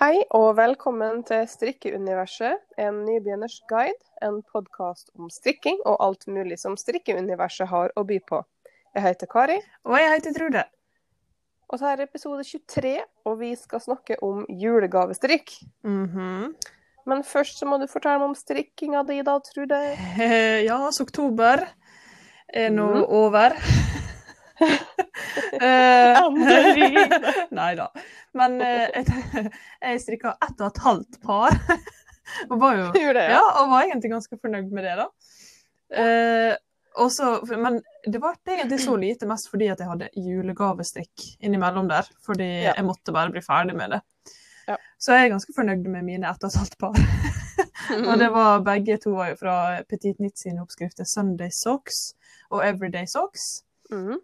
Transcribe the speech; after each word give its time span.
Hei 0.00 0.22
og 0.32 0.54
velkommen 0.56 1.18
til 1.28 1.42
Strikkeuniverset, 1.44 2.56
en 2.80 3.02
nybegynners 3.04 3.58
guide. 3.68 3.98
En 4.24 4.38
podkast 4.48 5.10
om 5.12 5.26
strikking 5.28 5.76
og 5.84 5.98
alt 6.00 6.24
mulig 6.24 6.56
som 6.62 6.72
strikkeuniverset 6.80 7.68
har 7.68 7.92
å 7.92 8.04
by 8.08 8.16
på. 8.24 8.38
Jeg 8.96 9.04
heter 9.04 9.28
Kari. 9.28 9.58
Og 9.84 9.98
jeg 10.00 10.14
heter 10.14 10.32
Trude. 10.38 10.62
Og 11.68 11.82
så 11.82 11.90
er 11.90 12.06
episode 12.06 12.46
23, 12.48 12.94
og 13.28 13.36
vi 13.42 13.52
skal 13.60 13.84
snakke 13.84 14.16
om 14.24 14.46
julegavestrikk. 14.48 15.52
Mm 15.84 16.06
-hmm. 16.08 16.54
Men 17.04 17.22
først 17.22 17.58
så 17.58 17.66
må 17.66 17.76
du 17.76 17.86
fortelle 17.86 18.18
meg 18.18 18.28
om 18.28 18.34
strikkinga 18.34 19.02
di, 19.02 19.22
da, 19.22 19.38
Trude. 19.38 19.96
Ja, 20.70 20.90
så 20.90 21.02
oktober 21.02 21.68
er 22.48 22.70
nå 22.70 22.94
mm. 22.94 23.04
over. 23.04 23.52
Endelig! 25.60 27.10
Nei 27.60 27.74
da. 27.78 27.88
Men 28.38 28.60
eh, 28.64 28.88
jeg, 28.94 29.50
jeg 29.82 30.02
strikka 30.04 30.34
ett 30.46 30.60
og 30.60 30.66
et 30.70 30.82
halvt 30.84 31.20
par. 31.24 31.56
og 32.48 32.56
var 32.62 32.76
jo 32.78 32.90
det, 32.94 33.24
ja. 33.26 33.38
ja. 33.38 33.44
og 33.62 33.70
var 33.72 33.86
egentlig 33.88 34.12
ganske 34.12 34.38
fornøyd 34.40 34.70
med 34.74 34.86
det, 34.86 34.96
da. 35.00 35.08
Eh, 36.00 36.52
også, 37.00 37.40
men 37.58 37.80
det 38.06 38.20
var 38.22 38.36
egentlig 38.48 38.80
så 38.82 38.96
lite, 39.04 39.26
mest 39.30 39.50
fordi 39.50 39.68
at 39.72 39.80
jeg 39.82 39.90
hadde 39.90 40.10
julegavestrikk 40.18 41.26
innimellom 41.46 41.90
der. 41.90 42.08
Fordi 42.26 42.50
Ja. 42.66 42.74
jeg 42.76 42.86
måtte 42.88 43.14
bare 43.16 43.32
bli 43.34 43.42
ferdig 43.44 43.76
med 43.78 43.96
det. 43.96 44.00
Ja. 44.68 44.76
Så 45.02 45.16
jeg 45.16 45.26
er 45.26 45.32
ganske 45.34 45.54
fornøyd 45.56 45.86
med 45.90 46.04
mine 46.06 46.28
ett 46.30 46.44
og 46.46 46.50
et 46.52 46.60
halvt 46.60 46.78
par. 46.78 46.98
og 48.08 48.18
det 48.20 48.28
var 48.34 48.62
begge 48.66 48.98
to 49.02 49.16
var 49.16 49.32
jo 49.32 49.38
fra 49.40 49.54
Petit 49.90 50.20
Nitt 50.22 50.38
sine 50.38 50.62
oppskrifter 50.62 51.08
Sunday 51.08 51.50
Socks 51.54 52.12
og 52.50 52.62
Everyday 52.66 53.06
Socks. 53.10 53.62
Mhm. 53.90 54.20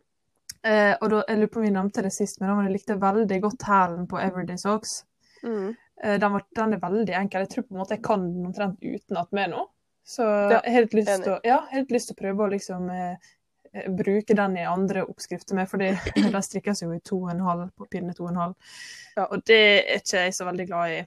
Eh, 0.66 0.92
og 1.00 1.10
da, 1.12 1.22
jeg 1.28 1.40
lurer 1.40 1.52
på 1.52 1.60
om 1.62 1.66
vi 1.66 1.74
nevnte 1.74 2.02
det 2.02 2.12
sist, 2.14 2.40
men 2.42 2.64
jeg 2.66 2.74
likte 2.74 2.98
veldig 3.00 3.40
godt 3.44 3.66
hælen 3.68 4.08
på 4.10 4.18
Everyday 4.18 4.58
Socks. 4.58 5.04
Mm. 5.46 5.74
Eh, 6.02 6.18
den, 6.20 6.32
var, 6.32 6.44
den 6.56 6.74
er 6.74 6.82
veldig 6.82 7.16
enkel. 7.20 7.46
Jeg 7.46 7.52
tror 7.54 7.66
på 7.68 7.74
en 7.74 7.82
måte 7.82 7.96
jeg 7.96 8.04
kan 8.04 8.28
den 8.32 8.50
omtrent 8.50 8.82
utenat 8.82 9.32
med 9.36 9.54
nå. 9.54 9.64
Så 10.06 10.22
Ja, 10.22 10.60
jeg 10.60 10.70
har 10.70 10.76
helt 10.76 10.94
lyst 10.94 11.24
til 11.24 11.32
å, 11.34 11.40
ja, 11.42 12.14
prøve 12.18 12.44
å 12.44 12.52
liksom 12.52 12.90
eh, 12.94 13.32
eh, 13.72 13.88
bruke 13.90 14.36
den 14.38 14.54
i 14.60 14.66
andre 14.70 15.02
oppskrifter 15.02 15.58
med, 15.58 15.66
for 15.70 15.82
de 15.82 16.42
strikkes 16.46 16.84
jo 16.84 16.92
i 16.94 17.02
to 17.02 17.18
og 17.24 17.32
en 17.34 17.42
halv 17.46 17.68
på 17.74 17.88
pinne 17.90 18.14
to 18.14 18.28
og 18.28 18.34
en 18.34 18.42
halv. 18.44 18.72
Ja. 19.16 19.26
Og 19.26 19.42
det 19.48 19.60
er 19.80 20.00
ikke 20.00 20.26
jeg 20.26 20.36
så 20.36 20.46
veldig 20.46 20.66
glad 20.70 20.94
i. 20.94 21.04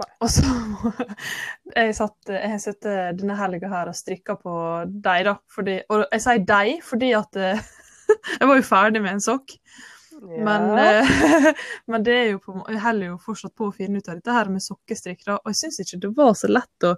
Nei. 0.00 0.08
Og 0.24 0.30
så 0.32 0.44
jeg, 1.78 1.96
satt, 1.96 2.18
jeg 2.32 2.52
har 2.52 2.60
sittet 2.60 3.18
denne 3.20 3.36
helga 3.36 3.68
her 3.72 3.90
og 3.92 3.96
strikka 3.96 4.36
på 4.40 4.54
deg, 4.88 5.24
da. 5.28 5.36
Fordi, 5.52 5.78
og 5.92 6.04
jeg 6.06 6.24
sier 6.26 6.44
deg 6.52 6.84
fordi 6.84 7.12
at 7.16 7.40
eh, 7.40 7.64
jeg 8.38 8.48
var 8.50 8.58
jo 8.58 8.66
ferdig 8.66 9.02
med 9.04 9.16
en 9.16 9.24
sokk. 9.24 9.56
Ja. 10.22 10.44
Men, 10.44 10.78
eh, 10.78 11.54
men 11.90 12.04
det 12.06 12.14
er 12.14 12.28
jo 12.32 12.40
på, 12.42 12.54
jeg 12.68 12.82
holder 12.82 13.12
jo 13.12 13.20
fortsatt 13.22 13.54
på 13.58 13.68
å 13.68 13.74
finne 13.74 14.02
ut 14.02 14.10
av 14.10 14.20
dette 14.20 14.36
her 14.36 14.50
med 14.52 14.64
sokkestrikk. 14.64 15.24
Da. 15.26 15.38
Og 15.40 15.52
jeg 15.52 15.62
syns 15.64 15.80
ikke 15.82 16.02
det 16.04 16.12
var 16.18 16.36
så 16.38 16.50
lett 16.52 16.86
å, 16.86 16.92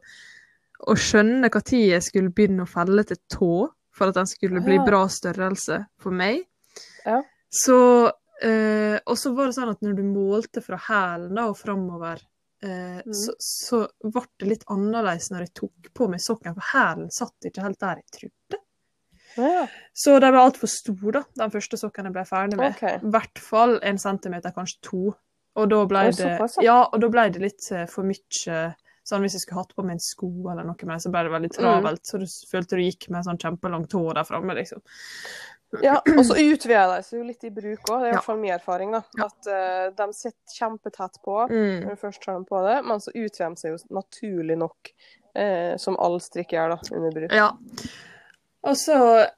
å 0.84 0.96
skjønne 0.98 1.46
når 1.46 1.72
jeg 1.78 2.04
skulle 2.04 2.34
begynne 2.34 2.66
å 2.66 2.70
felle 2.70 3.06
til 3.08 3.20
tå 3.32 3.54
for 3.94 4.10
at 4.10 4.18
den 4.18 4.28
skulle 4.28 4.62
bli 4.64 4.80
bra 4.82 5.04
størrelse 5.08 5.84
for 6.02 6.14
meg. 6.14 6.42
Ja. 7.04 7.20
Så 7.54 7.78
eh, 8.42 8.98
Og 9.06 9.18
så 9.18 9.30
var 9.36 9.48
det 9.48 9.56
sånn 9.56 9.70
at 9.70 9.84
når 9.84 9.98
du 10.00 10.04
målte 10.08 10.62
fra 10.64 10.78
hælen 10.88 11.38
og 11.44 11.54
framover, 11.58 12.18
eh, 12.64 13.00
mm. 13.04 13.14
så, 13.14 13.36
så 13.38 13.84
ble 14.02 14.26
det 14.42 14.50
litt 14.50 14.66
annerledes 14.74 15.30
når 15.30 15.46
jeg 15.46 15.54
tok 15.62 15.92
på 15.94 16.10
meg 16.10 16.24
sokken, 16.24 16.56
for 16.58 16.72
hælen 16.72 17.12
satt 17.14 17.50
ikke 17.50 17.64
helt 17.68 17.80
der 17.80 18.02
jeg 18.02 18.18
trodde. 18.18 18.63
Ja. 19.36 19.66
Så 19.94 20.18
de 20.20 20.30
ble 20.30 20.40
altfor 20.40 20.70
store, 20.70 21.12
da, 21.20 21.22
den 21.44 21.50
første 21.54 21.76
sokken 21.80 22.04
jeg 22.08 22.12
ble 22.16 22.24
ferdig 22.28 22.58
med. 22.58 22.80
I 22.82 23.10
hvert 23.14 23.38
fall 23.38 23.78
en 23.82 23.98
centimeter, 23.98 24.50
kanskje 24.56 24.80
to. 24.82 25.02
Og 25.56 25.68
da 25.70 25.84
ble 25.86 26.08
det, 26.10 26.32
ja. 26.64 26.80
og 26.90 27.00
da 27.00 27.08
ble 27.14 27.28
det 27.30 27.40
litt 27.42 27.68
eh, 27.72 27.84
for 27.86 28.02
mye 28.08 28.74
Sånn 29.04 29.20
hvis 29.20 29.34
jeg 29.36 29.42
skulle 29.44 29.60
hatt 29.60 29.74
på 29.76 29.82
meg 29.84 29.98
en 29.98 30.00
sko 30.00 30.28
eller 30.48 30.64
noe 30.64 30.86
med 30.88 31.02
så 31.04 31.10
ble 31.12 31.20
det 31.26 31.32
veldig 31.34 31.48
Mm. 31.52 31.56
travelt. 31.58 32.00
Så 32.08 32.16
du 32.16 32.24
følte 32.48 32.78
du 32.78 32.80
gikk 32.86 33.10
med 33.10 33.18
en 33.18 33.24
sånn 33.26 33.38
kjempelangt 33.42 33.92
hår 33.92 34.14
der 34.16 34.24
framme, 34.24 34.54
liksom. 34.56 34.80
Ja, 35.82 35.98
og 36.06 36.22
så 36.24 36.38
utvider 36.40 36.94
de 36.96 37.02
seg 37.04 37.18
jo 37.18 37.24
litt 37.28 37.44
i 37.44 37.50
bruk 37.52 37.84
òg. 37.90 38.00
Det 38.00 38.06
er 38.08 38.12
i 38.12 38.14
hvert 38.14 38.24
fall 38.24 38.38
min 38.40 38.54
erfaring. 38.54 38.92
da. 38.96 39.02
Ja. 39.18 39.26
At 39.26 39.50
uh, 39.50 39.90
de 39.98 40.06
sitter 40.16 40.56
kjempetett 40.56 41.20
på 41.22 41.36
Mm. 41.50 41.84
når 41.84 41.90
du 41.90 42.00
først 42.00 42.22
tar 42.24 42.32
dem 42.38 42.46
på 42.48 42.62
det, 42.64 42.78
men 42.88 42.98
så 43.04 43.12
utvider 43.12 43.50
de 43.54 43.60
seg 43.60 43.74
jo 43.74 43.78
naturlig 44.00 44.56
nok, 44.58 44.92
uh, 45.36 45.76
som 45.76 45.96
all 46.00 46.16
strikk 46.24 46.56
gjør 46.56 46.72
da, 46.72 46.80
under 46.96 47.10
bruk. 47.20 47.32
Ja. 47.36 47.50
Og 48.64 48.76
så 48.80 48.94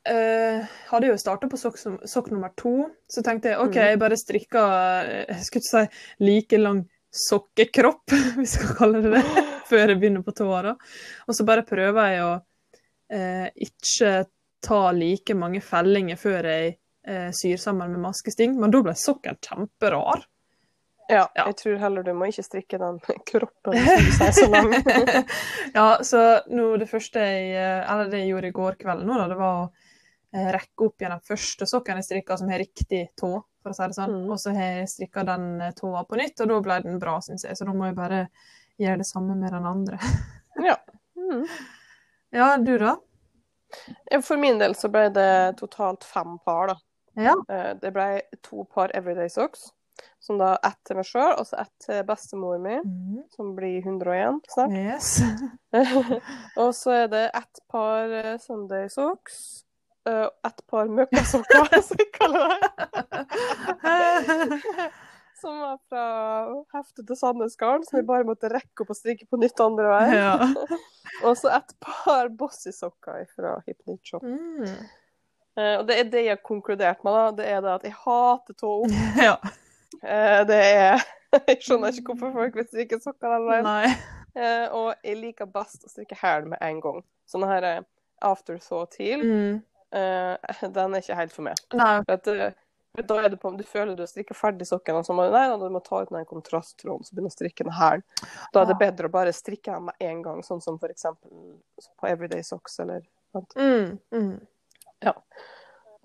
eh, 0.06 0.66
hadde 0.90 1.08
jeg 1.08 1.16
jo 1.16 1.18
starta 1.18 1.48
på 1.50 1.58
sokk, 1.58 1.80
sok 2.06 2.28
nummer 2.30 2.52
to. 2.58 2.74
Så 3.10 3.24
tenkte 3.26 3.50
jeg 3.50 3.58
OK, 3.58 3.74
Mm. 3.74 3.88
jeg 3.90 3.98
bare 3.98 4.18
strikka 4.20 4.62
eh, 5.02 5.24
Jeg 5.34 5.46
skulle 5.48 5.64
ikke 5.64 5.72
si 5.88 6.26
like 6.28 6.60
lang 6.62 6.84
sokkekropp, 7.16 8.12
hvis 8.38 8.54
vi 8.58 8.62
skal 8.62 8.76
kalle 8.78 9.02
det 9.02 9.12
det, 9.16 9.24
før 9.70 9.88
jeg 9.92 9.98
begynner 10.02 10.22
på 10.26 10.34
tåa. 10.36 10.62
da. 10.68 10.74
Og 11.26 11.34
så 11.34 11.46
bare 11.48 11.64
prøver 11.66 12.12
jeg 12.12 12.22
å 12.26 12.32
eh, 13.10 13.48
ikke 13.66 14.14
ta 14.66 14.80
like 14.94 15.34
mange 15.38 15.60
fellinger 15.64 16.18
før 16.20 16.48
jeg 16.52 16.76
eh, 17.06 17.28
syr 17.34 17.58
sammen 17.62 17.92
med 17.96 18.02
maskesting, 18.06 18.54
men 18.60 18.70
da 18.74 18.82
ble 18.86 18.94
sokken 18.98 19.38
kjemperar. 19.42 20.22
Ja, 21.08 21.28
Ja. 21.34 21.46
jeg 21.46 21.56
tror 21.56 21.76
heller 21.78 22.02
du 22.02 22.12
må 22.14 22.26
ikke 22.30 22.42
strikke 22.42 22.78
den 22.82 22.98
kroppen 23.30 23.76
som 23.78 24.06
sier 24.18 24.32
så 24.34 24.46
lang. 24.50 24.72
ja, 25.78 25.86
så 26.02 26.22
nå 26.50 26.76
det 26.80 26.88
første 26.90 27.22
jeg 27.22 27.52
eh, 27.54 27.82
Eller 27.92 28.10
det 28.10 28.22
jeg 28.24 28.32
gjorde 28.32 28.50
i 28.50 28.56
går 28.56 28.78
kveld, 28.80 29.04
nå, 29.06 29.18
da, 29.20 29.28
det 29.30 29.38
var 29.38 29.60
å 29.60 29.66
eh, 30.34 30.48
rekke 30.56 30.88
opp 30.88 31.00
igjen 31.04 31.14
den 31.14 31.26
første 31.28 31.68
sokken 31.70 32.00
jeg 32.00 32.08
strikka 32.08 32.38
som 32.40 32.50
har 32.50 32.62
riktig 32.62 33.04
tå, 33.20 33.30
for 33.62 33.70
å 33.72 33.78
si 33.78 33.86
det 33.86 33.98
sånn. 33.98 34.16
Mm. 34.24 34.28
Og 34.34 34.40
så 34.42 34.54
har 34.56 34.80
jeg 34.80 34.90
strikka 34.96 35.26
den 35.30 35.48
eh, 35.62 35.74
tåa 35.78 36.02
på 36.08 36.18
nytt, 36.18 36.42
og 36.42 36.50
da 36.52 36.60
ble 36.66 36.80
den 36.88 36.98
bra, 37.02 37.18
syns 37.24 37.46
jeg. 37.46 37.58
Så 37.58 37.68
da 37.68 37.76
må 37.76 37.86
jeg 37.90 37.98
bare 37.98 38.24
gjøre 38.82 39.00
det 39.04 39.08
samme 39.08 39.38
med 39.38 39.54
den 39.54 39.68
andre. 39.74 40.00
Ja. 40.56 40.72
Mm. 41.20 41.42
ja, 42.32 42.46
du 42.56 42.78
da? 42.80 42.94
For 44.24 44.40
min 44.40 44.56
del 44.56 44.72
så 44.78 44.88
ble 44.88 45.10
det 45.12 45.58
totalt 45.58 46.06
fem 46.08 46.38
par, 46.46 46.70
da. 46.70 46.76
Ja. 47.20 47.34
Det 47.76 47.90
ble 47.92 48.06
to 48.40 48.64
par 48.72 48.88
Everyday 48.96 49.28
Socks, 49.28 49.66
som 50.26 50.38
da 50.40 50.56
ett 50.66 50.78
til 50.86 50.98
meg 50.98 51.06
sjøl, 51.06 51.32
og 51.38 51.46
så 51.46 51.60
ett 51.62 51.72
til 51.86 52.02
bestemor 52.08 52.58
mi, 52.62 52.76
mm. 52.82 53.20
som 53.36 53.52
blir 53.56 53.78
101 53.86 54.40
snart. 54.52 54.74
Yes. 54.74 55.20
og 56.62 56.72
så 56.74 56.96
er 57.04 57.06
det 57.12 57.24
ett 57.38 57.62
par 57.70 58.10
eh, 58.20 58.34
Sunday 58.42 58.88
Socks. 58.90 59.38
eh, 60.08 60.26
Ett 60.46 60.60
par 60.70 60.90
møkkasokker, 60.90 61.70
som 61.82 61.96
vi 62.02 62.08
kaller 62.18 62.56
det. 62.56 62.70
Som 65.36 65.58
var 65.60 65.74
fra 65.92 66.04
heftet 66.72 67.04
til 67.10 67.16
Sandnes 67.20 67.58
Garn, 67.60 67.82
som 67.84 67.98
vi 67.98 68.06
bare 68.08 68.24
måtte 68.24 68.48
rekke 68.48 68.82
opp 68.86 68.94
og 68.94 68.96
strikke 68.96 69.26
på 69.28 69.36
nytt 69.36 69.60
andre 69.60 69.90
veien. 69.90 70.14
ja. 70.16 70.78
Og 71.28 71.36
så 71.36 71.50
et 71.52 71.74
par 71.84 72.30
Bossy-sokker 72.32 73.26
fra 73.36 73.52
Hip 73.66 73.84
Shop. 74.08 74.24
Mm. 74.24 74.64
Eh, 75.60 75.74
og 75.76 75.84
det 75.90 75.98
er 76.00 76.08
det 76.12 76.22
jeg 76.24 76.32
har 76.38 76.42
konkludert 76.44 77.04
med, 77.04 77.12
da. 77.12 77.26
Det 77.36 77.50
er 77.52 77.60
det 77.64 77.74
at 77.74 77.84
jeg 77.84 77.94
hater 78.00 78.56
tå 78.56 78.72
opp. 78.86 78.96
ja. 79.20 79.36
Eh, 80.02 80.42
det 80.48 80.58
er 80.64 81.04
Jeg 81.48 81.60
skjønner 81.64 81.92
ikke 81.92 82.12
hvorfor 82.14 82.32
folk 82.32 82.54
vil 82.56 82.66
strikke 82.68 82.98
sokker 83.02 83.32
den 83.36 83.46
veien. 83.48 83.96
Eh, 84.36 84.66
og 84.76 84.94
jeg 85.04 85.16
liker 85.20 85.48
best 85.48 85.84
å 85.84 85.90
strikke 85.90 86.16
hæl 86.20 86.46
med 86.52 86.60
en 86.64 86.80
gang. 86.84 87.02
Sånn 87.28 87.44
her 87.48 87.64
after 87.66 88.56
afterthought 88.56 88.94
heel, 89.00 89.20
Mm. 89.24 89.62
eh, 89.92 90.36
den 90.76 90.94
er 90.94 91.02
ikke 91.02 91.18
helt 91.18 91.32
for 91.34 91.42
meg. 91.48 91.60
Nei. 91.74 91.98
For 92.06 92.12
at, 92.16 92.28
eh, 92.28 93.02
da 93.04 93.18
er 93.20 93.28
det 93.28 93.40
på, 93.42 93.50
du 93.58 93.64
føler 93.64 93.96
du 93.96 94.00
har 94.04 94.08
strikka 94.08 94.34
ferdig 94.36 94.64
sokken, 94.68 94.96
og 94.96 95.04
så 95.04 95.12
må 95.12 95.26
du, 95.26 95.34
nei, 95.34 95.48
du 95.60 95.66
må 95.72 95.82
ta 95.84 96.00
ut 96.02 96.08
den 96.14 96.24
kontrasttråden 96.24 97.04
så 97.04 97.12
begynner 97.12 97.32
å 97.32 97.36
strikke 97.36 97.66
den 97.66 97.76
her. 97.76 98.00
Da 98.54 98.62
er 98.62 98.70
det 98.70 98.78
bedre 98.80 99.10
å 99.10 99.12
bare 99.12 99.34
strikke 99.36 99.74
den 99.74 99.84
med 99.90 100.00
en 100.00 100.22
gang, 100.24 100.40
sånn 100.46 100.62
som 100.64 100.78
for 100.80 100.88
eksempel 100.88 101.28
på 102.00 102.08
Everyday 102.08 102.42
Socks 102.46 102.78
eller 102.80 103.04
Mm. 103.36 103.98
Mm. 104.16 104.40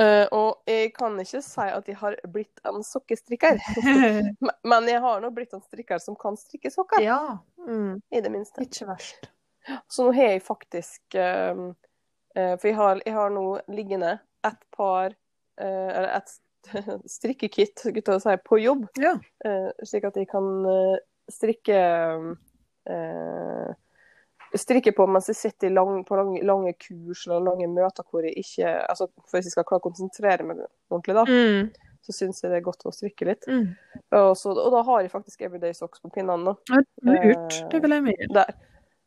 Eh, 0.01 0.23
og 0.34 0.63
jeg 0.66 0.94
kan 0.95 1.17
ikke 1.22 1.41
si 1.45 1.66
at 1.69 1.89
jeg 1.91 1.97
har 2.00 2.16
blitt 2.34 2.61
en 2.66 2.81
sokkestrikker, 2.85 3.59
Men- 4.66 4.87
jeg 4.90 5.02
har 5.03 5.22
nå 5.22 5.29
blitt 5.35 5.53
en 5.53 5.61
strikker 5.61 6.02
som 6.02 6.16
kan 6.17 6.37
strikke 6.40 6.72
sokker, 6.73 7.03
ja. 7.05 7.37
Mm. 7.67 7.99
i 8.09 8.22
det 8.23 8.31
minste. 8.34 8.64
Ikke 8.66 8.87
verst. 8.90 9.28
Så 9.91 10.08
nå 10.08 10.14
har 10.17 10.31
jeg 10.31 10.41
faktisk 10.41 11.14
uh, 11.22 11.67
uh, 12.34 12.55
For 12.58 12.66
jeg 12.72 12.78
har, 12.79 13.02
jeg 13.05 13.14
har 13.14 13.29
nå 13.29 13.43
liggende 13.70 14.16
et 14.47 14.64
par 14.73 15.11
eh, 15.61 15.90
Eller 15.91 16.16
et 16.17 16.31
strikkekit, 17.14 17.84
gutta 17.93 18.16
si, 18.23 18.34
på 18.47 18.58
jobb, 18.64 18.87
Ja. 18.97 19.11
eh, 19.46 19.70
slik 19.85 20.08
at 20.09 20.17
jeg 20.17 20.31
kan 20.31 20.47
strikke 21.29 21.78
eh, 24.53 24.58
strikke 24.59 24.92
på 24.98 25.08
mens 25.08 25.28
jeg 25.32 25.36
sitter 25.40 25.70
lang, 25.74 26.03
på 26.08 26.16
lange, 26.20 26.42
lange 26.44 26.74
kurs 26.80 27.26
eller 27.28 27.40
lange 27.46 27.68
møter 27.72 28.03
hvor 28.09 28.24
jeg 28.28 28.36
ikke 28.44 28.74
altså 28.90 29.08
hvis 29.32 29.48
jeg 29.48 29.52
skal 29.56 29.64
klare 29.70 29.80
å 29.82 29.88
konsentrere 29.90 30.44
meg 30.48 30.62
ordentlig, 30.92 31.16
da, 31.16 31.24
Mm. 31.26 31.72
så 32.02 32.12
syns 32.18 32.42
jeg 32.44 32.52
det 32.52 32.58
er 32.62 32.66
godt 32.66 32.86
å 32.86 32.92
strikke 32.94 33.26
litt. 33.30 33.46
Mm. 33.48 33.76
Og, 34.18 34.32
så, 34.38 34.52
og 34.58 34.72
da 34.74 34.82
har 34.84 35.02
jeg 35.06 35.12
faktisk 35.14 35.42
Everyday 35.46 35.74
Socks 35.74 36.00
på 36.02 36.09
pinnene. 36.12 36.53
da. 36.70 36.82
Lurt. 37.03 37.62
Eh, 37.62 37.68
Det 37.70 37.82
vil 37.84 37.92
jeg 37.98 38.03
mene. 38.03 38.28
Der. 38.34 38.53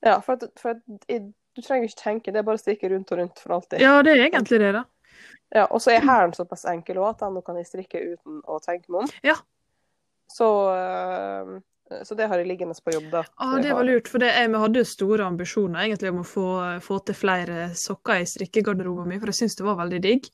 Ja, 0.04 0.18
for, 0.20 0.34
at, 0.38 0.50
for 0.60 0.74
at 0.76 1.08
jeg, 1.08 1.32
du 1.56 1.62
trenger 1.62 1.88
ikke 1.88 2.02
tenke, 2.02 2.32
det 2.32 2.38
er 2.38 2.46
bare 2.46 2.58
å 2.58 2.62
strikke 2.62 2.90
rundt 2.92 3.10
og 3.12 3.18
rundt 3.18 3.38
for 3.40 3.54
alltid. 3.56 3.80
Ja, 3.80 3.96
det 4.02 4.12
er 4.14 4.26
egentlig 4.28 4.60
det, 4.60 4.72
da. 4.76 4.84
Ja, 5.54 5.66
og 5.70 5.80
så 5.80 5.92
er 5.94 6.02
hælen 6.06 6.32
såpass 6.34 6.64
enkel 6.70 6.98
også, 6.98 7.10
at 7.14 7.34
den 7.34 7.42
kan 7.46 7.56
jeg 7.60 7.66
strikke 7.66 8.00
uten 8.14 8.40
å 8.50 8.58
tenke 8.62 8.90
meg 8.90 9.04
om. 9.04 9.10
Ja. 9.22 9.34
Så, 10.30 10.46
øh, 10.74 11.60
Så 12.04 12.16
det 12.16 12.26
har 12.30 12.40
jeg 12.40 12.48
liggende 12.48 12.74
på 12.80 12.94
jobb, 12.94 13.10
da. 13.12 13.20
Ah, 13.36 13.58
det 13.60 13.74
var 13.76 13.84
lurt, 13.84 14.08
for 14.08 14.22
det, 14.22 14.30
jeg, 14.32 14.48
vi 14.50 14.60
hadde 14.62 14.80
jo 14.80 14.88
store 14.88 15.26
ambisjoner 15.28 15.82
egentlig 15.84 16.12
om 16.14 16.22
å 16.22 16.28
få, 16.28 16.46
få 16.82 17.00
til 17.04 17.18
flere 17.18 17.66
sokker 17.76 18.22
i 18.22 18.28
strikkegarderoben 18.28 19.10
min, 19.10 19.20
for 19.20 19.32
jeg 19.32 19.42
syns 19.42 19.58
det 19.60 19.66
var 19.66 19.76
veldig 19.82 20.00
digg. 20.06 20.30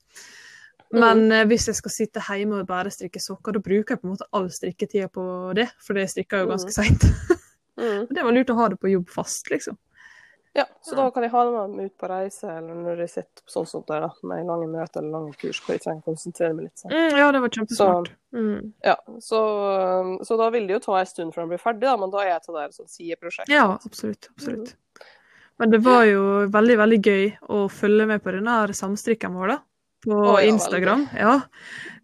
Men 0.94 1.26
mm. 1.26 1.50
hvis 1.50 1.68
jeg 1.70 1.78
skal 1.78 1.94
sitte 1.94 2.22
hjemme 2.26 2.62
og 2.62 2.70
bare 2.70 2.90
strikke 2.94 3.22
sokker, 3.22 3.54
da 3.54 3.62
bruker 3.62 3.94
jeg 3.94 4.02
på 4.02 4.08
en 4.08 4.14
måte 4.14 4.30
all 4.34 4.48
strikketida 4.50 5.10
på 5.12 5.24
det, 5.58 5.68
for 5.82 5.98
det 5.98 6.08
strikker 6.14 6.44
jo 6.44 6.52
ganske 6.54 6.74
seint. 6.74 7.06
Mm. 7.80 8.10
det 8.10 8.20
var 8.20 8.34
lurt 8.34 8.50
å 8.52 8.54
ha 8.58 8.64
det 8.68 8.76
på 8.76 8.90
jobb 8.90 9.06
fast, 9.08 9.46
liksom. 9.48 9.78
Ja, 10.52 10.64
så 10.82 10.96
da 10.98 11.04
kan 11.14 11.22
jeg 11.22 11.30
ha 11.30 11.44
med 11.70 11.86
ut 11.86 11.94
på 12.00 12.08
reise, 12.10 12.48
eller 12.50 12.74
når 12.74 13.04
jeg 13.04 13.12
sitter 13.12 13.52
sånn 13.52 13.68
som 13.70 13.84
det, 13.86 14.00
med 14.26 14.48
lange 14.48 14.66
møter 14.66 14.98
eller 14.98 15.12
lange 15.14 15.36
kurs 15.38 15.60
hvor 15.62 15.76
jeg 15.76 15.84
trenger 15.84 16.02
å 16.02 16.08
konsentrere 16.10 16.56
meg 16.56 16.66
litt. 16.66 16.82
Sånn. 16.82 16.90
Mm, 16.90 17.18
ja, 17.20 17.28
det 17.36 17.42
var 17.44 17.52
kjempesmart. 17.54 18.10
Mm. 18.34 18.72
Ja, 18.88 18.96
så, 19.22 19.40
så 20.26 20.38
da 20.40 20.50
vil 20.50 20.66
det 20.66 20.74
jo 20.74 20.82
ta 20.88 20.98
en 20.98 21.10
stund 21.10 21.36
før 21.36 21.44
den 21.44 21.52
blir 21.54 21.62
ferdig, 21.62 21.86
da, 21.86 21.94
men 22.02 22.10
da 22.10 22.24
er 22.24 22.32
jeg 22.32 22.44
til 22.48 22.58
det 22.58 22.66
et 22.66 22.78
sånt 22.80 22.94
sideprosjekt. 22.96 23.52
Ja, 23.54 23.68
absolutt. 23.78 24.30
absolutt. 24.34 24.74
Men 25.60 25.70
det 25.70 25.82
var 25.86 26.02
jo 26.08 26.26
veldig, 26.50 26.76
veldig 26.80 27.00
gøy 27.04 27.26
å 27.52 27.64
følge 27.70 28.08
med 28.10 28.22
på 28.24 28.34
denne 28.34 28.58
her 28.62 28.74
samstrikken 28.74 29.38
vår, 29.38 29.54
da. 29.54 29.60
På 30.00 30.16
oh, 30.16 30.38
ja, 30.40 30.48
Instagram. 30.48 31.06
Ja. 31.14 31.34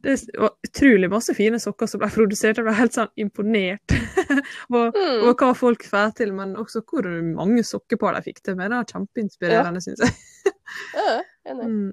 Det 0.06 0.38
var 0.38 0.52
utrolig 0.68 1.08
masse 1.10 1.34
fine 1.34 1.58
sokker 1.62 1.88
som 1.90 2.00
ble 2.02 2.08
produsert. 2.14 2.56
Jeg 2.60 2.66
ble 2.68 2.74
helt 2.78 2.94
sånn 2.94 3.10
imponert 3.18 3.94
over, 4.70 4.92
Mm. 4.94 5.24
hva 5.34 5.52
folk 5.58 5.82
får 5.90 6.12
til, 6.20 6.32
men 6.36 6.54
også 6.62 6.82
hvor 6.86 7.08
mange 7.34 7.64
sokkepar 7.66 8.14
de 8.14 8.22
fikk 8.28 8.42
til 8.46 8.56
med. 8.58 8.70
Det 8.70 8.78
var 8.78 8.90
kjempeinspirerende, 8.94 9.82
synes 9.84 10.04
jeg. 10.06 10.14
Ja, 10.96 11.20
enig. 11.50 11.66
Mm. 11.66 11.92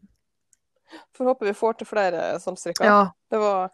Får 1.17 1.25
håpe 1.31 1.45
vi 1.47 1.53
får 1.57 1.73
til 1.79 1.87
flere 1.89 2.21
samstrikker. 2.41 2.85
Ja, 2.85 2.99
Det 3.31 3.39
var 3.41 3.69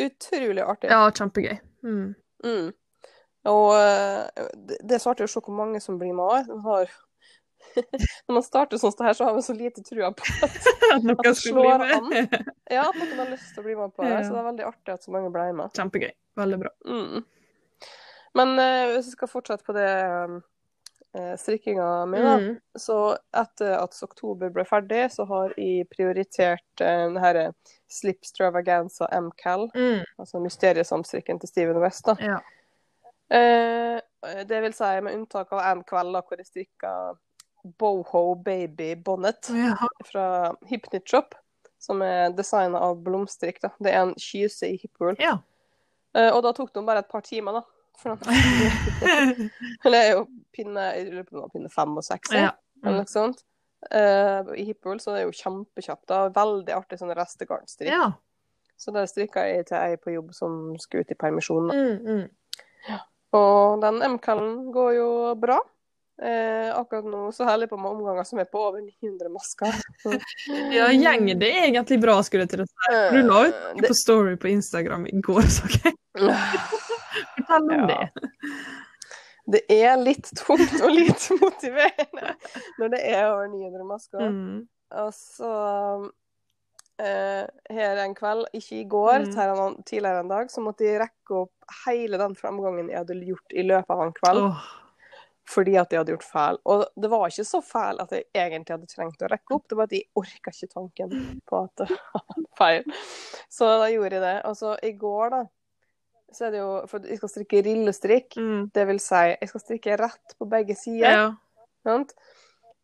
utrolig 0.00 0.62
artig. 0.64 0.88
ja, 0.90 1.02
kjempegøy. 1.12 1.58
Mm. 1.84 2.14
Mm. 2.44 2.70
Og 3.52 3.68
eh, 3.76 4.46
det, 4.68 4.78
det 4.86 4.96
er 4.96 5.02
så 5.02 5.10
artig 5.12 5.26
å 5.26 5.32
se 5.32 5.40
hvor 5.44 5.56
mange 5.56 5.80
som 5.84 5.98
blir 6.00 6.14
med. 6.16 6.46
De 6.48 6.56
har, 6.64 6.88
når 8.28 8.36
man 8.38 8.44
starter 8.46 8.80
sånn 8.80 8.92
som 8.92 9.02
det 9.02 9.08
her, 9.10 9.16
så 9.18 9.24
har 9.28 9.36
man 9.36 9.44
så 9.46 9.54
lite 9.56 9.82
trua 9.86 10.12
på 10.16 10.26
at, 10.46 10.56
At 10.94 11.04
noen 11.06 11.20
det 11.24 11.34
slår 11.40 11.84
an. 11.86 12.08
ja, 12.70 12.86
at 12.88 12.98
noen 13.00 13.18
har 13.22 13.30
lyst 13.32 13.52
til 13.54 13.62
å 13.62 13.66
bli 13.66 13.76
med 13.78 13.94
på 13.96 14.04
det. 14.06 14.14
Ja. 14.14 14.22
Så 14.26 14.34
det 14.34 14.40
er 14.42 14.48
veldig 14.50 14.66
artig 14.70 14.94
at 14.96 15.04
så 15.06 15.14
mange 15.14 15.32
ble 15.34 15.48
med. 15.60 15.74
Kjempegøy. 15.78 16.10
Veldig 16.42 16.58
bra. 16.64 16.72
Mm. 16.88 17.22
Men 18.40 18.56
eh, 18.58 18.86
hvis 18.94 19.10
vi 19.10 19.16
skal 19.18 19.28
fortsette 19.28 19.66
på 19.66 19.74
det 19.76 19.88
uh, 21.18 21.34
strikkinga 21.36 21.88
mi, 22.08 22.22
da. 22.24 22.36
Mm. 22.40 22.54
Så 22.80 22.96
etter 23.36 23.74
at 23.76 23.98
oktober 24.06 24.48
ble 24.54 24.64
ferdig, 24.64 25.02
så 25.12 25.26
har 25.28 25.52
jeg 25.60 25.84
prioritert 25.92 26.80
uh, 26.80 26.86
den 27.10 27.18
herre 27.20 27.50
Slipstravaganza 27.92 29.10
MCAL, 29.20 29.66
Mm. 29.76 30.00
altså 30.18 30.40
mysteriesamstrikken 30.40 31.40
til 31.42 31.50
Steven 31.52 31.80
West. 31.84 32.06
da. 32.08 32.16
Ja. 32.24 32.40
Eh, 33.32 34.00
det 34.44 34.58
vil 34.60 34.74
si 34.76 34.88
med 35.00 35.14
unntak 35.16 35.52
av 35.52 35.60
en 35.64 35.82
kveld 35.88 36.16
hvor 36.20 36.36
jeg 36.40 36.48
strikka 36.48 36.90
Boho 37.62 38.34
Baby 38.34 38.94
Bonnet 38.96 39.48
Ja. 39.54 39.76
fra 40.04 40.54
Hypnit 40.70 41.08
Shop, 41.08 41.34
som 41.78 42.02
er 42.02 42.30
designa 42.36 42.80
av 42.80 42.96
Blomstrikk. 43.04 43.60
da. 43.62 43.70
Det 43.78 43.92
er 43.92 44.02
en 44.02 44.14
kyse 44.18 44.68
i 44.72 44.76
hipwool. 44.82 45.16
ja. 45.18 45.38
Uh, 46.14 46.28
og 46.36 46.42
da 46.44 46.50
tok 46.52 46.74
det 46.74 46.82
bare 46.84 46.98
et 47.00 47.08
par 47.08 47.22
timer, 47.24 47.52
da. 47.52 47.62
For 47.96 48.16
den, 48.16 48.26
Eller 49.84 49.94
det 49.94 50.00
er 50.02 50.10
jo 50.12 50.26
pinne, 50.52 50.82
pinne 51.54 51.70
fem 51.72 51.94
og 51.96 52.04
seks, 52.04 52.34
ja. 52.36 52.50
eller 52.84 52.98
noe 53.00 53.08
sånt. 53.08 53.40
Uh, 53.88 54.52
I 54.58 54.66
hipwool, 54.68 55.00
så 55.00 55.14
det 55.14 55.22
er 55.22 55.24
jo 55.30 55.32
kjempekjapt. 55.38 56.04
da. 56.12 56.26
Veldig 56.36 56.74
artig 56.76 56.98
sånn 57.00 57.14
restegarnstrikk. 57.16 57.88
ja. 57.94 58.10
Så 58.82 58.90
det 58.90 59.04
strikka 59.12 59.44
jeg 59.46 59.66
til 59.68 59.76
ei 59.78 59.96
på 59.96 60.10
jobb 60.10 60.32
som 60.34 60.74
skulle 60.82 61.04
ut 61.06 61.10
i 61.14 61.14
permisjon. 61.14 61.68
da. 61.70 61.74
Mm, 61.76 61.98
mm. 62.02 62.98
Og 63.38 63.80
den 63.80 64.00
MK-en 64.16 64.72
går 64.74 64.92
jo 64.96 65.08
bra. 65.38 65.60
Eh, 66.22 66.68
akkurat 66.78 67.06
nå 67.10 67.32
så 67.34 67.42
holder 67.48 67.64
jeg 67.66 67.70
på 67.72 67.78
med 67.82 67.90
omganger 67.96 68.26
som 68.28 68.38
er 68.38 68.46
på 68.46 68.60
over 68.62 68.78
900 68.84 69.30
masker. 69.34 69.74
Ja, 70.76 70.86
gjengen 70.94 71.40
det 71.40 71.48
er 71.50 71.64
egentlig 71.66 71.98
bra, 72.04 72.14
skulle 72.22 72.44
jeg 72.46 72.52
til 72.52 72.62
å 72.62 72.68
si. 72.68 73.00
Du 73.16 73.18
la 73.26 73.40
ut 73.48 73.58
det... 73.80 73.88
på 73.90 73.96
Story 73.98 74.36
på 74.38 74.52
Instagram 74.52 75.08
i 75.10 75.18
går, 75.24 75.48
så 75.50 75.66
jeg. 75.80 75.96
Fortell 77.34 77.68
om 77.74 77.74
Ja. 77.74 77.86
det. 77.90 78.30
Det 79.52 79.60
er 79.74 79.96
litt 79.98 80.28
tungt 80.38 80.76
og 80.86 80.92
litt 80.94 81.24
motiverende 81.42 82.36
når 82.78 82.92
det 82.94 83.00
er 83.10 83.24
over 83.32 83.48
900 83.50 83.86
masker. 83.88 84.28
Mm. 84.30 84.60
Og 85.02 85.10
så 85.16 85.50
eh, 87.02 87.42
her 87.74 88.02
en 88.04 88.14
kveld, 88.14 88.44
ikke 88.54 88.76
i 88.78 88.84
går, 88.92 89.26
Mm. 89.26 89.82
tidligere 89.88 90.20
en 90.22 90.30
dag, 90.30 90.50
så 90.52 90.62
måtte 90.62 90.86
jeg 90.86 91.00
rekke 91.02 91.40
opp 91.42 91.74
hele 91.86 92.20
den 92.22 92.36
framgangen 92.38 92.88
jeg 92.92 93.00
hadde 93.02 93.18
gjort 93.26 93.56
i 93.58 93.66
løpet 93.66 93.90
av 93.96 94.04
en 94.06 94.14
kveld. 94.20 94.42
Åh, 94.46 94.62
fordi 95.48 95.74
at 95.80 95.90
jeg 95.92 96.02
hadde 96.02 96.14
gjort 96.14 96.26
feil. 96.28 96.58
Og 96.70 96.84
det 97.02 97.10
var 97.10 97.24
ikke 97.28 97.46
så 97.46 97.60
feil 97.64 97.98
at 98.02 98.12
jeg 98.14 98.26
egentlig 98.34 98.76
hadde 98.76 98.90
trengt 98.90 99.24
å 99.24 99.30
rekke 99.32 99.56
opp, 99.56 99.64
det 99.68 99.78
var 99.78 99.88
at 99.90 99.96
jeg 99.96 100.08
orka 100.18 100.54
ikke 100.54 100.70
tanken 100.70 101.16
på 101.48 101.64
at 101.64 101.82
det 101.82 101.88
var 101.96 102.44
feil. 102.60 103.00
Så 103.50 103.70
da 103.82 103.90
gjorde 103.90 104.18
jeg 104.18 104.24
det. 104.24 104.36
Og 104.48 104.56
så 104.58 104.76
i 104.86 104.92
går, 104.98 105.34
da, 105.34 105.42
så 106.32 106.46
er 106.46 106.54
det 106.54 106.62
jo 106.62 106.70
For 106.88 107.08
jeg 107.08 107.20
skal 107.20 107.32
strikke 107.34 107.64
rillestrikk. 107.66 108.38
mm. 108.38 108.70
Det 108.74 108.86
vil 108.88 109.02
si, 109.02 109.24
jeg 109.34 109.50
skal 109.50 109.64
strikke 109.66 109.98
rett 110.00 110.38
på 110.38 110.48
begge 110.48 110.78
sider. 110.78 111.18
Ja. 111.18 111.26
Sant? 111.82 112.14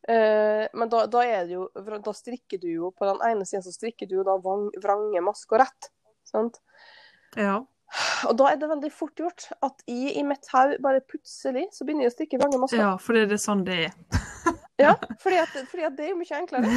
Eh, 0.08 0.64
men 0.74 0.90
da, 0.90 1.04
da 1.10 1.22
er 1.26 1.42
det 1.44 1.52
jo 1.52 1.66
Da 1.74 2.12
strikker 2.16 2.56
du 2.62 2.68
jo 2.70 2.88
På 2.96 3.04
den 3.04 3.18
ene 3.26 3.44
siden 3.44 3.64
så 3.66 3.74
strikker 3.74 4.08
du 4.08 4.14
jo 4.16 4.22
da 4.24 4.38
vang, 4.40 4.68
vrange, 4.80 5.20
masker 5.24 5.60
rett. 5.62 5.90
Sant? 6.28 6.62
ja. 7.36 7.60
Og 8.28 8.36
da 8.36 8.50
er 8.52 8.58
det 8.60 8.68
veldig 8.68 8.90
fort 8.92 9.16
gjort 9.16 9.48
at 9.64 9.82
jeg 9.88 10.12
i 10.20 10.22
mitt 10.26 10.48
hode 10.52 10.76
bare 10.84 11.00
plutselig 11.00 11.68
så 11.72 11.86
begynner 11.86 12.04
jeg 12.06 12.12
å 12.12 12.16
strikke 12.16 12.40
mange 12.42 12.60
masker. 12.60 12.82
Ja, 12.82 12.90
for 13.00 13.16
det 13.16 13.28
er 13.32 13.40
sånn 13.40 13.64
det 13.68 13.84
er. 13.88 13.94
Ja, 14.78 14.92
fordi 15.18 15.40
at, 15.42 15.54
fordi 15.66 15.82
at 15.88 15.96
det 15.98 16.04
er 16.06 16.10
jo 16.12 16.18
mye 16.20 16.36
enklere. 16.38 16.68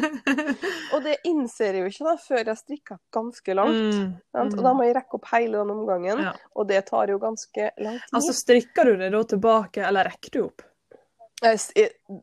Og 0.96 1.04
det 1.04 1.12
innser 1.28 1.76
jeg 1.78 1.84
jo 1.84 1.90
ikke 1.92 2.06
da 2.08 2.14
før 2.18 2.40
jeg 2.40 2.48
har 2.48 2.58
strikka 2.58 2.96
ganske 3.14 3.54
langt. 3.54 3.76
Mm, 3.94 4.08
mm. 4.34 4.40
Og 4.48 4.64
da 4.66 4.72
må 4.74 4.86
jeg 4.88 4.96
rekke 4.96 5.14
opp 5.20 5.28
hele 5.30 5.60
den 5.60 5.70
omgangen, 5.76 6.24
Ja. 6.26 6.32
og 6.58 6.66
det 6.72 6.80
tar 6.88 7.12
jo 7.12 7.20
ganske 7.22 7.68
lang 7.78 8.00
tid. 8.00 8.16
Altså, 8.18 8.34
strikker 8.34 8.90
du 8.90 8.96
det 9.04 9.12
da 9.14 9.22
tilbake, 9.30 9.84
eller 9.86 10.10
rekker 10.10 10.34
du 10.34 10.40
opp? 10.48 10.66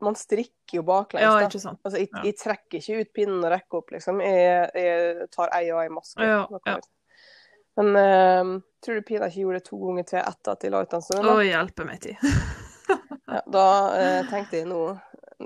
Man 0.04 0.20
strikker 0.20 0.76
jo 0.82 0.84
baklengs, 0.86 1.24
Ja, 1.24 1.48
ikke 1.48 1.64
sant. 1.64 1.80
Altså, 1.88 2.04
jeg, 2.04 2.12
Ja. 2.12 2.26
jeg 2.28 2.38
trekker 2.44 2.84
ikke 2.84 3.00
ut 3.00 3.14
pinnen 3.16 3.40
og 3.48 3.52
rekker 3.56 3.80
opp, 3.80 3.96
liksom. 3.96 4.20
Jeg, 4.28 4.70
jeg 4.76 5.30
tar 5.32 5.56
ei 5.56 5.72
og 5.72 5.82
ei 5.86 5.90
maske. 5.90 6.20
Ja, 6.28 6.44
ja. 6.68 6.78
Men 7.78 7.92
uh, 7.96 8.54
tror 8.84 8.96
du 9.00 9.06
Pina 9.06 9.28
ikke 9.30 9.44
gjorde 9.44 9.60
det 9.62 9.68
to 9.70 9.78
ganger 9.84 10.06
til 10.10 10.20
etter 10.24 10.54
at 10.56 10.64
de 10.64 10.72
la 10.74 10.82
ut 10.86 10.94
den 10.96 11.04
stunden? 11.06 11.30
Å, 11.30 11.44
hjelpe 11.46 11.86
meg 11.90 12.02
til. 12.08 12.18
Ja, 13.28 13.42
da 13.52 13.64
uh, 13.92 14.28
tenkte 14.30 14.56
jeg 14.62 14.68
nå 14.70 14.78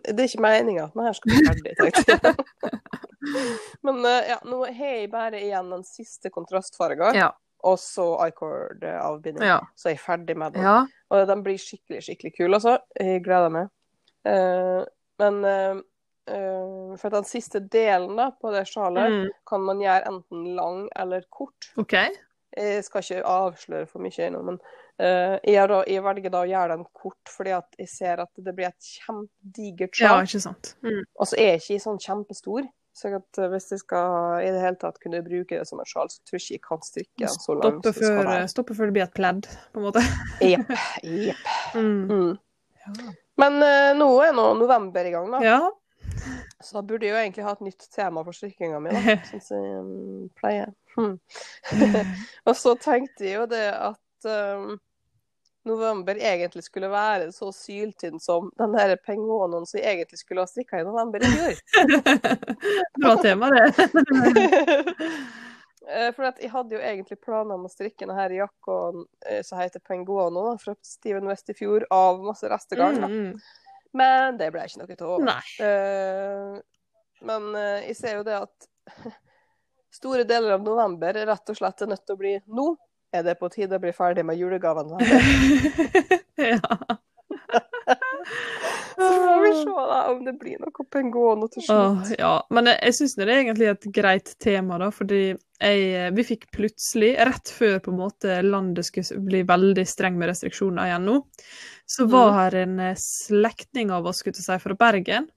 Det 0.05 0.11
er 0.13 0.27
ikke 0.27 0.43
meninga 0.45 0.83
at 0.83 0.91
den 0.93 1.07
her 1.07 1.15
skal 1.17 1.31
bli 1.31 1.39
ferdig, 1.47 1.71
tenkte 1.79 2.13
jeg. 2.13 2.83
Men 3.87 3.97
uh, 4.05 4.19
ja, 4.29 4.35
nå 4.45 4.59
har 4.67 4.91
jeg 4.99 5.09
bare 5.09 5.39
igjen 5.41 5.71
den 5.73 5.81
siste 5.87 6.29
kontrastfarga, 6.33 7.09
Ja. 7.17 7.31
og 7.65 7.79
så 7.81 8.05
icord-avbinding. 8.27 9.47
Ja. 9.49 9.57
Så 9.73 9.89
er 9.89 9.95
jeg 9.95 10.03
ferdig 10.05 10.37
med 10.37 10.53
den. 10.53 10.67
ja. 10.69 10.75
Og 11.11 11.25
den 11.27 11.41
blir 11.43 11.57
skikkelig, 11.59 12.03
skikkelig 12.05 12.35
kul, 12.37 12.53
altså. 12.55 12.77
Jeg 13.01 13.23
gleder 13.25 13.49
meg. 13.51 13.73
Eh, 14.29 14.83
men 15.19 15.41
eh, 16.31 16.97
for 17.01 17.13
den 17.13 17.27
siste 17.27 17.61
delen 17.71 18.15
da, 18.19 18.29
på 18.31 18.51
det 18.55 18.65
sjalet 18.69 19.11
Mm. 19.11 19.29
kan 19.47 19.61
man 19.67 19.81
gjøre 19.83 20.07
enten 20.11 20.45
lang 20.57 20.83
eller 20.95 21.23
kort. 21.29 21.71
Okay. 21.77 22.09
Jeg 22.57 22.83
skal 22.83 23.03
ikke 23.05 23.23
avsløre 23.31 23.87
for 23.87 24.03
mye 24.03 24.25
ennå, 24.25 24.41
men 24.43 24.57
uh, 24.99 25.37
jeg, 25.47 25.67
da, 25.71 25.77
jeg 25.87 26.03
velger 26.03 26.33
da 26.33 26.41
å 26.43 26.49
gjøre 26.49 26.75
den 26.75 26.83
kort 26.91 27.31
fordi 27.31 27.53
at 27.55 27.77
jeg 27.79 27.87
ser 27.87 28.19
at 28.25 28.29
det 28.43 28.51
blir 28.57 28.67
et 28.67 28.89
kjempedigert 28.99 30.01
Ja, 30.01 30.09
sjal. 30.17 30.27
ikke 30.27 30.41
sant. 30.43 30.73
Mm. 30.83 30.99
Og 31.15 31.29
så 31.31 31.39
er 31.39 31.53
jeg 31.53 31.61
ikke 31.63 31.85
sånn 31.85 32.01
kjempestor. 32.03 32.67
Så 32.91 33.07
at 33.15 33.39
eh, 33.39 33.47
hvis 33.53 33.69
jeg 33.71 33.79
skal 33.85 34.41
i 34.43 34.49
det 34.51 34.59
hele 34.65 34.75
tatt 34.75 34.97
kunne 34.99 35.21
bruke 35.23 35.55
det 35.55 35.63
som 35.69 35.79
en 35.79 35.87
sjal, 35.87 36.09
så 36.11 36.19
tror 36.27 36.35
jeg 36.35 36.43
ikke 36.43 36.57
jeg 36.57 36.63
kan 36.67 36.81
strikke 36.83 37.23
den 37.23 37.39
så 37.39 37.55
langt. 37.55 37.87
Før, 37.95 38.31
stoppe 38.51 38.75
før 38.75 38.91
det 38.91 38.95
blir 38.97 39.05
et 39.07 39.15
pledd, 39.15 39.47
på 39.71 39.79
en 39.79 39.85
måte. 39.87 40.03
Jepp. 40.51 40.73
Jepp. 41.07 41.45
Mm. 41.79 42.01
Mm. 42.11 42.33
Ja. 42.83 43.13
Men 43.39 43.61
uh, 43.63 43.91
nå 43.95 44.09
er 44.27 44.35
nå 44.35 44.49
november 44.59 45.07
i 45.07 45.13
gang, 45.15 45.31
da. 45.31 45.39
ja. 45.45 45.61
Så 46.61 46.77
da 46.77 46.83
burde 46.85 47.07
jeg 47.07 47.15
jo 47.15 47.19
egentlig 47.21 47.45
ha 47.47 47.55
et 47.55 47.65
nytt 47.65 47.87
tema 47.95 48.23
for 48.27 48.37
strikkinga 48.37 48.79
mi. 48.83 48.93
Sånn 49.31 49.43
som 49.47 49.65
jeg 49.65 49.81
um, 49.81 50.29
pleier. 50.39 50.71
Hmm. 50.95 51.17
Og 52.47 52.55
så 52.57 52.75
tenkte 52.79 53.27
jeg 53.27 53.39
jo 53.39 53.45
det 53.51 53.67
at 53.73 54.29
um, 54.29 54.79
november 55.69 56.17
egentlig 56.17 56.63
skulle 56.65 56.89
være 56.89 57.29
så 57.35 57.51
syltynn 57.53 58.19
som 58.21 58.49
den 58.57 58.73
der 58.73 58.95
pengonoen 59.05 59.67
som 59.69 59.77
jeg 59.79 59.93
egentlig 59.97 60.21
skulle 60.23 60.41
ha 60.45 60.49
strikka 60.49 60.81
i 60.81 60.87
november 60.87 61.21
i 61.21 61.29
fjor. 61.35 61.61
Bra 62.97 63.15
tema, 63.21 63.51
det. 63.53 63.71
Eh, 65.89 66.11
For 66.13 66.27
at 66.29 66.37
jeg 66.41 66.51
hadde 66.53 66.75
jo 66.77 66.81
egentlig 66.81 67.17
planer 67.23 67.57
om 67.57 67.65
å 67.65 67.71
strikke 67.71 68.05
denne 68.05 68.17
her 68.17 68.33
jakka 68.35 68.77
eh, 69.25 69.41
som 69.45 69.57
heter 69.59 69.81
Penguano 69.85 70.43
da, 70.51 70.53
fra 70.61 70.75
Steven 70.85 71.25
West 71.29 71.49
i 71.49 71.55
fjor, 71.57 71.87
av 71.91 72.21
masse 72.25 72.49
restegarn. 72.49 73.01
Mm, 73.01 73.09
Mm. 73.11 73.39
Men 73.97 74.37
det 74.39 74.51
ble 74.53 74.65
ikke 74.67 74.81
noe 74.81 75.15
av. 75.15 75.25
Uh, 75.59 75.65
Eh, 75.65 76.61
men 77.27 77.49
uh, 77.53 77.81
jeg 77.85 77.97
ser 77.99 78.17
jo 78.19 78.23
det 78.25 78.37
at 78.39 78.69
store 79.99 80.25
deler 80.27 80.55
av 80.55 80.63
november 80.65 81.19
er 81.19 81.29
rett 81.29 81.51
og 81.51 81.59
slett 81.59 81.83
er 81.83 81.91
nødt 81.91 82.05
til 82.05 82.17
å 82.17 82.21
bli 82.21 82.33
nå. 82.47 82.71
Er 83.11 83.25
det 83.27 83.35
på 83.41 83.49
tide 83.51 83.75
å 83.75 83.83
bli 83.83 83.91
ferdig 83.91 84.23
med 84.23 84.39
julegavene? 84.39 84.95
ja. 86.53 86.97
Så 88.95 89.07
får 89.07 89.41
vi 89.41 89.51
se 89.63 89.69
da 89.89 89.99
om 90.11 90.19
det 90.25 90.33
blir 90.39 90.59
noe 90.61 90.85
pengående 90.93 91.47
til 91.53 91.63
slutt. 91.65 92.11
ja. 92.19 92.33
Men 92.53 92.69
jeg, 92.69 92.79
jeg 92.85 92.97
syns 92.99 93.15
det 93.17 93.25
er 93.25 93.33
egentlig 93.39 93.69
et 93.71 93.87
greit 93.95 94.31
tema, 94.43 94.77
da, 94.81 94.91
fordi 94.93 95.21
jeg, 95.61 96.13
vi 96.17 96.25
fikk 96.27 96.47
plutselig, 96.53 97.11
rett 97.31 97.51
før 97.53 97.79
på 97.85 97.91
en 97.93 97.99
måte 98.03 98.39
landet 98.45 98.85
skulle 98.87 99.21
bli 99.25 99.43
veldig 99.49 99.85
streng 99.89 100.17
med 100.19 100.29
restriksjoner 100.31 100.89
igjen 100.91 101.05
nå, 101.09 101.19
så 101.89 102.07
var 102.09 102.31
Mm. 102.31 102.37
her 102.39 102.55
en 102.63 102.79
eh, 102.79 102.95
slektning 102.97 103.91
av 103.91 104.05
oss, 104.07 104.21
skulle 104.21 104.37
jeg 104.37 104.45
si, 104.47 104.59
fra 104.63 104.75
Bergen 104.77 105.29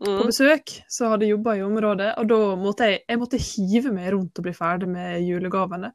på 0.00 0.10
Mm. 0.16 0.26
besøk, 0.26 0.82
som 0.88 1.10
hadde 1.12 1.28
jobba 1.28 1.56
i 1.58 1.62
området, 1.62 2.14
og 2.18 2.28
da 2.28 2.40
måtte 2.56 2.86
jeg, 2.88 3.00
jeg 3.08 3.18
måtte 3.20 3.36
hive 3.38 3.92
meg 3.92 4.12
rundt 4.14 4.38
og 4.38 4.44
bli 4.46 4.52
ferdig 4.56 4.88
med 4.88 5.20
julegavene. 5.22 5.92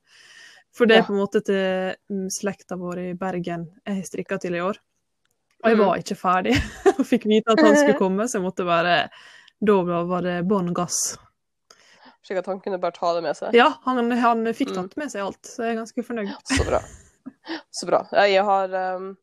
For 0.76 0.86
det 0.86 0.98
er 0.98 1.00
Ja. 1.02 1.06
på 1.08 1.14
en 1.16 1.22
måte 1.24 1.42
til 1.44 1.96
mm, 2.12 2.28
slekta 2.30 2.76
vår 2.78 3.00
i 3.00 3.14
Bergen 3.14 3.66
jeg 3.86 3.96
har 3.96 4.04
strikka 4.04 4.38
til 4.40 4.56
i 4.56 4.60
år. 4.62 4.78
Og 5.66 5.72
jeg 5.72 5.78
Mm. 5.80 5.86
var 5.88 5.98
ikke 5.98 6.16
ferdig, 6.20 6.54
og 7.00 7.06
fikk 7.10 7.24
vite 7.26 7.52
at 7.56 7.60
han 7.66 7.76
skulle 7.76 7.98
komme, 8.06 8.28
så 8.30 8.38
jeg 8.38 8.46
måtte 8.46 8.66
bare 8.68 9.10
Da 9.66 9.78
var 10.06 10.22
det 10.22 10.44
bånn 10.46 10.74
gass. 10.78 11.18
Slik 12.26 12.40
at 12.42 12.46
han 12.50 12.60
kunne 12.62 12.78
bare 12.82 12.92
ta 12.94 13.14
det 13.16 13.22
med 13.26 13.36
seg. 13.38 13.54
Ja, 13.58 13.72
han, 13.86 14.12
han 14.12 14.46
fikk 14.54 14.72
Mm. 14.74 14.76
tatt 14.84 14.98
med 14.98 15.12
seg 15.12 15.22
alt, 15.26 15.42
så 15.46 15.64
jeg 15.66 15.74
er 15.76 15.80
ganske 15.82 16.04
fornøyd. 16.06 16.32
Så 16.54 16.66
bra. 16.68 16.80
Så 17.74 17.86
bra. 17.90 18.04
Jeg 18.14 18.44
har 18.46 18.74
um, 18.98 19.16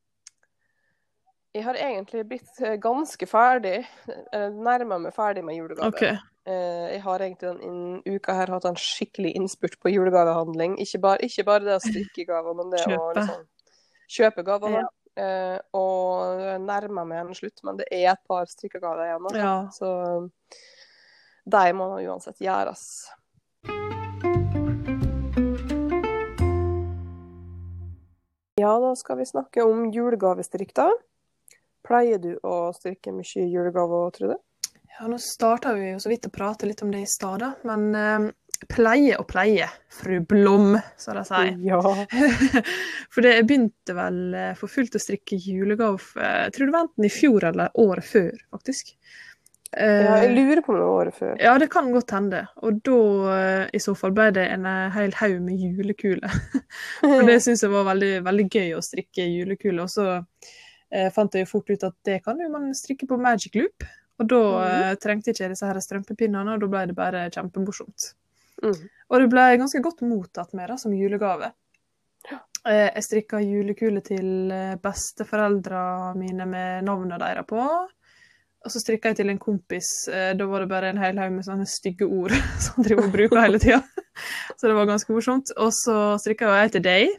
Jeg 1.54 1.64
har 1.66 1.75
egentlig 1.76 2.25
blitt 2.30 2.61
eh, 2.64 2.76
ganske 2.80 3.26
ferdig. 3.28 3.84
eh, 4.32 4.49
Nærma 4.50 4.99
meg 4.99 5.12
ferdig 5.14 5.42
med 5.44 5.54
julegave. 5.58 5.90
Okay. 5.92 6.16
Eh, 6.46 6.94
Jeg 6.94 7.02
har 7.04 7.18
egentlig 7.20 7.50
denne 7.52 8.00
uka 8.16 8.34
her 8.38 8.46
hatt 8.54 8.64
en 8.64 8.78
skikkelig 8.80 9.34
innspurt 9.37 9.76
på 9.82 9.92
julegavehandling. 9.92 10.78
Ikke 10.80 10.99
bare, 11.04 11.18
ikke 11.28 11.44
bare 11.44 11.66
det 11.66 11.76
å 11.76 11.82
strikke 11.84 12.25
gaver, 12.26 12.54
men 12.56 12.70
det 12.72 12.80
å 12.87 12.88
Kjøpe. 12.88 13.14
liksom 13.20 13.44
kjøpe 14.16 14.44
gaver. 14.49 14.78
Ja. 14.80 14.88
Eh, 15.12 15.59
og 15.76 16.61
nærmer 16.64 17.04
meg 17.04 17.21
en 17.21 17.35
slutt, 17.37 17.61
men 17.66 17.81
det 17.81 17.88
er 17.92 18.14
et 18.14 18.23
par 18.28 18.47
strikkegaver 18.49 19.11
igjen. 19.11 19.26
Altså. 19.28 19.42
Ja. 19.42 19.57
Så 19.76 20.62
de 21.52 21.75
må 21.76 21.88
nå 21.90 21.99
uansett 22.07 22.40
gjøres. 22.40 22.87
Ja, 28.61 28.76
da 28.78 28.92
skal 28.97 29.19
vi 29.19 29.26
snakke 29.26 29.64
om 29.66 29.88
julegavestrikk, 29.92 30.75
da. 30.76 30.90
Pleier 31.83 32.21
du 32.23 32.37
å 32.47 32.71
strikke 32.76 33.11
mye 33.14 33.47
julegaver, 33.50 34.12
Trude? 34.14 34.37
Ja, 34.92 35.09
nå 35.11 35.16
starta 35.19 35.73
vi 35.75 35.88
jo 35.88 36.00
så 36.02 36.12
vidt 36.12 36.28
å 36.28 36.33
prate 36.33 36.69
litt 36.69 36.85
om 36.85 36.92
det 36.92 37.00
i 37.02 37.09
stad, 37.11 37.42
men 37.66 37.88
eh, 37.97 38.28
pleie 38.71 39.16
og 39.19 39.26
pleie, 39.31 39.66
fru 39.92 40.21
Blom, 40.28 40.76
som 41.00 41.19
de 41.19 41.25
sier. 41.28 41.57
Ja. 41.66 41.81
For 43.12 43.25
det, 43.25 43.35
begynte 43.49 43.97
vel 43.97 44.23
eh, 44.38 44.54
for 44.57 44.73
fullt 44.73 44.97
å 44.97 45.02
strikke 45.02 45.37
julegave 45.37 46.00
eh, 46.16 46.47
Jeg 46.47 46.54
tror 46.57 46.69
det 46.69 46.75
var 46.75 46.87
enten 46.87 47.07
i 47.09 47.12
fjor 47.12 47.45
eller 47.50 47.83
året 47.83 48.07
før, 48.09 48.33
faktisk. 48.54 48.95
Eh, 49.76 50.04
ja, 50.04 50.16
jeg 50.21 50.35
lurer 50.37 50.61
på 50.61 50.73
om 50.73 50.76
det 50.76 50.85
var 50.85 50.99
året 51.00 51.16
før. 51.16 51.37
ja, 51.40 51.52
det 51.59 51.71
kan 51.73 51.92
godt 51.92 52.12
hende. 52.12 52.42
Og 52.61 52.81
da 52.85 52.99
eh, 53.37 53.62
i 53.73 53.81
så 53.81 53.95
fall 53.97 54.12
ble 54.16 54.28
det 54.37 54.45
en 54.52 54.66
eh, 54.69 54.90
hel 54.92 55.14
haug 55.21 55.38
med 55.45 55.61
julekuler. 55.64 56.37
For 57.00 57.25
det 57.28 57.38
syns 57.45 57.64
jeg 57.64 57.73
var 57.73 57.88
veldig, 57.88 58.12
veldig 58.26 58.47
gøy 58.52 58.76
å 58.76 58.85
strikke 58.85 59.25
julekuler. 59.25 59.87
Og 59.87 59.92
så 59.92 60.09
eh, 60.19 61.09
fant 61.14 61.33
jeg 61.33 61.47
jo 61.47 61.52
fort 61.54 61.73
ut 61.73 61.88
at 61.88 61.97
det 62.09 62.21
kan 62.26 62.40
jo 62.40 62.50
man 62.52 62.73
strikke 62.76 63.09
på 63.09 63.21
Magic 63.21 63.57
Loop. 63.57 63.88
Og 64.21 64.28
da 64.28 64.42
mm. 64.45 64.99
trengte 65.02 65.33
ikke 65.33 65.49
disse 65.50 65.66
her 65.66 65.78
strømpepinnene, 65.81 66.52
og 66.52 66.61
da 66.62 66.69
ble 66.71 66.83
det 66.90 66.95
bare 66.99 67.25
kjempemorsomt. 67.33 68.12
Mm. 68.62 68.76
Og 69.11 69.21
det 69.21 69.28
ble 69.33 69.47
ganske 69.61 69.81
godt 69.85 70.02
mottatt 70.07 70.52
med 70.54 70.71
det 70.71 70.78
som 70.81 70.92
julegave. 70.95 71.52
Eh, 72.64 72.88
Jeg 72.95 73.02
strikka 73.02 73.40
julekule 73.42 74.00
til 74.07 74.50
eh, 74.54 74.76
besteforeldra 74.83 76.14
mine 76.16 76.47
med 76.47 76.85
navnene 76.87 77.19
deres 77.19 77.47
på. 77.49 77.59
Og 78.62 78.71
så 78.71 78.78
strikka 78.78 79.11
jeg 79.11 79.16
til 79.19 79.31
en 79.33 79.40
kompis. 79.42 79.88
eh, 80.09 80.33
Da 80.38 80.47
var 80.47 80.61
det 80.62 80.69
bare 80.71 80.92
en 80.92 80.99
hel 81.02 81.19
haug 81.19 81.33
med 81.35 81.45
sånne 81.45 81.66
stygge 81.66 82.07
ord 82.07 82.31
som 82.62 82.76
han 82.78 82.87
driver 82.87 83.09
og 83.09 83.12
bruker 83.16 83.40
hele 83.42 83.59
tida. 83.59 83.81
Så 84.59 84.69
det 84.69 84.76
var 84.78 84.87
ganske 84.87 85.11
morsomt. 85.12 85.50
Og 85.59 85.73
så 85.75 85.97
strikka 86.23 86.52
jeg 86.62 86.73
til 86.76 86.83
deg. 86.87 87.16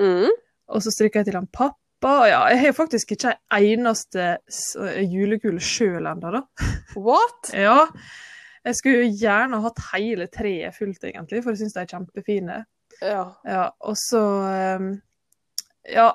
Mm. 0.00 0.30
Og 0.72 0.82
så 0.84 0.90
strikka 0.94 1.20
jeg 1.20 1.28
til 1.28 1.36
han 1.42 1.48
pappa. 1.52 2.14
Ja, 2.30 2.40
jeg 2.54 2.60
har 2.62 2.72
faktisk 2.78 3.12
ikke 3.16 3.32
ei 3.52 3.72
eneste 3.74 4.38
julekule 5.10 5.58
sjøl 5.60 6.06
ennå, 6.06 6.30
da. 6.38 6.42
What? 6.96 7.50
Ja. 7.52 7.80
Jeg 8.68 8.76
skulle 8.76 9.02
jo 9.04 9.12
gjerne 9.22 9.60
hatt 9.64 9.78
hele 9.94 10.26
treet 10.32 10.76
fullt, 10.76 11.04
egentlig, 11.08 11.40
for 11.44 11.54
jeg 11.54 11.62
syns 11.64 11.76
de 11.76 11.80
er 11.82 11.92
kjempefine. 11.94 12.58
Ja. 13.00 13.22
Ja, 13.46 13.64
og 13.80 13.96
så 14.00 14.20
ehm, 14.48 14.88
Ja, 15.88 16.10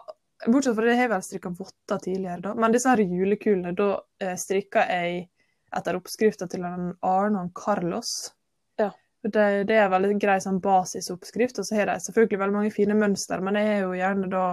bortsett 0.45 0.75
fra 0.77 0.85
det 0.85 0.95
har 0.97 1.07
jeg 1.07 1.11
vel 1.15 1.23
strikka 1.25 1.51
votter 1.57 2.01
tidligere, 2.03 2.41
da. 2.43 2.53
Men 2.59 2.73
disse 2.75 2.91
her 2.91 3.01
julekulene, 3.01 3.71
da 3.77 3.87
eh, 4.21 4.35
strikka 4.37 4.83
jeg 4.89 5.23
etter 5.73 5.97
oppskrifta 5.97 6.45
til 6.51 6.65
en 6.67 6.91
Arne 7.01 7.39
og 7.39 7.47
en 7.47 7.53
Carlos. 7.57 8.11
Ja. 8.77 8.91
Det, 9.23 9.45
det 9.69 9.77
er 9.79 9.89
veldig 9.89 10.17
grei 10.21 10.35
sånn 10.43 10.59
basisoppskrift, 10.61 11.57
og 11.61 11.65
så 11.65 11.79
har 11.79 11.89
de 11.89 11.95
selvfølgelig 12.03 12.41
veldig 12.43 12.57
mange 12.59 12.73
fine 12.75 12.97
mønster, 12.99 13.41
men 13.41 13.57
jeg 13.57 13.69
har 13.71 13.85
jo 13.87 13.93
gjerne 13.97 14.29
da 14.33 14.43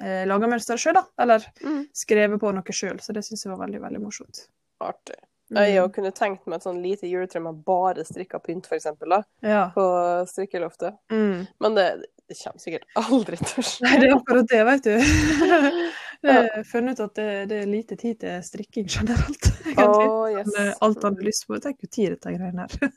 eh, 0.00 0.22
laga 0.30 0.48
mønster 0.48 0.80
sjøl, 0.80 0.96
da. 0.96 1.04
Eller 1.20 1.44
Mm. 1.60 1.82
skrevet 1.92 2.40
på 2.40 2.52
noe 2.56 2.72
sjøl, 2.80 3.00
så 3.04 3.12
det 3.12 3.26
syns 3.26 3.44
jeg 3.44 3.52
var 3.52 3.66
veldig, 3.66 3.82
veldig 3.82 4.00
morsomt. 4.06 4.46
Artig. 4.80 5.18
Mm. 5.50 5.64
Jeg 5.66 5.90
kunne 5.96 6.12
tenkt 6.14 6.46
meg 6.46 6.60
et 6.60 6.66
sånn 6.68 6.78
lite 6.82 7.08
juletre 7.10 7.40
med 7.42 7.62
bare 7.66 8.04
strikka 8.06 8.38
pynt, 8.38 8.68
da, 8.70 9.22
Ja. 9.42 9.70
på 9.74 9.82
strikkeloftet. 10.30 10.94
Mm. 11.10 11.46
Men 11.58 11.74
det, 11.74 11.86
det 12.28 12.36
kommer 12.38 12.62
sikkert 12.62 12.86
aldri 12.94 13.36
til 13.40 13.58
å 13.58 13.64
skje. 13.66 13.82
Nei, 13.86 13.96
det 13.98 14.08
er 14.10 14.14
akkurat 14.14 14.48
det, 14.52 14.60
vet 14.68 14.84
du. 14.84 15.90
Jeg 16.20 16.50
har 16.54 16.64
funnet 16.68 17.00
ut 17.00 17.04
at 17.08 17.14
det, 17.16 17.28
det 17.50 17.58
er 17.62 17.70
lite 17.70 17.96
tid 17.96 18.20
til 18.20 18.42
strikking 18.44 18.86
generelt, 18.86 19.50
Oh, 19.80 20.26
yes. 20.30 20.50
Eh, 20.58 20.72
alt 20.80 21.02
han 21.02 21.16
har 21.16 21.26
lyst 21.26 21.46
på. 21.48 21.58
Tar 21.58 21.74
ikke 21.74 21.88
tid, 21.90 22.14
dette 22.14 22.34
greiene 22.34 22.66
her. 22.66 22.92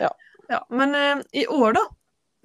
Ja. 0.00 0.10
ja. 0.50 0.60
Men 0.70 0.94
uh, 0.94 1.22
i 1.32 1.46
år, 1.46 1.72
da, 1.78 1.86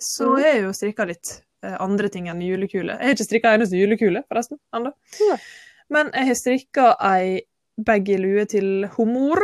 så 0.02 0.32
har 0.38 0.48
jeg 0.48 0.64
jo 0.66 0.74
strikka 0.74 1.06
litt 1.10 1.34
uh, 1.66 1.76
andre 1.84 2.10
ting 2.10 2.30
enn 2.32 2.42
julekule. 2.42 2.96
Jeg 2.96 3.12
har 3.12 3.18
ikke 3.18 3.28
strikka 3.28 3.54
eneste 3.58 3.78
julekule, 3.78 4.24
forresten, 4.32 4.62
ennå. 4.76 4.96
Ja. 5.30 5.38
Men 5.94 6.10
jeg 6.16 6.32
har 6.32 6.40
strikka 6.40 6.94
ei 7.12 7.44
baggy 7.78 8.18
lue 8.22 8.46
til 8.50 8.90
humor. 8.98 9.42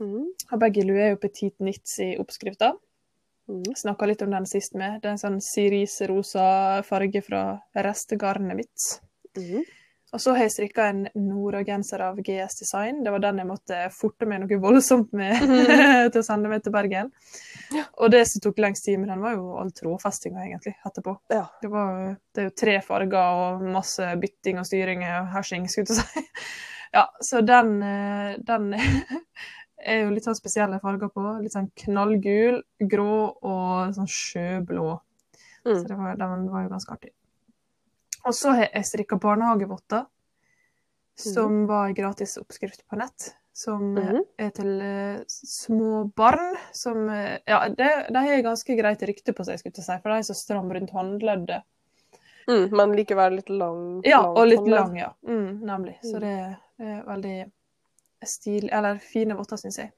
Mm. 0.00 0.26
Og 0.52 0.60
Baggy 0.60 0.84
lue 0.84 1.00
er 1.00 1.14
jo 1.14 1.22
petit 1.22 1.54
nits 1.64 1.98
i 2.04 2.10
oppskrifta. 2.20 2.74
Mm. 3.48 3.72
Snakka 3.78 4.08
litt 4.10 4.22
om 4.26 4.34
den 4.34 4.46
sist 4.48 4.76
med. 4.76 5.00
Det 5.00 5.08
er 5.08 5.16
en 5.16 5.22
sånn 5.22 5.40
siriserosa 5.44 6.82
farge 6.86 7.22
fra 7.24 7.42
restegarnet 7.86 8.58
mitt. 8.58 8.86
Mm. 9.38 9.64
Og 10.14 10.22
så 10.22 10.32
har 10.36 10.46
jeg 10.46 10.52
strikka 10.54 10.84
en 10.88 11.00
Nora-genser 11.18 12.00
av 12.06 12.20
GS 12.24 12.60
Design. 12.60 13.02
Det 13.04 13.10
var 13.12 13.20
den 13.24 13.40
jeg 13.42 13.48
måtte 13.48 13.80
forte 13.92 14.28
meg 14.28 14.40
noe 14.42 14.58
voldsomt 14.62 15.10
med 15.18 15.34
til 16.14 16.20
å 16.20 16.24
sende 16.24 16.50
meg 16.50 16.62
til 16.64 16.72
Bergen. 16.74 17.10
Ja. 17.74 17.82
Og 18.00 18.14
det 18.14 18.22
som 18.30 18.44
tok 18.44 18.62
lengst 18.62 18.86
tid 18.86 19.00
med 19.02 19.10
den, 19.10 19.24
var 19.24 19.34
jo 19.34 19.56
all 19.58 19.72
trådfestinga, 19.74 20.46
egentlig, 20.46 20.76
etterpå. 20.86 21.16
Ja. 21.34 21.42
Det, 21.60 21.72
var, 21.72 22.14
det 22.32 22.42
er 22.42 22.48
jo 22.48 22.54
tre 22.62 22.78
farger 22.86 23.42
og 23.42 23.66
masse 23.74 24.14
bytting 24.22 24.62
og 24.62 24.68
styring 24.70 25.02
og 25.08 25.34
hersing, 25.34 25.66
skulle 25.72 25.98
jeg 25.98 26.06
si. 26.06 26.24
Ja, 26.96 27.04
så 27.20 27.42
den, 27.44 27.74
eh, 27.84 28.36
den 28.48 28.70
er 29.86 30.02
jo 30.06 30.10
litt 30.14 30.24
sånn 30.24 30.38
spesielle 30.38 30.78
farger 30.82 31.10
på. 31.12 31.24
Litt 31.44 31.52
sånn 31.54 31.68
knallgul, 31.84 32.62
grå 32.80 33.08
og 33.44 33.92
sånn 33.96 34.08
sjøblå. 34.08 34.94
Så 35.66 35.72
Mm. 35.82 35.86
det 35.90 35.96
var, 35.98 36.16
den 36.16 36.44
var 36.50 36.62
jo 36.62 36.68
ganske 36.72 36.92
artig. 36.94 37.10
Og 38.24 38.32
så 38.34 38.52
har 38.54 38.68
jeg 38.72 38.86
strikka 38.86 39.18
barnehagevotter, 39.22 40.06
som 41.18 41.66
var 41.66 41.88
en 41.88 41.94
gratis 41.94 42.36
oppskrift 42.38 42.84
på 42.88 42.96
nett. 43.00 43.34
Som 43.56 43.94
Mhm. 43.94 44.20
er 44.38 44.50
til 44.50 44.80
uh, 44.82 45.24
små 45.26 46.04
barn 46.14 46.56
som 46.72 47.08
uh, 47.08 47.38
Ja, 47.46 47.68
det- 47.68 48.08
de 48.12 48.18
har 48.18 48.42
ganske 48.42 48.76
greit 48.76 49.00
rykte 49.00 49.32
på 49.32 49.44
seg, 49.44 49.58
skulle 49.58 49.72
jeg 49.76 49.84
si, 49.84 49.98
for 50.02 50.10
de 50.10 50.18
er 50.18 50.22
så 50.28 50.34
stram 50.36 50.70
rundt 50.70 50.90
håndleddet. 50.92 51.62
Mm. 52.48 52.70
Men 52.70 52.92
likevel 52.92 53.36
litt 53.36 53.48
lang. 53.50 54.02
Ja, 54.04 54.20
lang 54.22 54.36
og 54.36 54.46
litt 54.46 54.58
håndledd. 54.60 54.78
lang, 54.80 54.96
ja. 54.98 55.10
Mm, 55.26 55.60
nemlig. 55.64 55.96
Så 56.04 56.16
Mm. 56.16 56.20
det 56.20 56.28
er 56.38 56.56
veldig 56.78 57.36
stil... 58.26 58.68
Eller 58.72 58.98
fine 58.98 59.36
votter, 59.38 59.56
syns 59.60 59.78
jeg. 59.78 59.92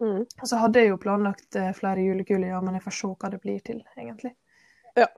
Mm. 0.00 0.24
Og 0.42 0.48
så 0.48 0.56
hadde 0.60 0.82
jeg 0.82 0.90
jo 0.90 0.98
planlagt 1.00 1.56
eh, 1.56 1.72
flere 1.76 2.02
julekuler, 2.04 2.48
ja, 2.52 2.60
men 2.60 2.74
jeg 2.76 2.84
får 2.84 2.96
se 2.98 3.12
hva 3.14 3.30
det 3.32 3.40
blir 3.40 3.60
til, 3.64 3.82
egentlig. 3.96 4.34
Ja. 4.96 5.08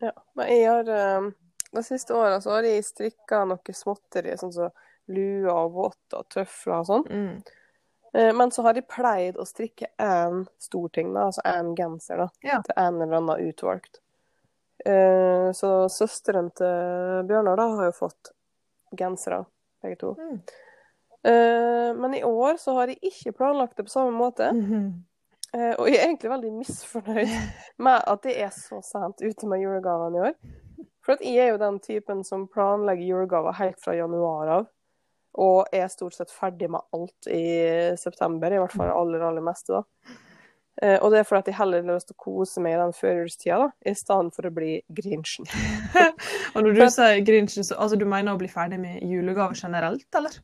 Men 0.00 0.48
jeg 0.48 0.68
har 0.68 0.88
eh, 0.88 1.26
De 1.72 1.82
siste 1.84 2.14
åra 2.16 2.40
så 2.40 2.50
har 2.56 2.66
jeg 2.68 2.84
strikka 2.84 3.44
noe 3.48 3.74
småtteri, 3.76 4.34
sånn 4.40 4.52
som 4.52 4.70
luer 5.12 5.50
og 5.52 5.72
votter 5.76 6.20
og 6.20 6.28
tøfler 6.32 6.78
og 6.80 6.88
sånn. 6.88 7.06
Mm. 7.08 7.36
Eh, 8.14 8.32
Men 8.36 8.50
så 8.52 8.64
har 8.66 8.76
jeg 8.76 8.88
pleid 8.88 9.38
å 9.40 9.46
strikke 9.48 9.88
én 10.00 10.46
stor 10.60 10.88
ting, 10.92 11.12
da, 11.14 11.28
altså 11.30 11.44
én 11.48 11.74
genser, 11.76 12.24
da, 12.24 12.28
Ja. 12.44 12.60
til 12.62 12.76
en 12.76 13.00
eller 13.00 13.16
annen 13.20 13.48
utvalgt. 13.48 14.00
Eh, 14.84 15.52
Så 15.52 15.88
søsteren 15.88 16.50
til 16.56 17.24
Bjørnar 17.28 17.56
da 17.56 17.68
har 17.76 17.84
jo 17.90 17.98
fått 18.00 18.32
gensere, 18.96 19.44
begge 19.82 19.98
to. 20.00 20.14
Mm. 20.18 20.40
Uh, 21.22 21.94
Men 22.00 22.14
i 22.18 22.24
år 22.24 22.58
så 22.58 22.74
har 22.74 22.90
jeg 22.90 22.98
ikke 23.12 23.36
planlagt 23.38 23.76
det 23.76 23.86
på 23.86 23.94
samme 23.94 24.16
måte. 24.18 24.52
Mm 24.52 24.62
-hmm. 24.66 24.88
uh, 25.56 25.74
og 25.78 25.88
jeg 25.88 26.00
er 26.00 26.06
egentlig 26.08 26.30
veldig 26.30 26.52
misfornøyd 26.52 27.28
med 27.86 28.00
at 28.06 28.22
det 28.22 28.42
er 28.42 28.50
så 28.50 28.80
sent 28.82 29.22
ute 29.22 29.46
med 29.46 29.60
julegavene 29.60 30.18
i 30.18 30.20
år. 30.20 30.34
For 31.06 31.16
jeg 31.20 31.46
er 31.46 31.50
jo 31.50 31.58
den 31.58 31.80
typen 31.80 32.24
som 32.24 32.48
planlegger 32.48 33.06
julegaver 33.06 33.52
helt 33.52 33.80
fra 33.84 33.94
januar 33.94 34.48
av. 34.48 34.66
Og 35.34 35.66
er 35.72 35.88
stort 35.88 36.14
sett 36.14 36.30
ferdig 36.30 36.70
med 36.70 36.80
alt 36.92 37.26
i 37.26 37.96
september, 37.96 38.52
i 38.52 38.58
hvert 38.58 38.72
fall 38.72 38.86
det 38.86 38.94
aller, 38.94 39.20
aller 39.20 39.40
meste. 39.40 39.72
da. 39.72 39.82
Eh, 40.80 40.96
og 41.04 41.10
det 41.12 41.20
er 41.20 41.26
fordi 41.28 41.42
at 41.42 41.48
jeg 41.50 41.58
heller 41.58 41.82
har 41.84 41.98
lyst 41.98 42.08
til 42.08 42.16
å 42.16 42.22
kose 42.24 42.62
meg 42.64 42.76
i 42.76 42.80
den 42.80 42.94
førjulstida, 42.96 43.58
da, 43.60 43.68
i 43.84 43.92
stedet 43.96 44.36
for 44.36 44.48
å 44.48 44.52
bli 44.56 44.70
grinchen. 44.88 45.48
Og 46.54 46.64
når 46.64 46.78
du 46.78 46.84
sier 46.92 47.20
Grinchen, 47.26 47.66
så 47.66 47.76
altså, 47.76 47.98
du 48.00 48.06
mener 48.08 48.32
å 48.32 48.40
bli 48.40 48.48
ferdig 48.50 48.80
med 48.80 49.02
julegaver 49.04 49.58
generelt, 49.58 50.08
eller? 50.16 50.38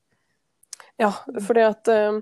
Ja, 1.01 1.13
fordi 1.47 1.65
at 1.65 1.91
eh, 1.93 2.21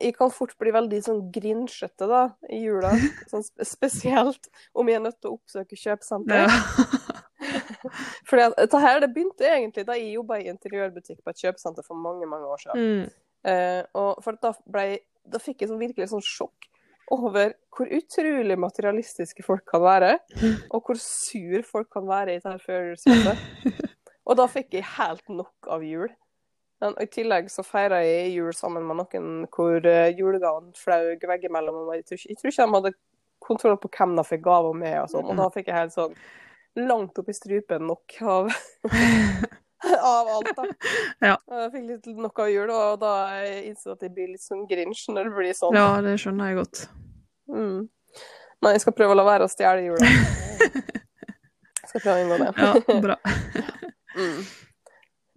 jeg 0.00 0.16
kan 0.16 0.32
fort 0.32 0.54
bli 0.60 0.72
veldig 0.74 1.00
sånn 1.04 1.20
grinchete 1.34 2.08
da, 2.10 2.24
i 2.48 2.62
jula. 2.64 2.94
Sånn 3.30 3.44
spesielt 3.44 4.48
om 4.72 4.88
jeg 4.88 5.00
er 5.00 5.04
nødt 5.04 5.20
til 5.20 5.32
å 5.32 5.38
oppsøke 5.38 5.78
kjøpesenter. 5.78 6.46
Ja. 6.46 7.24
Fordi 8.28 8.46
at 8.48 8.56
dette 8.56 8.80
her, 8.80 9.02
det 9.02 9.12
begynte 9.12 9.46
egentlig 9.50 9.84
da 9.86 9.98
jeg 9.98 10.14
jobba 10.16 10.40
i 10.40 10.48
interiørbutikk 10.48 11.20
på 11.20 11.34
et 11.34 11.42
kjøpesenter 11.44 11.84
for 11.86 12.00
mange 12.00 12.26
mange 12.30 12.48
år 12.48 12.62
siden. 12.62 12.84
Mm. 12.84 13.10
Uh, 13.44 13.82
og 14.00 14.22
for 14.24 14.40
da, 14.40 14.54
ble, 14.72 14.86
da 15.28 15.36
fikk 15.42 15.60
jeg 15.60 15.68
sånn 15.68 15.82
virkelig 15.82 16.08
sånn 16.14 16.24
sjokk 16.24 16.70
over 17.12 17.52
hvor 17.74 17.90
utrolig 17.90 18.56
materialistiske 18.58 19.44
folk 19.44 19.64
kan 19.68 19.82
være, 19.82 20.12
og 20.70 20.84
hvor 20.86 20.98
sur 21.00 21.64
folk 21.68 21.90
kan 21.92 22.06
være 22.08 22.36
i 22.36 22.42
dette 22.42 22.58
førjulshuset. 22.64 23.80
Og 24.24 24.38
da 24.40 24.46
fikk 24.48 24.78
jeg 24.78 24.86
helt 24.96 25.26
nok 25.28 25.68
av 25.68 25.82
jul. 25.84 26.08
Men 26.82 26.96
I 27.00 27.06
tillegg 27.12 27.50
så 27.52 27.64
feira 27.64 28.00
jeg 28.04 28.32
jul 28.34 28.54
sammen 28.56 28.86
med 28.88 28.98
noen 29.02 29.26
hvor 29.52 29.84
uh, 29.84 30.08
julegavene 30.16 30.72
flaug 30.76 31.26
veggimellom. 31.28 31.82
Jeg 31.94 32.06
tror, 32.08 32.22
jeg 32.28 32.38
tror 32.40 32.52
ikke 32.52 32.64
de 32.64 32.78
hadde 32.78 32.94
kontroll 33.44 33.76
på 33.80 33.90
hvem 33.98 34.16
de 34.16 34.24
fikk 34.28 34.46
gaver 34.46 34.78
med, 34.80 34.96
og 35.02 35.12
sånn. 35.12 35.28
Og 35.28 35.38
da 35.38 35.50
fikk 35.52 35.68
jeg 35.70 35.78
helt 35.78 35.94
sånn 35.94 36.16
langt 36.80 37.20
opp 37.20 37.28
i 37.30 37.36
strupen 37.36 37.84
nok 37.86 38.16
av 38.26 38.48
av 40.14 40.30
alt, 40.36 40.50
da. 40.56 40.64
Ja. 41.24 41.36
Jeg 41.50 41.70
fikk 41.74 41.86
litt 41.90 42.06
nok 42.24 42.38
av 42.44 42.50
jul, 42.52 42.70
og 42.74 42.98
da 43.02 43.12
innså 43.60 43.90
jeg 43.92 43.96
at 43.98 44.02
jeg 44.08 44.14
blir 44.16 44.32
litt 44.34 44.44
sånn 44.44 44.64
grinch 44.70 45.04
når 45.12 45.30
det 45.30 45.34
blir 45.38 45.56
sånn. 45.58 45.76
ja, 45.78 45.88
det 46.04 46.16
skjønner 46.22 46.52
jeg 46.52 46.60
godt. 46.62 46.84
Mm. 47.52 47.80
Nei, 48.64 48.72
jeg 48.76 48.84
skal 48.86 48.96
prøve 48.96 49.12
å 49.12 49.18
la 49.18 49.24
være 49.28 49.44
å 49.48 49.52
stjele 49.52 49.82
jula. 49.90 50.08
Jeg 51.84 52.00
skal 52.00 52.00
prøve 52.00 52.14
å 52.16 52.22
unngå 52.24 52.36
det. 52.40 52.52
Ja, 52.58 53.00
bra. 53.08 53.16
Mm. 54.14 54.44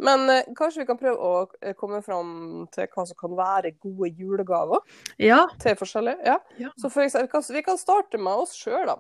Men 0.05 0.29
eh, 0.29 0.43
kanskje 0.53 0.83
vi 0.83 0.85
kan 0.85 0.99
prøve 0.99 1.17
å 1.17 1.37
eh, 1.65 1.73
komme 1.73 1.97
fram 2.05 2.27
til 2.69 2.85
hva 2.93 3.05
som 3.09 3.17
kan 3.17 3.31
være 3.33 3.71
gode 3.81 4.11
julegaver 4.13 4.83
Ja. 5.17 5.39
til 5.57 5.73
forskjellige. 5.79 6.19
Ja. 6.29 6.35
Ja. 6.61 6.69
Så 6.77 6.91
for 6.93 7.01
eksempel, 7.01 7.25
vi 7.25 7.31
kan, 7.33 7.45
vi 7.55 7.63
kan 7.65 7.79
starte 7.81 8.19
med 8.21 8.43
oss 8.43 8.53
sjøl, 8.53 8.85
da. 8.85 8.99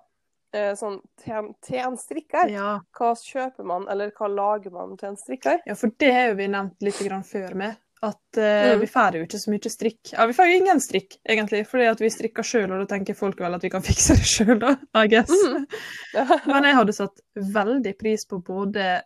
Eh, 0.55 0.71
sånn 0.79 1.01
til 1.19 1.33
en, 1.35 1.47
til 1.61 1.81
en 1.83 1.97
strikker. 1.99 2.49
ja. 2.53 2.77
Hva 2.97 3.09
kjøper 3.19 3.65
man, 3.67 3.87
eller 3.91 4.11
hva 4.15 4.29
lager 4.31 4.71
man 4.71 4.95
til 4.97 5.09
en 5.09 5.17
strikker? 5.19 5.59
Ja, 5.67 5.75
for 5.75 5.91
det 5.99 6.11
har 6.15 6.33
vi 6.39 6.47
nevnt 6.47 6.81
litt 6.81 7.01
grann 7.03 7.23
før 7.27 7.53
med. 7.59 7.75
At 8.01 8.37
uh, 8.37 8.75
Mm. 8.77 8.79
vi 8.79 8.87
får 8.87 9.15
jo 9.17 9.23
ikke 9.25 9.39
så 9.41 9.49
mye 9.51 9.69
strikk. 9.73 10.11
Ja, 10.13 10.25
vi 10.29 10.33
får 10.37 10.45
jo 10.51 10.57
ingen 10.61 10.79
strikk, 10.79 11.15
egentlig. 11.27 11.63
Fordi 11.67 11.87
at 11.89 11.99
vi 11.99 12.09
strikker 12.13 12.45
sjøl, 12.45 12.71
og 12.71 12.83
da 12.83 12.85
tenker 12.95 13.17
folk 13.17 13.39
vel 13.41 13.57
at 13.57 13.63
vi 13.65 13.71
kan 13.73 13.81
fikse 13.89 14.15
det 14.19 14.27
sjøl, 14.29 14.59
da. 14.61 14.75
I 14.95 15.07
guess. 15.09 15.33
Mm. 15.33 15.65
Men 16.53 16.63
jeg 16.69 16.77
hadde 16.77 16.93
satt 16.93 17.19
veldig 17.35 17.95
pris 17.99 18.25
på 18.29 18.39
både 18.45 19.01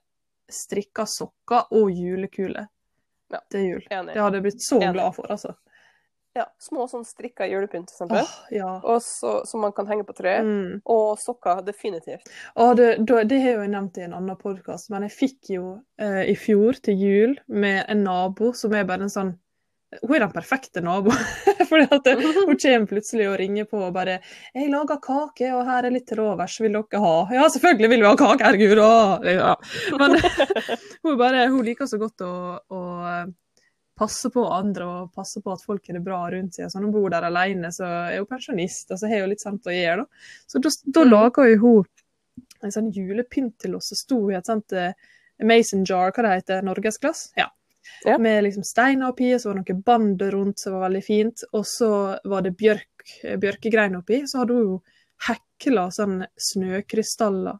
strikka 0.51 1.05
sokker 1.07 1.71
og 1.71 1.89
julekuler 1.95 2.67
Ja. 3.31 3.39
til 3.50 3.62
jul. 3.69 3.83
Enig. 3.89 4.13
Det 4.13 4.21
hadde 4.21 4.36
jeg 4.41 4.43
blitt 4.50 4.62
så 4.67 4.77
Enig. 4.81 4.93
glad 5.00 5.15
for, 5.15 5.31
altså. 5.31 5.55
Ja, 6.31 6.45
små 6.63 6.85
sånn 6.88 7.03
strikka 7.03 7.43
julepynt, 7.43 7.89
for 7.91 8.05
eksempel. 8.07 8.23
Oh, 8.23 8.35
ja. 8.55 8.69
Og 8.88 9.01
så, 9.03 9.41
som 9.47 9.65
man 9.65 9.73
kan 9.75 9.89
henge 9.89 10.05
på 10.07 10.15
treet. 10.15 10.47
Mm. 10.47 10.77
Og 10.93 11.19
sokker, 11.19 11.59
definitivt. 11.67 12.31
Og 12.55 12.77
det, 12.79 12.93
det 13.03 13.39
har 13.43 13.57
jo 13.57 13.65
jeg 13.65 13.71
nevnt 13.73 14.00
i 14.00 14.05
en 14.05 14.15
annen 14.15 14.39
podkast, 14.39 14.87
men 14.94 15.03
jeg 15.09 15.15
fikk 15.17 15.51
jo 15.57 15.65
eh, 16.00 16.24
i 16.31 16.37
fjor 16.39 16.79
til 16.87 17.03
jul 17.03 17.33
med 17.51 17.83
en 17.91 18.05
nabo 18.07 18.53
som 18.55 18.72
er 18.77 18.87
bare 18.87 19.09
en 19.09 19.11
sånn 19.11 19.33
Hun 20.05 20.13
er 20.15 20.22
den 20.24 20.31
perfekte 20.31 20.79
naboen. 20.79 21.20
Fordi 21.70 21.83
at 21.91 22.05
hun 22.15 22.55
kommer 22.55 22.87
plutselig 22.87 23.25
og 23.27 23.35
ringer 23.41 23.67
på 23.67 23.81
og 23.89 23.91
bare 23.91 24.22
'Jeg 24.55 24.72
lager 24.72 25.01
kake, 25.03 25.50
og 25.51 25.65
her 25.67 25.83
er 25.83 25.91
litt 25.91 26.07
til 26.07 26.22
overs. 26.24 26.55
Vil 26.63 26.77
dere 26.77 27.01
ha?' 27.03 27.27
Ja, 27.35 27.50
selvfølgelig 27.51 27.89
vil 27.91 28.05
vi 28.05 28.07
ha 28.07 28.15
kake, 28.15 28.46
herregud! 28.48 28.79
Ja. 29.27 29.55
Men 30.00 30.15
hun, 31.03 31.17
bare, 31.20 31.50
hun 31.51 31.67
liker 31.67 31.91
så 31.91 32.00
godt 32.00 32.24
å, 32.24 32.31
å 32.72 32.79
eh, 34.01 34.07
passe 34.07 34.29
på 34.33 34.44
andre 34.51 34.85
og 34.85 35.14
passe 35.14 35.42
på 35.42 35.53
at 35.53 35.61
folk 35.66 35.87
har 35.87 35.94
det 36.00 36.03
bra 36.03 36.29
rundt 36.31 36.55
seg. 36.55 36.70
Så 36.72 36.79
når 36.79 36.90
hun 36.90 36.92
bor 36.96 37.09
der 37.14 37.24
alene, 37.29 37.72
så 37.72 37.85
er 37.85 38.18
hun 38.18 38.25
pensjonist, 38.27 38.92
og 38.92 38.98
så 39.00 39.07
har 39.07 39.22
hun 39.22 39.29
litt 39.29 39.42
sånt 39.46 39.64
å 39.70 39.72
gjøre. 39.75 40.05
Da. 40.05 40.05
Så 40.48 40.61
da, 40.61 40.70
da 41.00 41.03
Mm. 41.05 41.11
lager 41.11 41.57
hun 41.59 41.85
en 42.64 42.72
sånn 42.72 42.92
julepynt 42.94 43.57
til 43.59 43.75
oss 43.75 43.90
som 43.90 43.98
sto 43.98 44.29
i 44.31 44.35
et 44.35 44.46
sånt 44.46 44.72
eh, 44.74 44.94
mason 45.44 45.83
jar, 45.85 46.11
hva 46.11 46.24
det 46.24 46.35
heter, 46.42 46.61
norgesglass. 46.64 47.31
Ja. 47.37 47.50
Ja. 48.05 48.18
Med 48.18 48.44
liksom 48.44 48.64
steiner 48.64 49.09
oppi, 49.09 49.33
så 49.40 49.50
var 49.50 49.59
det 49.59 49.70
noe 49.74 49.81
band 49.83 50.22
rundt 50.22 50.59
som 50.59 50.74
var 50.74 50.90
veldig 50.90 51.03
fint. 51.03 51.44
Og 51.53 51.66
så 51.66 52.18
var 52.24 52.42
det 52.42 52.55
bjørk, 52.57 53.05
eh, 53.24 53.37
bjørkegrein 53.37 53.96
oppi. 53.98 54.22
Så 54.27 54.37
hadde 54.40 54.53
hun 54.53 54.64
jo 54.64 54.83
hekla 55.27 55.87
sånn 55.92 56.25
snøkrystaller. 56.37 57.59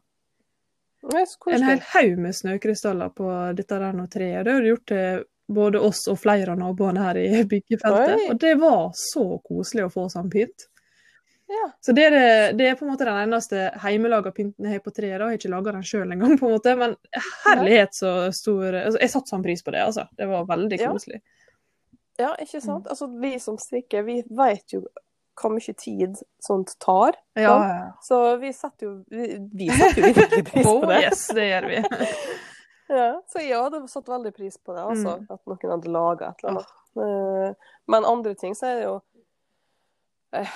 Så 1.02 1.50
En 1.50 1.62
hel 1.66 1.80
haug 1.80 2.18
med 2.18 2.34
snøkrystaller 2.34 3.10
på 3.14 3.26
dette 3.56 3.78
der 3.78 3.92
nå 3.92 4.06
treet. 4.10 4.44
Det 4.44 4.52
har 4.52 4.60
hun 4.60 4.68
gjort 4.70 4.86
til 4.86 5.24
både 5.48 5.80
oss 5.80 6.04
og 6.08 6.18
flere 6.22 6.52
av 6.52 6.60
naboene 6.60 7.02
her 7.06 7.18
i 7.20 7.44
byggefeltet. 7.54 8.18
Oi. 8.18 8.28
Og 8.32 8.38
det 8.40 8.54
var 8.60 8.92
så 8.98 9.24
koselig 9.44 9.88
å 9.88 9.92
få 9.92 10.06
sånn 10.12 10.30
pynt. 10.32 10.68
Ja. 11.52 11.66
Så 11.84 11.92
det 11.92 12.06
er, 12.08 12.14
det, 12.56 12.64
er 12.70 12.76
på 12.80 12.86
en 12.86 12.92
måte 12.94 13.04
den 13.04 13.18
eneste 13.26 13.66
hjemmelaga 13.82 14.30
pynten 14.32 14.64
jeg 14.64 14.78
har 14.78 14.84
på 14.86 14.92
treet. 14.94 15.18
da. 15.20 15.26
Jeg 15.26 15.34
har 15.34 15.40
ikke 15.40 15.50
laga 15.52 15.74
den 15.76 15.84
sjøl 15.84 16.14
engang, 16.14 16.38
på 16.40 16.48
en 16.48 16.54
måte. 16.54 16.72
Men 16.80 16.94
herlighet 17.44 17.92
så 17.98 18.12
stor 18.32 18.72
altså, 18.72 18.96
Jeg 19.02 19.12
satte 19.12 19.34
sånn 19.34 19.44
pris 19.44 19.60
på 19.66 19.74
det, 19.74 19.82
altså. 19.84 20.06
Det 20.16 20.28
var 20.30 20.46
veldig 20.48 20.78
koselig. 20.86 21.20
ja, 22.22 22.30
ikke 22.40 22.62
sant? 22.64 22.88
Altså, 22.88 23.10
vi 23.20 23.34
som 23.42 23.58
strikker, 23.60 24.06
vi 24.08 24.22
vet 24.32 24.78
jo 24.78 24.86
hvor 25.42 25.52
mye 25.52 25.72
tid 25.80 26.16
sånt 26.44 26.72
tar. 26.80 27.16
Ja, 27.36 27.52
ja. 27.68 27.84
Så 28.04 28.22
vi 28.40 28.52
setter 28.56 28.86
jo, 28.88 28.94
vi, 29.12 29.28
vi 29.52 29.68
setter 29.72 30.02
jo 30.06 30.10
virkelig 30.22 30.44
pris 30.48 30.66
på 30.68 30.74
Oh, 30.78 30.88
det. 30.88 31.02
yes, 31.06 31.26
det 31.36 31.46
gjør 31.50 31.68
vi. 31.72 31.82
Ja, 32.92 33.22
så 33.30 33.40
jeg 33.40 33.56
hadde 33.56 33.80
satt 33.88 34.08
veldig 34.10 34.34
pris 34.36 34.58
på 34.60 34.74
det, 34.76 34.82
altså. 34.84 35.16
Mm. 35.22 35.28
At 35.32 35.40
noen 35.48 35.70
hadde 35.72 35.92
laga 35.94 36.28
et 36.32 36.42
eller 36.42 36.58
annet. 36.58 36.74
Eh, 36.92 37.70
Men 37.88 38.04
andre 38.04 38.34
ting 38.36 38.52
så 38.58 38.66
er 38.68 38.74
det 38.76 38.82
jo 38.84 38.96
eh, 40.36 40.50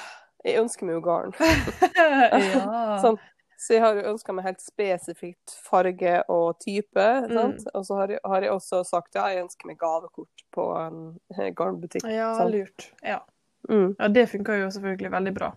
Jeg 0.45 0.61
ønsker 0.61 0.85
meg 0.89 0.99
jo 0.99 1.05
garn. 1.07 1.33
ja. 1.97 2.99
Sånn. 3.05 3.17
Så 3.57 3.73
jeg 3.73 3.81
har 3.81 3.97
jo 3.97 4.11
ønska 4.11 4.35
meg 4.37 4.45
helt 4.45 4.61
spesifikt 4.61 5.55
farge 5.65 6.19
og 6.29 6.59
type. 6.61 7.07
Mm. 7.31 7.55
Og 7.73 7.87
så 7.89 7.97
har 8.03 8.13
jeg, 8.13 8.21
har 8.21 8.45
jeg 8.45 8.53
også 8.53 8.83
sagt 8.85 9.17
ja, 9.17 9.31
jeg 9.33 9.47
ønsker 9.47 9.71
meg 9.71 9.79
gavekort 9.81 10.45
på 10.53 10.67
en 10.77 10.99
eh, 11.33 11.49
garnbutikk. 11.57 12.05
ja, 12.13 12.35
sant? 12.37 12.53
lurt. 12.53 12.91
Ja. 13.01 13.23
Mm. 13.71 13.97
ja, 13.99 14.09
det 14.13 14.29
funker 14.31 14.61
jo 14.61 14.69
selvfølgelig 14.77 15.11
veldig 15.17 15.35
bra. 15.35 15.49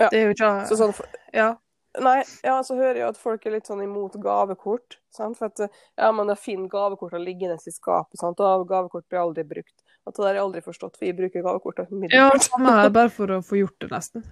Ja. 0.00 0.08
Det 0.08 0.16
er 0.16 0.24
jo 0.30 0.34
ikke 0.34 0.52
Så 0.70 0.78
sånn, 0.80 0.94
Ja. 1.36 1.52
Nei, 1.96 2.22
ja, 2.44 2.58
så 2.62 2.76
hører 2.76 3.00
jeg 3.00 3.08
at 3.08 3.18
folk 3.18 3.46
er 3.46 3.56
litt 3.56 3.68
sånn 3.68 3.80
imot 3.82 4.18
gavekort. 4.22 4.98
Sant? 5.14 5.38
For 5.38 5.48
at 5.48 5.62
ja, 5.64 6.10
man 6.14 6.30
har 6.30 6.38
fin 6.38 6.66
gavekort 6.70 7.16
liggende 7.22 7.56
i 7.58 7.74
skapet, 7.74 8.18
sant? 8.20 8.40
og 8.40 8.66
gavekort 8.68 9.06
blir 9.08 9.22
aldri 9.22 9.44
brukt. 9.48 9.76
At 10.06 10.16
det 10.16 10.26
har 10.26 10.38
jeg 10.38 10.44
aldri 10.44 10.64
forstått, 10.64 10.96
for 10.96 11.08
jeg 11.08 11.16
bruker 11.18 11.44
gavekort 11.44 11.80
ja, 12.12 12.28
samme 12.44 12.74
her, 12.76 12.90
bare 12.94 13.12
for 13.12 13.32
å 13.34 13.40
få 13.44 13.60
gjort 13.62 13.78
det, 13.82 13.90
nesten. 13.92 14.26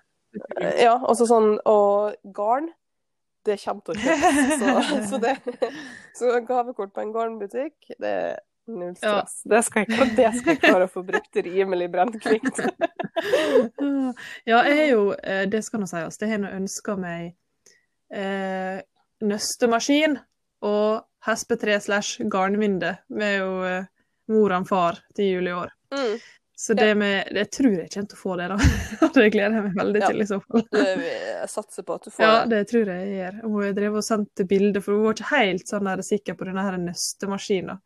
Ja, 0.77 0.97
og 1.01 1.17
så 1.19 1.27
sånn, 1.29 1.57
og 1.69 2.17
garn, 2.37 2.69
det 3.47 3.59
kommer 3.63 3.85
til 3.87 3.97
å 3.97 4.03
kjøpes. 4.05 4.53
Så, 4.61 4.75
så, 5.11 5.23
det, 5.23 5.71
så 6.17 6.37
gavekort 6.49 6.95
på 6.95 7.05
en 7.05 7.15
garnbutikk, 7.15 7.77
det 7.97 8.13
er 8.13 8.39
null 8.67 8.95
stress. 8.99 9.41
Det, 9.45 9.63
skal 9.67 9.87
jeg, 9.87 10.13
det 10.19 10.31
skal 10.39 10.55
jeg 10.55 10.63
klare 10.65 10.89
å 10.89 10.93
få 10.93 11.05
brukt 11.07 11.43
rimelig 11.49 11.91
brennkvikt. 11.95 12.63
Ja, 14.47 14.59
jeg 14.69 14.75
har 14.77 14.89
jo, 14.91 15.05
eh, 15.25 15.47
det 15.49 15.63
skal 15.65 15.81
nå 15.81 15.87
sies, 15.89 16.19
det 16.21 16.29
har 16.29 16.37
jeg 16.37 16.59
ønska 16.59 16.99
meg 17.01 17.33
eh, 18.15 18.81
nøstemaskin 19.27 20.19
og 20.67 21.05
hespetre 21.27 21.79
slash 21.83 22.23
garnvinde 22.31 22.97
med 23.09 23.39
jo 23.41 23.53
eh, 23.67 23.87
mor 24.33 24.55
og 24.57 24.67
far 24.69 24.99
til 25.17 25.37
jul 25.37 25.49
i 25.51 25.55
år. 25.55 25.71
Mm. 25.95 26.17
Så 26.57 26.73
det 26.73 26.95
med 26.97 27.29
Jeg 27.37 27.51
tror 27.53 27.75
jeg 27.77 27.91
kommer 27.93 28.09
til 28.09 28.17
å 28.17 28.21
få 28.21 28.37
det, 28.41 28.47
da. 28.49 28.57
Det 29.17 29.27
gleder 29.35 29.59
jeg 29.59 29.65
meg 29.67 29.75
veldig 29.77 30.01
Ja. 30.01 30.07
til, 30.09 30.23
i 30.23 30.29
så 30.31 30.39
fall. 30.41 30.63
Det, 30.73 30.85
jeg 31.05 31.51
satser 31.53 31.85
på 31.85 31.99
at 31.99 32.07
du 32.07 32.11
får 32.15 32.25
Ja, 32.25 32.31
det. 32.45 32.55
det 32.55 32.71
tror 32.71 32.89
jeg 32.93 33.03
jeg 33.11 33.19
gjør. 33.19 33.37
Hun 33.45 33.77
drevet 33.77 34.01
og 34.01 34.07
sendt 34.07 34.43
bilder, 34.49 34.81
for 34.85 34.97
hun 34.97 35.05
var 35.05 35.19
ikke 35.19 35.29
helt 35.35 35.69
sånn 35.69 35.91
der 35.91 36.03
sikker 36.07 36.39
på 36.39 36.49
denne 36.49 36.65
her 36.65 36.79
nøstemaskinen. 36.81 37.83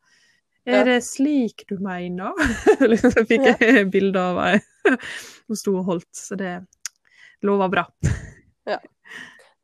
Ja. 0.68 0.76
Er 0.78 0.85
det 0.87 0.98
slik 1.02 1.64
du 1.66 1.78
mener? 1.83 2.37
liksom, 2.92 3.11
så 3.16 3.24
fikk 3.26 3.48
jeg 3.48 3.87
bilde 3.90 4.22
av 4.22 4.38
ei 4.44 4.59
hun 5.48 5.59
sto 5.59 5.74
og 5.80 5.88
holdt, 5.90 6.11
så 6.14 6.38
det 6.38 6.54
lover 7.42 7.72
bra. 7.72 7.85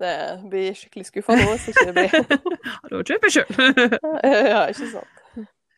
Det 0.01 0.13
blir 0.53 0.75
skikkelig 0.77 1.07
skuffa 1.09 1.37
nå 1.39 1.45
hvis 1.55 1.69
ikke 1.73 1.85
det 1.89 1.95
blir 1.97 2.17
Ja, 2.67 2.75
Da 2.91 2.99
kjøper 3.09 3.31
jeg 3.31 3.35
sjøl. 3.37 4.01
Ja, 4.53 4.63
ikke 4.69 4.89
sant. 4.93 5.23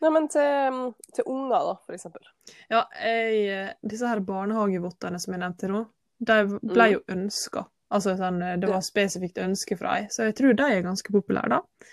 Nei, 0.02 0.10
men 0.14 0.28
til, 0.30 0.76
til 1.14 1.26
unger, 1.26 1.58
da, 1.68 1.74
for 1.86 1.94
eksempel. 1.96 2.26
ja, 2.70 2.84
jeg, 3.02 3.72
disse 3.90 4.06
her 4.06 4.20
barnehagevottene 4.22 5.18
som 5.22 5.34
jeg 5.34 5.42
nevnte 5.42 5.70
nå, 5.72 5.80
de 6.18 6.36
ble 6.62 6.84
Mm. 6.88 6.92
jo 6.96 7.00
ønska. 7.14 7.64
Altså 7.90 8.12
sånn, 8.18 8.38
det 8.62 8.68
var 8.68 8.82
spesifikt 8.84 9.38
ønske 9.42 9.78
fra 9.80 9.96
ei, 9.98 10.06
så 10.12 10.26
jeg 10.28 10.36
tror 10.38 10.54
de 10.58 10.66
er 10.76 10.82
ganske 10.86 11.10
populære, 11.14 11.48
da. 11.56 11.88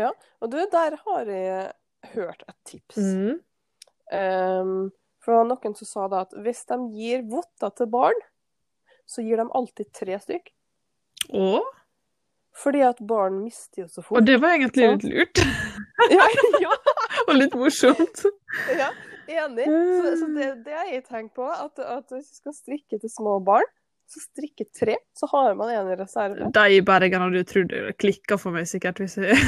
Ja, 0.00 0.10
Og 0.42 0.50
du, 0.52 0.58
der 0.72 0.96
har 1.04 1.30
jeg 1.30 1.72
hørt 2.14 2.42
et 2.48 2.56
tips. 2.66 2.96
Mm. 2.98 3.38
Um, 4.12 4.74
for 5.24 5.46
noen 5.48 5.74
som 5.78 5.88
sa 5.88 6.06
da 6.12 6.24
at 6.26 6.34
hvis 6.44 6.64
de 6.70 6.76
gir 6.94 7.22
votter 7.30 7.72
til 7.78 7.88
barn, 7.90 8.18
så 9.06 9.22
gir 9.22 9.38
de 9.40 9.46
alltid 9.54 9.90
tre 9.94 10.18
stykk. 10.22 10.50
Og, 11.34 11.64
Fordi 12.62 12.80
at 12.86 13.00
barn 13.08 13.40
mister 13.42 13.82
jo 13.82 13.88
så 13.88 14.02
fort. 14.02 14.18
og 14.20 14.26
det 14.26 14.38
var 14.40 14.54
egentlig 14.56 14.86
litt 14.94 15.06
lurt. 15.10 15.40
ja, 16.16 16.26
ja, 16.62 16.76
og 17.28 17.34
litt 17.36 17.54
morsomt. 17.58 18.22
ja, 18.78 18.90
enig. 19.28 19.66
Så, 19.66 20.12
så 20.22 20.28
det, 20.36 20.50
det 20.64 20.76
har 20.76 20.92
jeg 20.92 21.04
tenkt 21.08 21.34
på, 21.36 21.48
at, 21.50 21.78
at 21.82 22.06
hvis 22.14 22.30
du 22.30 22.38
skal 22.42 22.54
strikke 22.56 23.00
til 23.02 23.10
små 23.12 23.38
barn, 23.44 23.66
så 24.06 24.20
strikke 24.22 24.64
tre, 24.70 24.94
så 25.18 25.26
har 25.32 25.56
man 25.58 25.72
en 25.74 25.88
i 25.90 25.96
reserve. 25.98 26.46
De 26.54 26.66
i 26.76 26.82
Bergen 26.86 27.24
hadde 27.24 27.40
jo 27.42 27.46
trodd 27.50 27.72
det 27.72 27.96
klikka 27.98 28.36
for 28.38 28.54
meg 28.54 28.68
sikkert 28.70 29.00
hvis 29.02 29.16
jeg 29.18 29.34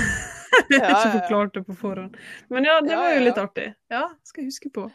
Ja, 0.72 0.80
ja, 0.82 0.88
ikke 0.90 1.12
forklarte 1.20 1.60
det 1.60 1.68
på 1.68 1.76
forhånd. 1.78 2.16
Men 2.52 2.66
ja, 2.66 2.80
det 2.82 2.90
Ja, 2.92 2.98
var 2.98 3.12
jo 3.14 3.20
litt 3.22 3.38
ja. 3.38 3.44
artig. 3.46 3.66
Ja, 3.92 4.02
skal 4.26 4.42
jeg 4.42 4.50
huske 4.50 4.70
på. 4.74 4.88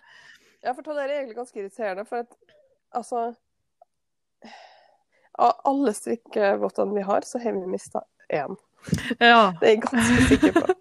Ja, 0.66 0.74
for 0.76 0.84
det 0.86 0.98
er 1.06 1.14
egentlig 1.16 1.38
ganske 1.38 1.62
irriterende, 1.62 2.04
for 2.10 2.26
at 2.26 2.36
altså 2.94 3.24
Av 5.40 5.62
alle 5.66 5.94
strikkevottene 5.94 6.94
vi 6.94 7.02
har, 7.08 7.22
så 7.26 7.40
har 7.42 7.54
vi 7.58 7.68
mista 7.68 8.04
én. 8.30 8.56
Ja. 9.20 9.54
Det 9.62 9.68
er 9.68 9.72
jeg 9.76 9.82
ganske 9.86 10.28
sikker 10.30 10.54
på. 10.60 10.76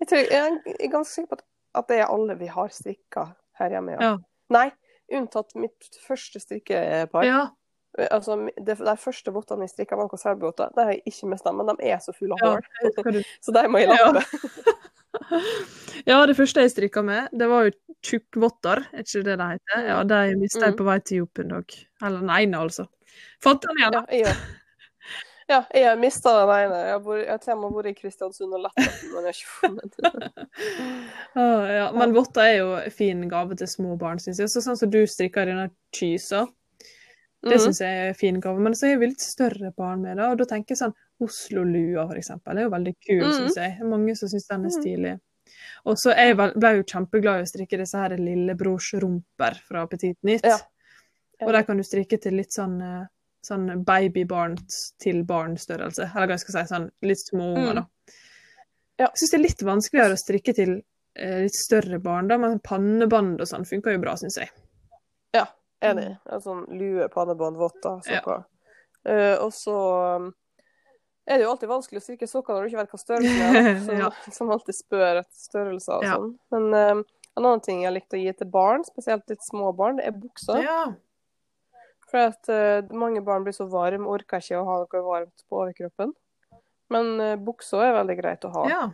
Jeg, 0.00 0.08
tror, 0.08 0.18
jeg 0.18 0.76
er 0.80 0.90
ganske 0.92 1.12
sikker 1.14 1.28
på 1.34 1.38
at, 1.76 1.86
det 1.90 1.98
er 2.00 2.08
alle 2.08 2.34
vi 2.40 2.46
har 2.48 2.68
strikka 2.72 3.26
her 3.60 3.70
hjemme. 3.76 3.92
Ja. 3.96 4.00
Ja. 4.00 4.16
Nei, 4.56 4.66
unntatt 5.12 5.54
mitt 5.60 5.88
første 6.06 6.40
strikkepar. 6.42 7.24
ja. 7.28 7.44
Altså, 8.12 8.34
det, 8.60 8.74
de 8.76 8.92
første 9.00 9.32
vottene 9.32 9.64
jeg 9.64 9.70
strikka, 9.72 9.96
var 9.96 10.10
konservevotter. 10.12 10.68
De 10.76 10.82
har 10.84 10.90
jeg 10.92 11.00
ikke 11.08 11.30
mista, 11.32 11.52
men 11.56 11.70
de 11.70 11.76
er 11.88 11.96
så 12.04 12.12
fulle 12.12 12.36
av 12.36 12.42
Ja, 12.44 12.50
hår. 12.58 13.22
Så 13.46 13.54
de 13.56 13.62
må 13.72 13.80
jeg 13.80 13.88
Ja. 13.88 14.10
lappe. 14.12 14.74
ja, 16.10 16.18
det 16.28 16.36
første 16.36 16.60
jeg 16.66 16.74
strikka 16.74 17.02
med, 17.06 17.30
det 17.32 17.48
var 17.48 17.64
jo 17.70 17.72
tjukkvotter, 18.04 18.82
er 18.92 19.00
ikke 19.06 19.22
det 19.24 19.38
det 19.40 19.46
heter? 19.54 19.86
Ja, 19.88 20.02
de 20.04 20.20
mista 20.36 20.60
jeg 20.66 20.74
Mm. 20.74 20.78
på 20.82 20.84
vei 20.90 20.98
til 21.00 21.18
jobb 21.22 21.38
en 21.40 21.48
dag. 21.54 21.76
Eller 22.04 22.20
den 22.20 22.30
ene, 22.36 22.58
altså. 22.66 22.86
Fant 23.42 23.62
den 23.62 23.76
igjen, 23.80 23.92
Ja, 23.92 24.00
da. 24.00 24.06
jeg. 24.10 24.36
Ja, 25.48 25.60
jeg 25.70 25.84
har 25.86 25.96
mista 25.96 26.32
den 26.40 26.50
ene. 26.50 26.78
Jeg 26.88 27.28
har 27.30 27.38
til 27.38 27.52
og 27.54 27.60
med 27.62 27.76
vært 27.78 27.90
i 27.92 27.94
Kristiansund 28.00 28.54
og 28.56 28.64
lett 28.64 28.80
etter 28.82 29.12
men 29.12 29.28
jeg 29.28 29.30
har 29.30 29.36
ikke 29.36 29.52
funnet 29.60 29.92
den. 30.02 30.48
Ah, 31.38 31.66
ja. 31.70 31.84
Men 31.94 32.14
votter 32.16 32.42
er 32.42 32.56
jo 32.58 32.72
en 32.80 32.90
fin 32.90 33.20
gave 33.30 33.54
til 33.60 33.68
små 33.70 33.94
barn, 34.00 34.18
syns 34.18 34.40
jeg. 34.42 34.50
Så 34.50 34.62
sånn 34.64 34.78
som 34.80 34.90
du 34.90 34.98
strikker 35.06 35.46
denne 35.46 35.68
kysa, 35.94 36.46
det 37.46 37.52
Mhm. 37.60 37.62
syns 37.62 37.78
jeg 37.80 37.94
er 38.00 38.08
en 38.08 38.14
fin 38.18 38.40
gave. 38.40 38.58
Men 38.58 38.72
så 38.74 38.90
er 38.90 38.98
vi 38.98 39.06
litt 39.12 39.20
større 39.22 39.70
barn 39.76 40.02
med 40.02 40.16
det, 40.16 40.24
og 40.26 40.38
da 40.38 40.44
tenker 40.50 40.74
jeg 40.74 40.78
sånn 40.82 40.94
Oslo-lua, 41.22 42.08
for 42.08 42.16
eksempel, 42.18 42.58
er 42.58 42.62
jo 42.66 42.70
veldig 42.74 42.94
kul, 43.06 43.22
mm. 43.22 43.32
syns 43.38 43.54
jeg. 43.56 43.78
Mange 43.86 44.16
som 44.18 44.28
syns 44.28 44.48
den 44.48 44.64
er 44.66 44.68
Mhm. 44.68 44.80
stilig. 44.82 45.20
Og 45.86 45.94
så 45.96 46.10
jeg 46.16 46.36
ble 46.36 46.72
jo 46.76 46.82
kjempeglad 46.82 47.38
i 47.38 47.42
å 47.46 47.46
strikke 47.52 47.78
disse 47.78 47.94
her 47.96 48.16
lillebrors 48.18 48.92
rumper 48.94 49.54
fra 49.62 49.86
Petit 49.86 50.16
Nytt. 50.24 50.42
Ja. 50.44 50.58
Og 51.44 51.52
der 51.52 51.62
kan 51.68 51.76
du 51.76 51.82
strikke 51.84 52.18
til 52.22 52.32
litt 52.38 52.52
sånn, 52.54 52.80
eh, 52.80 53.06
sånn 53.44 53.84
babybarn 53.84 54.56
til 55.02 55.22
barn-størrelse. 55.24 56.10
Eller 56.14 56.26
hva 56.30 56.36
jeg 56.38 56.40
skal 56.46 56.54
si, 56.64 56.74
sånn 56.74 56.90
litt 57.02 57.18
små 57.18 57.50
unger, 57.54 57.72
Mm. 57.72 57.74
da. 57.74 57.86
Ja. 58.98 59.06
Jeg 59.12 59.20
syns 59.20 59.30
det 59.30 59.38
er 59.38 59.42
litt 59.42 59.62
vanskeligere 59.62 60.16
å 60.16 60.22
strikke 60.22 60.54
til 60.54 60.82
eh, 61.18 61.42
litt 61.44 61.54
større 61.54 61.98
barn, 62.02 62.28
da, 62.28 62.36
men 62.36 62.58
pannebånd 62.60 63.40
og 63.40 63.46
sånn 63.48 63.64
funker 63.68 63.92
jo 63.92 63.98
bra, 64.02 64.14
syns 64.16 64.36
jeg. 64.36 64.50
Ja, 65.34 65.46
enig. 65.82 66.18
En 66.30 66.40
sånn 66.40 66.66
lue, 66.76 67.08
pannebånd, 67.08 67.56
votter, 67.56 68.00
Ja. 68.06 68.20
sokker. 68.20 68.44
Eh, 69.06 69.36
og 69.38 69.52
så 69.52 70.16
um, 70.16 70.34
er 71.26 71.38
det 71.38 71.44
jo 71.46 71.50
alltid 71.52 71.68
vanskelig 71.70 72.00
å 72.00 72.04
strikke 72.04 72.28
sokker 72.28 72.52
når 72.54 72.62
du 72.62 72.68
ikke 72.68 72.82
vet 72.82 72.90
hva 72.90 73.00
størrelsen 73.00 73.56
er. 73.56 73.80
som, 73.84 73.98
Ja. 74.02 74.10
Som 74.32 74.50
alltid 74.50 74.74
spør 74.74 75.20
etter 75.22 75.40
størrelser 75.46 75.92
og 76.00 76.04
sånn. 76.04 76.38
Men 76.52 76.74
uh, 76.74 77.02
en 77.36 77.44
annen 77.44 77.60
ting 77.64 77.82
jeg 77.82 77.92
likte 77.94 78.16
å 78.16 78.22
gi 78.22 78.32
til 78.36 78.46
barn, 78.48 78.84
spesielt 78.84 79.28
litt 79.30 79.42
små 79.44 79.72
barn, 79.76 79.96
det 79.96 80.06
er 80.06 80.12
bukser. 80.20 80.62
Ja. 80.64 80.94
For 82.10 82.18
at 82.30 82.48
uh, 82.52 82.86
mange 82.94 83.20
barn 83.26 83.42
blir 83.44 83.52
så 83.56 83.66
varme, 83.70 84.06
orker 84.06 84.38
ikke 84.38 84.60
å 84.60 84.64
ha 84.68 84.76
noe 84.84 85.02
varmt 85.02 85.42
på 85.48 85.58
overkroppen. 85.64 86.12
Men 86.94 87.08
uh, 87.20 87.32
bukser 87.42 87.82
er 87.82 87.96
veldig 87.98 88.16
greit 88.20 88.44
å 88.46 88.52
ha, 88.54 88.66
ja. 88.70 88.84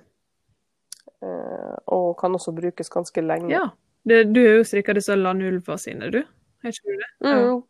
Uh, 1.23 1.75
og 1.93 2.17
kan 2.19 2.35
også 2.35 2.55
brukes 2.57 2.89
ganske 2.91 3.23
lenge. 3.25 3.53
ja. 3.55 3.69
Det, 4.03 4.25
du 4.35 4.41
har 4.43 4.57
jo 4.59 4.65
strikka 4.67 4.97
disse 4.99 5.15
Lanulva 5.15 5.77
sine, 5.79 6.09
du? 6.11 6.25
Har 6.65 6.73
ikke 6.73 6.89
du 6.91 6.97
det? 6.99 7.11
Mm, 7.23 7.61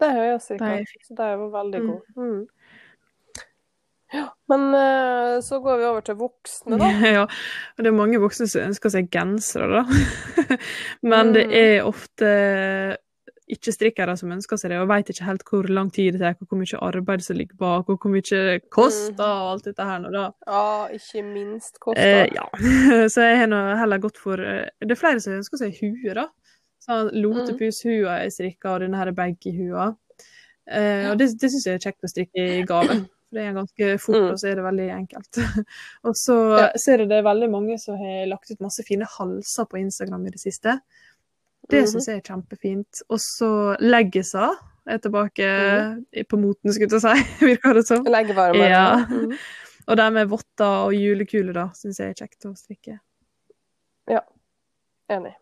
det 0.00 0.08
har 0.14 0.22
jeg 0.30 0.38
strikka, 0.40 0.70
så 1.04 1.16
de 1.18 1.26
var 1.42 1.50
veldig 1.58 1.80
Mm. 1.82 1.88
gode. 1.90 2.06
Mm. 2.16 2.46
Ja, 4.12 4.26
men 4.48 4.64
uh, 4.76 5.40
så 5.44 5.58
går 5.64 5.78
vi 5.82 5.84
over 5.88 6.00
til 6.04 6.16
voksne, 6.20 6.78
da. 6.80 6.88
ja. 7.18 7.22
Og 7.76 7.84
det 7.84 7.88
er 7.92 7.96
mange 7.96 8.20
voksne 8.20 8.48
som 8.48 8.64
ønsker 8.70 8.92
seg 8.92 9.10
gensere, 9.12 9.68
da. 9.82 9.84
Men 11.12 11.32
det 11.36 11.46
Mm. 11.48 11.54
er 11.60 11.86
ofte 11.88 12.32
ikke-strikkere 13.50 14.14
som 14.16 14.30
ønsker 14.32 14.56
seg 14.60 14.70
det, 14.70 14.78
og 14.80 14.88
veit 14.88 15.08
ikke 15.10 15.24
helt 15.26 15.42
hvor 15.48 15.68
lang 15.68 15.90
tid 15.92 16.12
det 16.14 16.20
tar, 16.22 16.36
hvor 16.48 16.58
mye 16.60 16.78
arbeid 16.82 17.24
som 17.24 17.36
ligger 17.36 17.56
bak, 17.58 17.88
og 17.90 17.98
hvor 18.00 18.10
mye 18.12 18.22
det 18.22 18.70
koster, 18.70 19.18
og 19.24 19.50
alt 19.56 19.64
dette 19.64 19.86
her 19.88 19.98
nå, 20.04 20.10
da. 20.14 20.26
Ja, 20.46 20.88
ikke 20.94 21.24
minst 21.26 21.76
Eh, 21.76 21.80
koster. 21.80 22.34
ja. 22.34 22.46
Så 23.12 23.20
jeg 23.26 23.38
har 23.42 23.50
nå 23.50 23.62
heller 23.80 23.98
gått 23.98 24.16
for 24.22 24.38
eh, 24.40 24.68
Det 24.80 24.90
er 24.94 25.00
flere 25.00 25.20
som 25.20 25.34
ønsker 25.34 25.58
seg 25.58 25.74
hue, 25.80 26.14
da. 26.14 26.28
Sånn 26.82 27.10
Lotepushua 27.22 28.20
er 28.24 28.30
strikka, 28.34 28.74
og 28.76 28.80
denne 28.86 28.98
her 28.98 29.12
baggy-hua. 29.14 29.92
Eh, 30.70 31.10
og 31.10 31.18
det, 31.18 31.32
det 31.40 31.50
syns 31.52 31.66
jeg 31.66 31.78
er 31.78 31.82
kjekt 31.90 32.06
å 32.06 32.10
strikke 32.10 32.46
i 32.60 32.62
gave. 32.66 32.96
For 33.32 33.38
det 33.38 33.44
er 33.48 33.54
ganske 33.56 33.86
fort, 34.02 34.18
Mm. 34.20 34.30
og 34.34 34.40
så 34.42 34.48
er 34.50 34.58
det 34.58 34.64
veldig 34.66 34.86
enkelt. 34.92 35.38
og 36.06 36.16
så 36.20 36.34
ser 36.76 37.00
jeg 37.00 37.08
det 37.08 37.16
er 37.22 37.24
veldig 37.24 37.46
mange 37.50 37.78
som 37.80 37.96
har 37.96 38.26
lagt 38.28 38.50
ut 38.52 38.60
masse 38.60 38.84
fine 38.84 39.06
halser 39.08 39.64
på 39.70 39.78
Instagram 39.80 40.26
i 40.28 40.32
det 40.34 40.40
siste. 40.42 40.74
Det 41.70 41.82
Mhm. 41.82 41.86
syns 41.92 42.06
jeg 42.08 42.16
er 42.16 42.20
kjempefint. 42.26 43.02
Og 43.08 43.18
så 43.20 43.76
leggisa 43.80 44.50
er 44.86 44.98
tilbake 44.98 45.46
mm. 45.46 46.24
på 46.28 46.38
moten, 46.38 46.72
skulle 46.72 46.90
jeg 46.90 47.00
si, 47.00 47.44
virker 47.46 47.74
det 47.74 47.86
som. 47.86 48.04
Leggevarme. 48.04 48.64
Ja. 48.68 49.04
Mm. 49.06 49.32
Og 49.88 49.96
det 49.96 50.12
med 50.12 50.28
votter 50.30 50.84
og 50.86 50.92
julekuler, 50.94 51.52
da, 51.52 51.64
syns 51.74 51.98
jeg 51.98 52.10
er 52.10 52.14
kjekt 52.14 52.44
å 52.46 52.52
strikke. 52.54 53.00
Ja, 54.08 54.20
Enig. 55.10 55.32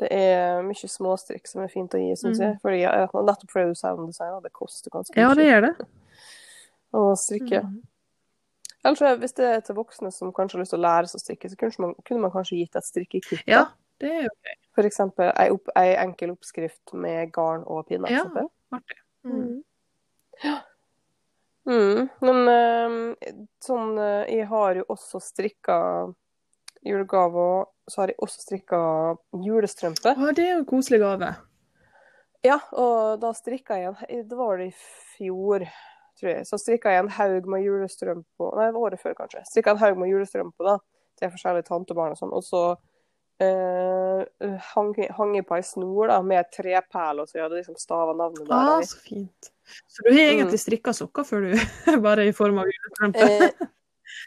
Det 0.00 0.08
er 0.10 0.62
mye 0.64 0.88
småstrikk 0.88 1.46
som 1.46 1.60
er 1.62 1.68
fint 1.68 1.92
å 1.92 1.98
gi, 2.00 2.14
syns 2.16 2.38
Mm. 2.40 2.46
jeg. 2.46 2.60
Fordi, 2.62 2.78
ja, 2.80 3.06
nettopp 3.12 3.50
fordi 3.52 3.68
du 3.68 3.74
sounddesigner, 3.74 4.40
det 4.42 4.52
koster 4.56 4.90
ganske 4.90 5.14
Ja, 5.14 5.34
det 5.34 5.44
gjør 5.44 5.60
det. 5.60 5.86
å 6.94 7.14
strikke. 7.20 7.60
Mm. 7.68 7.82
Ellers, 8.82 9.18
hvis 9.20 9.34
det 9.36 9.44
er 9.44 9.60
til 9.60 9.74
voksne 9.76 10.10
som 10.10 10.32
kanskje 10.32 10.56
har 10.56 10.60
lyst 10.64 10.70
til 10.72 10.80
å 10.80 10.86
lære 10.88 11.06
seg 11.06 11.20
å 11.20 11.24
strikke, 11.26 11.50
så 11.50 11.56
kunne 11.60 11.78
man, 11.78 11.94
kunne 12.08 12.20
man 12.22 12.30
kanskje 12.32 12.56
gitt 12.64 12.76
et 12.76 12.84
strikkekutt. 12.88 13.44
Ja, 13.46 13.66
det 14.00 14.08
er 14.10 14.22
jo 14.22 14.28
For 14.69 14.69
eksempel 14.88 15.32
ei, 15.34 15.50
opp, 15.52 15.70
ei 15.78 15.94
enkel 16.00 16.32
oppskrift 16.34 16.94
med 16.94 17.32
garn 17.34 17.64
og 17.66 17.86
pinne. 17.88 18.10
Ja. 18.12 18.24
artig. 18.70 19.00
Mm. 19.26 19.62
Mm. 21.68 22.08
Men 22.24 22.48
eh, 22.48 23.32
sånn 23.60 23.98
eh, 24.00 24.30
Jeg 24.32 24.46
har 24.48 24.78
jo 24.80 24.86
også 24.88 25.20
strikka 25.20 25.76
julegaver, 26.86 27.66
så 27.90 28.02
har 28.02 28.12
jeg 28.12 28.20
også 28.24 28.42
strikka 28.46 28.80
julestrømpe. 29.44 30.14
Å, 30.16 30.32
det 30.36 30.46
er 30.46 30.54
jo 30.54 30.60
en 30.62 30.68
koselig 30.68 31.02
gave. 31.02 31.34
Ja, 32.46 32.56
og 32.72 33.20
da 33.20 33.34
strikka 33.36 33.76
jeg 33.76 33.92
en 33.92 34.28
Det 34.28 34.36
var 34.38 34.60
det 34.60 34.70
i 34.70 34.76
fjor, 35.18 35.66
tror 36.16 36.30
jeg. 36.30 36.46
Så 36.48 36.58
strikka 36.60 36.94
jeg 36.94 37.04
en 37.04 37.12
haug 37.18 37.50
med 37.52 37.66
julestrømper 37.66 38.56
Nei, 38.56 38.70
det 38.70 38.76
var 38.76 38.86
året 38.86 39.02
før, 39.02 39.18
kanskje. 39.18 39.44
Strikka 39.50 39.74
en 39.74 39.82
haug 39.82 40.00
med 40.00 40.12
julestrømper 40.14 40.70
da, 40.70 40.78
til 41.20 41.34
forskjellige 41.34 41.68
tantebarn 41.68 42.16
og 42.16 42.22
sånn. 42.22 42.32
Og 42.32 42.46
så 42.46 42.62
eh, 43.40 44.58
hang, 44.74 44.90
hang 45.16 45.34
på 45.48 45.56
ei 45.56 45.62
snor 45.64 46.08
da, 46.12 46.18
med 46.22 46.50
trepæl, 46.52 47.20
og 47.22 47.28
så 47.30 47.38
jeg 47.38 47.44
hadde 47.46 47.60
liksom 47.60 47.78
stava 47.80 48.12
navnet 48.18 48.44
der. 48.48 48.56
Ah, 48.56 48.82
så 48.86 48.98
fint. 49.04 49.50
Så 49.86 50.02
du 50.04 50.10
har 50.10 50.18
Mm. 50.18 50.30
egentlig 50.34 50.60
strikka 50.60 50.92
sokker 50.96 51.22
før 51.24 51.44
du 51.46 51.52
Bare 52.06 52.24
i 52.26 52.32
form 52.34 52.58
av 52.58 52.66
julestrømpe? 52.66 53.26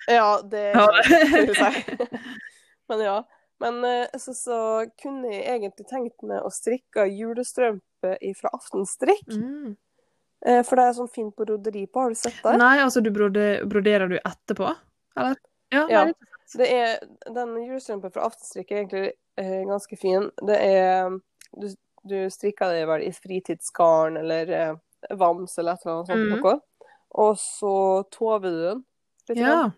Eh, 0.07 0.15
ja, 0.15 0.29
det 0.41 0.65
vil 1.33 1.51
jeg 1.51 1.55
si. 1.59 2.09
Men 2.89 2.99
ja. 3.03 3.17
Men 3.63 3.83
eh, 3.87 4.07
så, 4.19 4.33
så 4.35 4.57
kunne 4.99 5.29
jeg 5.31 5.43
egentlig 5.59 5.85
tenkt 5.87 6.23
meg 6.27 6.43
å 6.43 6.51
strikke 6.51 7.05
julestrømpe 7.11 8.17
fra 8.39 8.49
Aftenstrikk. 8.55 9.27
Mm. 9.31 9.75
Eh, 10.45 10.61
for 10.67 10.75
det 10.79 10.87
er 10.89 10.95
sånn 10.97 11.11
fint 11.11 11.35
broderi 11.39 11.85
på. 11.87 12.01
Har 12.03 12.11
du 12.11 12.19
sett 12.19 12.39
det? 12.43 12.57
Nei, 12.59 12.73
altså 12.83 12.99
du 13.03 13.11
brode, 13.15 13.45
broderer 13.71 14.09
du 14.11 14.17
etterpå? 14.19 14.73
Eller? 15.15 15.37
Ja. 15.71 15.85
Ja. 15.91 16.01
nei, 16.09 16.32
Det 16.59 16.69
er, 16.69 16.99
den 17.33 17.55
julestrømpen 17.63 18.13
fra 18.13 18.27
Aftenstrikk 18.29 18.71
er 18.71 18.81
egentlig 18.81 19.05
eh, 19.41 19.61
ganske 19.69 19.97
fin. 19.99 20.29
Det 20.41 20.57
er 20.59 21.19
Du, 21.53 21.67
du 22.09 22.17
strikker 22.33 22.73
det 22.73 22.87
vel 22.89 23.03
i 23.05 23.11
fritidsgarn 23.13 24.17
eller 24.17 24.49
eh, 24.49 24.73
vams 25.13 25.57
eller 25.57 25.77
et 25.77 25.85
eller 25.85 25.95
annet 25.95 26.11
sånt 26.11 26.25
mm. 26.25 26.35
noe. 26.39 26.55
Og 27.23 27.37
så 27.37 27.75
tover 28.11 28.49
du 28.49 28.61
den. 28.63 28.83
litt 29.29 29.43
ja. 29.43 29.69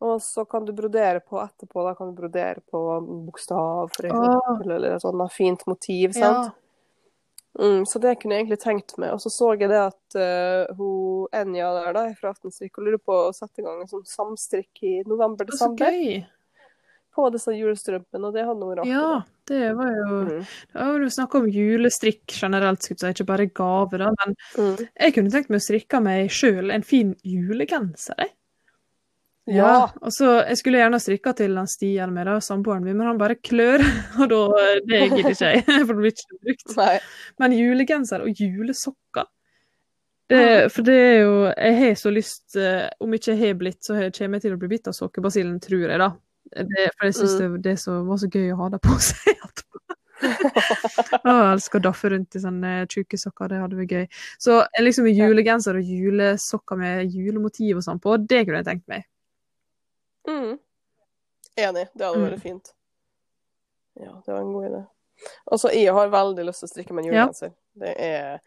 Og 0.00 0.22
så 0.22 0.46
kan 0.48 0.64
du 0.64 0.72
brodere 0.72 1.20
på 1.20 1.36
etterpå. 1.42 1.82
Da 1.84 1.94
kan 1.94 2.08
du 2.08 2.16
brodere 2.16 2.62
på 2.70 2.80
bokstav, 3.26 3.90
for 3.92 4.08
eksempel, 4.08 4.70
eller 4.78 4.94
et 4.94 5.02
sånt 5.02 5.32
fint 5.34 5.66
motiv. 5.68 6.14
sant? 6.16 6.54
Mm, 7.58 7.82
så 7.86 7.98
det 7.98 8.14
kunne 8.20 8.36
jeg 8.36 8.44
egentlig 8.44 8.60
tenkt 8.62 8.94
meg. 9.00 9.10
Og 9.16 9.20
så 9.24 9.30
så 9.32 9.48
jeg 9.58 9.70
det 9.72 9.80
at 9.82 10.16
uh, 10.16 10.74
hun 10.78 11.26
Enja 11.34 11.72
der 11.74 11.96
da, 11.96 12.04
fra 12.18 12.30
Aftensvik 12.34 12.78
hun 12.78 12.86
lurer 12.86 13.02
på 13.02 13.16
å 13.26 13.32
sette 13.34 13.62
i 13.62 13.64
gang 13.66 13.80
en 13.82 13.90
sånn 13.90 14.06
samstrikk 14.06 14.84
i 14.86 15.00
er 15.00 15.08
november-desember 15.10 15.90
på 17.10 17.26
disse 17.34 17.52
julestrømpene, 17.56 18.28
og 18.28 18.36
det 18.36 18.44
hadde 18.46 18.66
hun 18.66 18.76
rart. 18.78 18.86
Ja, 18.86 19.22
det 19.50 19.72
var 19.74 19.90
jo 19.90 20.18
Mm. 20.20 20.44
Det 20.72 20.78
var 20.78 21.00
jo 21.02 21.10
snakk 21.10 21.34
om 21.34 21.48
julestrikk 21.50 22.30
generelt, 22.30 22.82
skulle 22.82 23.10
jeg 23.10 23.18
ikke 23.18 23.26
bare 23.32 23.46
gaver, 23.46 23.98
da. 23.98 24.10
Men 24.20 24.36
Mm. 24.56 24.88
jeg 25.00 25.14
kunne 25.14 25.30
tenkt 25.30 25.50
meg 25.50 25.58
å 25.58 25.66
strikke 25.66 26.02
meg 26.02 26.30
sjøl 26.30 26.70
en 26.70 26.82
fin 26.86 27.16
julegenser, 27.24 28.14
jeg. 28.18 28.30
Ja. 29.50 29.90
Og 30.00 30.12
så, 30.14 30.28
Jeg 30.46 30.60
skulle 30.60 30.80
gjerne 30.80 31.00
strikka 31.02 31.32
til 31.38 31.56
han 31.58 31.68
Stian 31.70 32.14
med, 32.14 32.28
da, 32.30 32.38
samboeren 32.44 32.84
min, 32.86 32.96
men 32.98 33.08
han 33.10 33.20
bare 33.20 33.38
klør. 33.40 33.82
Og 34.20 34.30
da, 34.30 34.40
det 34.86 35.02
gidder 35.08 35.34
ikke 35.34 35.52
jeg, 35.56 35.64
for 35.86 35.92
det 35.92 36.00
blir 36.00 36.14
ikke 36.14 36.40
brukt. 36.46 36.74
Nei. 36.78 36.94
Men 37.42 37.58
julegenser 37.58 38.24
og 38.24 38.42
julesokker 38.44 39.28
det, 40.30 40.70
For 40.70 40.86
det 40.86 40.94
er 40.94 41.16
jo 41.24 41.32
Jeg 41.48 41.76
har 41.80 41.94
så 41.98 42.10
lyst 42.14 42.54
eh, 42.54 42.86
Om 43.02 43.16
ikke 43.16 43.32
jeg 43.32 43.40
har 43.40 43.56
blitt, 43.58 43.80
så 43.82 43.96
kommer 44.14 44.38
jeg 44.38 44.44
til 44.44 44.54
å 44.54 44.60
bli 44.60 44.70
bitt 44.70 44.86
av 44.86 44.94
sokkebasillen, 44.94 45.56
tror 45.62 45.88
jeg, 45.88 45.98
da. 45.98 46.12
Det, 46.50 46.86
for 46.96 47.08
jeg 47.08 47.16
syns 47.18 47.34
det, 47.38 47.48
det 47.64 47.74
var 48.06 48.20
så 48.22 48.28
gøy 48.30 48.52
å 48.54 48.60
ha 48.60 48.70
det 48.70 48.80
på 48.86 48.94
seg. 49.10 49.26
Å, 50.20 51.32
jeg 51.32 51.52
elsker 51.54 51.80
å 51.80 51.84
daffe 51.84 52.10
rundt 52.12 52.36
i 52.36 52.42
sånne 52.42 52.72
tjukke 52.90 53.18
sokker, 53.20 53.50
det 53.50 53.60
hadde 53.62 53.78
vært 53.78 53.94
gøy. 53.96 54.06
Så 54.42 54.58
eh, 54.62 54.82
liksom 54.84 55.08
julegenser 55.10 55.78
og 55.80 55.94
julesokker 55.94 56.80
med 56.80 57.14
julemotiv 57.14 57.80
og 57.80 57.86
sånn 57.86 58.02
på, 58.02 58.18
det 58.22 58.44
kunne 58.44 58.62
jeg 58.62 58.68
tenkt 58.70 58.86
meg. 58.90 59.06
Mm. 60.28 60.58
Enig. 61.56 61.86
Det 61.94 62.06
hadde 62.06 62.18
Mm. 62.18 62.26
vært 62.30 62.42
fint. 62.42 62.72
Ja, 64.00 64.12
det 64.26 64.32
var 64.32 64.40
en 64.40 64.52
god 64.52 64.64
idé. 64.70 64.86
Altså, 65.52 65.68
jeg 65.74 65.92
har 65.92 66.08
veldig 66.08 66.44
lyst 66.46 66.60
til 66.60 66.68
å 66.68 66.72
strikke 66.72 66.92
meg 66.96 67.06
en 67.06 67.12
Ja. 67.14 67.26
Det, 67.80 67.94
er, 67.98 68.38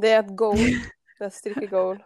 det 0.00 0.10
er 0.10 0.18
et 0.24 0.36
goal. 0.36 0.56
Det 1.14 1.22
er 1.22 1.26
et 1.30 1.34
strikkegoal. 1.34 2.00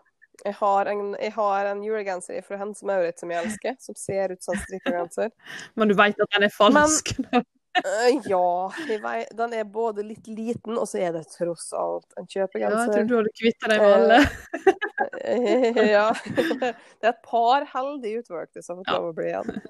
Jeg 0.45 0.55
har 0.55 0.87
en, 0.87 1.17
jeg 1.21 1.33
har 1.33 1.67
en 1.67 1.83
julegenser 1.83 2.43
fra 2.45 2.57
Hense 2.61 2.85
Maurits 2.87 3.21
som 3.21 3.31
jeg 3.31 3.45
elsker, 3.45 3.75
som 3.81 3.95
ser 3.97 4.33
ut 4.33 4.43
som 4.45 4.55
en 4.55 4.61
strikkegenser. 4.61 5.31
Men 5.77 5.89
du 5.89 5.95
veit 5.95 6.21
at 6.21 6.29
den 6.37 6.45
er 6.45 6.53
falsk? 6.53 7.15
Øh, 7.33 7.43
ja, 8.29 8.73
vet, 9.03 9.31
den 9.37 9.53
er 9.55 9.65
både 9.65 10.03
litt 10.03 10.27
liten, 10.27 10.79
og 10.79 10.89
så 10.89 10.99
er 11.03 11.13
det 11.17 11.25
tross 11.33 11.71
alt 11.77 12.07
en 12.19 12.27
ja, 12.35 12.47
jeg 12.47 12.71
trodde 12.73 12.93
tror 12.95 13.09
du 13.11 13.17
hadde 13.19 13.35
kvitta 13.39 13.71
deg 13.73 13.83
med 13.83 13.93
alle. 13.97 14.19
ja. 15.97 16.07
Det 16.25 17.07
er 17.07 17.13
et 17.13 17.23
par 17.25 17.67
heldige 17.75 18.23
utvalgte 18.25 18.63
som 18.65 18.81
har 18.81 18.85
fått 18.85 18.95
lov 18.97 19.09
å 19.11 19.17
bli 19.17 19.29
igjen. 19.31 19.61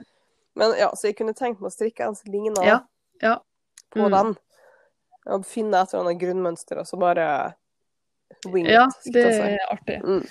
Men 0.59 0.75
ja, 0.79 0.90
så 0.97 1.11
jeg 1.11 1.18
kunne 1.21 1.35
tenkt 1.38 1.61
meg 1.62 1.71
å 1.71 1.75
strikke 1.75 2.07
en 2.09 2.16
som 2.18 2.33
ligner 2.33 2.64
Ja, 2.66 2.79
ja. 3.23 3.37
på 3.94 4.07
Mm. 4.09 4.12
den. 4.16 4.37
Og 5.29 5.44
finne 5.47 5.83
et 5.83 5.92
eller 5.92 6.07
annet 6.07 6.21
grunnmønster, 6.23 6.79
og 6.81 6.87
så 6.88 6.97
bare 6.99 7.27
wing 8.49 8.66
it. 8.66 8.73
Ja, 8.73 8.87
det 9.12 9.25
er 9.35 9.59
artig. 9.71 9.99
Mm. 10.05 10.23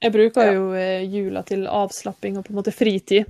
Jeg 0.00 0.12
bruker 0.14 0.52
jo 0.54 0.70
eh, 0.78 1.02
jula 1.10 1.42
til 1.42 1.66
avslapping 1.66 2.38
og 2.38 2.46
på 2.46 2.52
en 2.54 2.58
måte 2.60 2.72
fritid. 2.72 3.26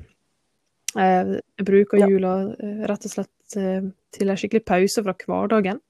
Eh, 0.96 1.32
Jeg 1.58 1.64
bruker 1.66 2.04
jula 2.08 2.32
eh, 2.60 2.84
rett 2.88 3.04
og 3.08 3.12
slett 3.12 3.30
eh, 3.30 3.37
til 3.52 4.28
en 4.30 4.36
skikkelig 4.40 4.64
pause 4.64 5.02
fra 5.04 5.14
hverdagen. 5.14 5.80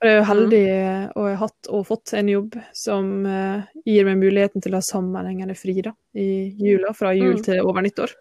Og 0.00 0.06
Jeg 0.06 0.12
er 0.12 0.16
jo 0.18 0.22
Mm. 0.22 0.28
heldig 0.28 0.66
å 0.68 1.16
og 1.16 1.26
jeg 1.28 1.36
har 1.36 1.48
hatt 1.48 1.68
og 1.74 1.86
fått 1.86 2.12
en 2.14 2.28
jobb 2.28 2.54
som 2.72 3.26
eh, 3.26 3.62
gir 3.84 4.04
meg 4.04 4.16
muligheten 4.20 4.62
til 4.62 4.72
å 4.72 4.76
ha 4.76 4.80
sammenhengende 4.86 5.56
fri 5.58 5.80
da, 5.82 5.92
i 6.14 6.54
jula, 6.56 6.92
fra 6.94 7.10
jul 7.14 7.34
Mm. 7.36 7.42
til 7.42 7.60
over 7.66 7.82
nyttår. 7.82 8.14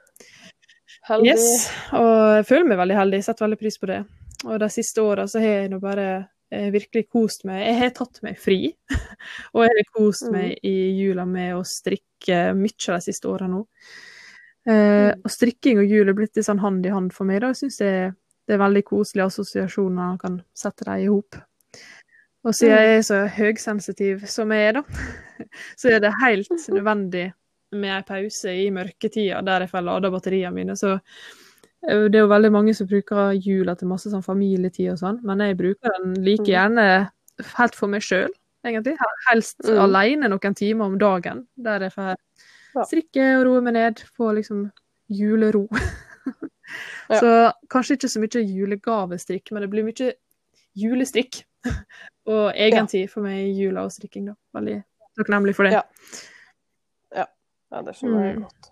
Heldig. 1.08 1.28
Yes, 1.28 1.70
og 1.93 2.38
jeg 2.39 2.46
føler 2.50 2.65
meg 2.67 2.78
veldig 2.82 2.96
heldig, 2.98 3.24
setter 3.24 3.46
veldig 3.48 3.60
pris 3.62 3.78
på 3.78 3.88
det. 3.88 4.00
Og 4.46 4.60
de 4.60 4.70
siste 4.70 4.98
åra 5.02 5.24
så 5.28 5.39
har 5.39 5.48
jeg 5.63 5.70
nå 5.72 5.80
bare 5.80 6.28
jeg 6.52 6.72
virkelig 6.72 7.10
kost 7.12 7.43
meg. 7.46 7.62
Jeg 7.65 7.78
har 7.80 7.89
tatt 7.91 8.22
meg 8.24 8.38
fri, 8.39 8.74
og 9.54 9.63
jeg 9.67 9.72
har 9.78 9.89
kost 9.93 10.24
Mm. 10.28 10.32
meg 10.32 10.60
i 10.63 10.76
jula 10.98 11.26
med 11.26 11.54
å 11.56 11.63
strikke 11.63 12.56
mye 12.56 12.96
de 12.96 13.02
siste 13.02 13.26
åra 13.28 13.48
nå. 13.48 13.65
Eh, 14.67 15.13
Mm. 15.13 15.22
og 15.24 15.32
strikking 15.32 15.78
og 15.80 15.88
jul 15.89 16.10
er 16.10 16.13
blitt 16.13 16.36
litt 16.36 16.46
sånn 16.46 16.60
hand 16.60 16.86
i 16.86 16.89
hand 16.89 17.13
for 17.13 17.24
meg. 17.26 17.41
da. 17.41 17.48
Jeg 17.54 17.56
syns 17.70 17.78
det, 17.78 18.15
det 18.48 18.56
er 18.56 18.62
veldig 18.64 18.84
koselige 18.88 19.26
assosiasjoner 19.28 19.96
man 20.14 20.18
kan 20.22 20.38
sette 20.56 20.86
dem 20.88 21.02
i 21.04 21.08
hop. 21.12 21.36
Og 22.48 22.54
siden 22.56 22.78
jeg 22.78 22.98
er 22.98 23.02
så 23.04 23.18
høysensitiv 23.28 24.22
som 24.32 24.52
jeg 24.56 24.70
er, 24.70 24.78
da, 24.80 24.84
så 25.80 25.92
er 25.92 26.00
det 26.06 26.14
helt 26.22 26.52
nødvendig 26.76 27.26
med 27.76 27.92
en 27.98 28.06
pause 28.08 28.54
i 28.56 28.70
mørketida 28.72 29.42
der 29.44 29.66
jeg 29.66 29.70
får 29.74 29.84
lada 29.84 30.12
batteriene 30.14 30.56
mine. 30.56 30.76
Så 30.80 30.94
eh, 30.96 32.06
det 32.08 32.16
er 32.16 32.24
jo 32.24 32.32
veldig 32.32 32.52
mange 32.56 32.74
som 32.78 32.88
bruker 32.88 33.34
jula 33.36 33.76
til 33.76 33.90
masse 33.92 34.08
sånn 34.14 34.24
familietid 34.24 34.94
og 34.94 35.02
sånn, 35.02 35.20
men 35.28 35.44
jeg 35.44 35.58
bruker 35.60 35.98
den 35.98 36.16
like 36.24 36.46
Mm. 36.46 36.52
gjerne 36.54 36.88
helt 37.58 37.76
for 37.76 37.92
meg 37.92 38.02
sjøl, 38.02 38.32
egentlig. 38.66 38.96
Helst 39.28 39.60
Mm. 39.68 39.82
alene 39.84 40.30
noen 40.32 40.56
timer 40.56 40.86
om 40.86 40.98
dagen, 40.98 41.44
der 41.58 41.80
jeg 41.90 41.92
får 41.98 42.16
strikke 42.88 43.28
og 43.40 43.46
roe 43.50 43.62
meg 43.62 43.74
ned, 43.74 44.04
få 44.18 44.32
liksom 44.40 44.70
julero. 45.10 45.68
Ja. 47.10 47.19
Så 47.19 47.30
kanskje 47.71 47.95
ikke 47.97 48.10
så 48.12 48.19
mye 48.19 48.41
julegavestrikk, 48.43 49.51
men 49.51 49.62
det 49.63 49.69
blir 49.71 49.86
mye 49.88 50.13
julestrikk. 50.77 51.43
og 52.32 52.51
egentid 52.56 53.10
for 53.10 53.21
meg 53.25 53.56
jula 53.58 53.84
og 53.88 53.91
strikking, 53.91 54.25
da. 54.30 54.36
Veldig 54.56 54.84
takknemlig 55.19 55.56
for 55.58 55.63
det. 55.67 55.73
Ja. 55.80 55.84
Ja, 57.71 57.82
det 57.84 57.97
skjønner 57.97 58.21
jeg 58.23 58.36
Mm. 58.38 58.43
godt. 58.45 58.69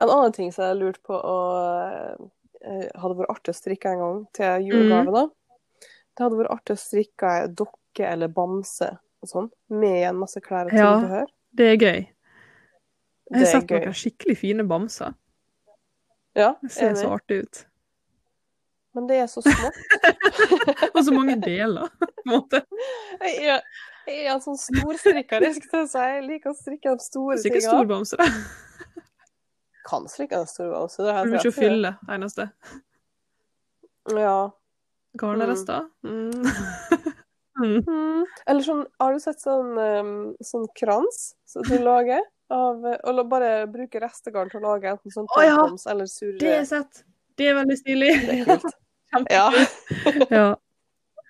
En 0.00 0.08
annen 0.10 0.32
ting 0.32 0.52
som 0.52 0.64
jeg 0.64 0.76
lurte 0.80 1.00
på 1.04 1.14
og 1.14 2.30
eh, 2.64 2.86
hadde 2.96 3.16
vært 3.18 3.28
artig 3.34 3.52
å 3.52 3.58
strikke 3.58 3.90
en 3.92 3.98
gang 4.00 4.22
til 4.32 4.64
julegave, 4.70 5.12
da. 5.12 5.24
Det 6.16 6.24
hadde 6.24 6.38
vært 6.38 6.54
artig 6.54 6.76
å 6.76 6.80
strikke 6.80 7.32
ei 7.42 7.48
dokke 7.60 8.06
eller 8.08 8.28
bamse 8.32 8.88
og 9.20 9.28
sånn, 9.28 9.50
med 9.68 9.98
en 10.08 10.16
masse 10.22 10.40
klær 10.40 10.70
og 10.70 10.72
Ja. 10.72 10.94
tilbehør. 11.00 11.26
Det 11.54 11.66
er 11.72 11.76
gøy. 11.76 12.00
Jeg 13.30 13.38
har 13.38 13.46
sett 13.52 13.70
noen 13.70 13.92
skikkelig 14.00 14.36
fine 14.38 14.64
bamser. 14.68 15.14
Ja, 16.34 16.54
Det 16.62 16.72
ser 16.74 16.94
så 16.98 17.12
artig 17.14 17.44
ut. 17.44 17.64
Men 18.94 19.06
det 19.10 19.16
er 19.24 19.26
så 19.30 19.42
smått. 19.42 19.78
Og 20.94 21.00
så 21.04 21.14
mange 21.14 21.34
deler, 21.42 21.90
på 21.98 22.08
en 22.24 22.30
måte. 22.30 22.60
Jeg 23.22 23.54
er, 23.56 23.62
jeg 24.06 24.26
er 24.30 24.42
sånn 24.42 24.58
storstrikker. 24.58 25.42
Jeg, 25.48 25.56
skal 25.62 25.88
si. 25.90 25.98
jeg 25.98 26.26
liker 26.28 26.52
å 26.52 26.58
strikke 26.58 26.94
de 26.94 27.06
store 27.06 27.38
Sikkert 27.42 27.64
tingene. 27.64 27.74
stor 27.74 27.90
bamse, 27.90 28.18
da. 28.20 29.02
Kan 29.84 30.06
strikke 30.08 30.42
en 30.42 30.50
stor 30.50 30.70
bamse. 30.72 31.02
Det 31.02 31.14
er 31.14 31.32
mye 31.32 31.50
å 31.50 31.54
fylle, 31.54 31.94
eneste. 32.14 32.48
Ja. 34.14 34.38
Garnrester. 35.18 35.90
Mm. 36.06 36.46
Mm. 37.54 37.84
Mm. 37.86 38.24
Eller 38.50 38.64
sånn, 38.66 38.80
har 38.98 39.14
du 39.14 39.20
sett 39.22 39.38
sånn, 39.38 39.76
um, 39.78 40.08
sånn 40.42 40.64
krans 40.74 41.20
som 41.46 41.62
du 41.68 41.76
lager? 41.78 42.24
Av, 42.52 42.84
og 43.08 43.20
bare 43.30 43.66
bruke 43.72 44.00
restegarn 44.02 44.50
til 44.52 44.60
å 44.60 44.66
lage 44.74 44.90
enten 44.92 45.10
sånn 45.14 45.26
Å, 45.32 45.42
ja. 45.42 45.56
eller 45.90 46.06
surre. 46.10 46.36
Det 46.42 46.50
er 46.58 46.64
sett. 46.68 47.04
Det 47.38 47.48
er 47.50 47.54
veldig 47.56 47.76
stilig. 47.80 48.10
Det 48.26 48.40
er 48.40 48.44
kult. 48.50 48.74
Ja, 49.30 49.46
Ja. 50.30 50.46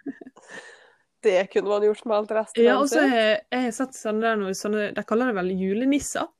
det 1.24 1.46
kunne 1.52 1.68
man 1.68 1.84
gjort 1.84 2.04
med 2.08 2.16
alt 2.16 2.30
resten. 2.32 2.64
Ja, 2.64 2.78
og 2.80 2.88
så 2.88 3.02
har 3.04 3.16
jeg, 3.18 3.36
jeg 3.52 3.74
sett 3.76 3.96
sånne 3.96 4.24
der 4.24 4.38
noe, 4.40 4.54
sånne, 4.56 4.86
de 4.96 5.04
kaller 5.04 5.30
det 5.30 5.36
vel 5.38 5.52
julenisser. 5.60 6.30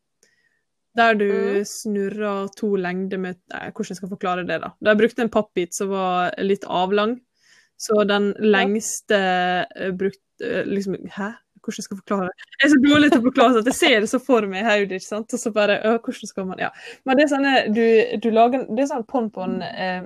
Der 0.96 1.14
du 1.18 1.26
Mm. 1.26 1.64
snurrer 1.66 2.48
to 2.56 2.76
lengder 2.76 3.18
med 3.18 3.36
nei, 3.50 3.70
Hvordan 3.74 3.96
skal 3.98 4.06
jeg 4.08 4.12
forklare 4.16 4.46
det, 4.46 4.60
da? 4.62 4.70
De 4.80 4.94
brukte 4.96 5.22
en 5.24 5.30
pappbit 5.30 5.74
som 5.74 5.88
var 5.90 6.32
litt 6.38 6.64
avlang. 6.64 7.16
Så 7.76 8.04
den 8.06 8.32
lengste 8.38 9.18
ja. 9.18 9.90
brukte 9.92 10.20
eh, 10.40 10.64
liksom 10.64 10.94
Hæ? 11.10 11.32
Hvordan 11.64 11.86
skal 11.86 11.96
jeg 11.96 12.02
forklare 12.02 12.30
det? 12.30 12.48
Jeg 12.54 12.66
er 12.66 12.72
så 12.72 12.80
dårlig 12.84 13.10
til 13.12 13.20
å 13.20 13.26
forklare 13.28 13.60
at 13.62 13.68
jeg 13.70 13.78
ser 13.78 13.94
det 14.04 14.10
så 14.10 14.20
for 14.22 14.48
meg 14.50 14.62
i 14.62 14.66
hodet, 14.68 14.98
ikke 15.00 15.10
sant. 15.10 15.36
Og 15.36 15.40
så 15.40 15.52
bare 15.54 15.78
øh, 15.80 15.96
Hvordan 15.98 16.30
skal 16.32 16.48
man 16.50 16.60
Ja. 16.62 16.70
Men 17.04 17.18
det 17.18 17.24
er 17.24 17.32
sånne 17.32 17.54
Du, 17.74 17.84
du 18.24 18.28
lager 18.34 18.66
Det 18.68 18.84
er 18.84 18.90
sånn 18.90 19.06
pon-pon 19.08 19.56
eh, 19.64 20.04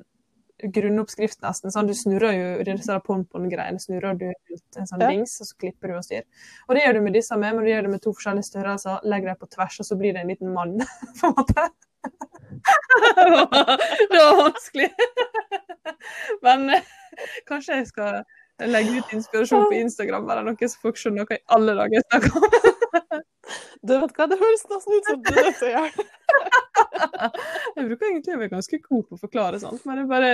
grunnoppskrift 0.59 1.39
nesten. 1.45 1.71
Sånn, 1.71 1.87
du 1.87 1.95
snurrer 1.95 2.35
jo 2.35 2.47
disse 2.67 2.95
pon-pon-greiene 3.07 3.79
snurrer 3.79 4.17
du 4.19 4.27
ut 4.31 4.79
en 4.81 4.89
sånn 4.91 5.05
Ja. 5.05 5.11
dings, 5.13 5.37
og 5.41 5.47
så 5.47 5.55
klipper 5.63 5.93
du 5.93 5.99
og 5.99 6.07
styr. 6.07 6.25
Og 6.67 6.75
det 6.75 6.83
gjør 6.83 6.99
du 6.99 7.05
med 7.07 7.15
disse 7.15 7.37
med, 7.39 7.55
men 7.55 7.65
du 7.65 7.71
gjør 7.71 7.87
det 7.87 7.93
med 7.93 8.03
to 8.03 8.15
forskjellige 8.17 8.49
størrelser. 8.51 9.05
Legger 9.05 9.31
dem 9.31 9.39
på 9.39 9.51
tvers, 9.55 9.79
og 9.79 9.87
så 9.87 9.99
blir 10.01 10.17
det 10.17 10.25
en 10.25 10.33
liten 10.33 10.51
mann, 10.55 10.75
på 11.21 11.31
en 11.31 11.37
måte. 11.39 11.69
det 14.11 14.19
var 14.19 14.37
vanskelig. 14.43 14.91
Men 16.43 16.71
eh, 16.71 16.83
kanskje 17.47 17.81
jeg 17.81 17.89
skal 17.93 18.23
legge 18.67 18.99
ut 18.99 19.13
inspirasjon 19.15 19.69
på 19.71 19.79
Instagram 19.79 20.27
eller 20.31 20.49
noe, 20.51 20.69
så 20.69 20.83
folk 20.83 20.99
skjønner 20.99 21.29
hva 21.29 21.39
i 21.39 21.45
alle 21.55 21.77
dager 21.79 22.01
jeg 22.01 22.07
snakker 22.09 22.41
om. 22.41 22.51
Du 23.83 23.95
vet 23.95 24.11
hva, 24.19 24.27
det 24.29 24.37
høres 24.37 24.65
nesten 24.69 24.93
ut 24.99 25.07
som 25.09 25.21
du 25.23 25.29
er 25.33 25.47
det. 25.57 26.07
Jeg 27.79 27.85
bruker 27.87 28.09
egentlig 28.11 28.35
å 28.35 28.41
være 28.43 28.53
ganske 28.53 28.81
god 28.83 29.05
på 29.07 29.17
å 29.17 29.21
forklare 29.23 29.61
sånt, 29.63 29.85
men 29.89 30.03
jeg 30.03 30.09
bare 30.11 30.31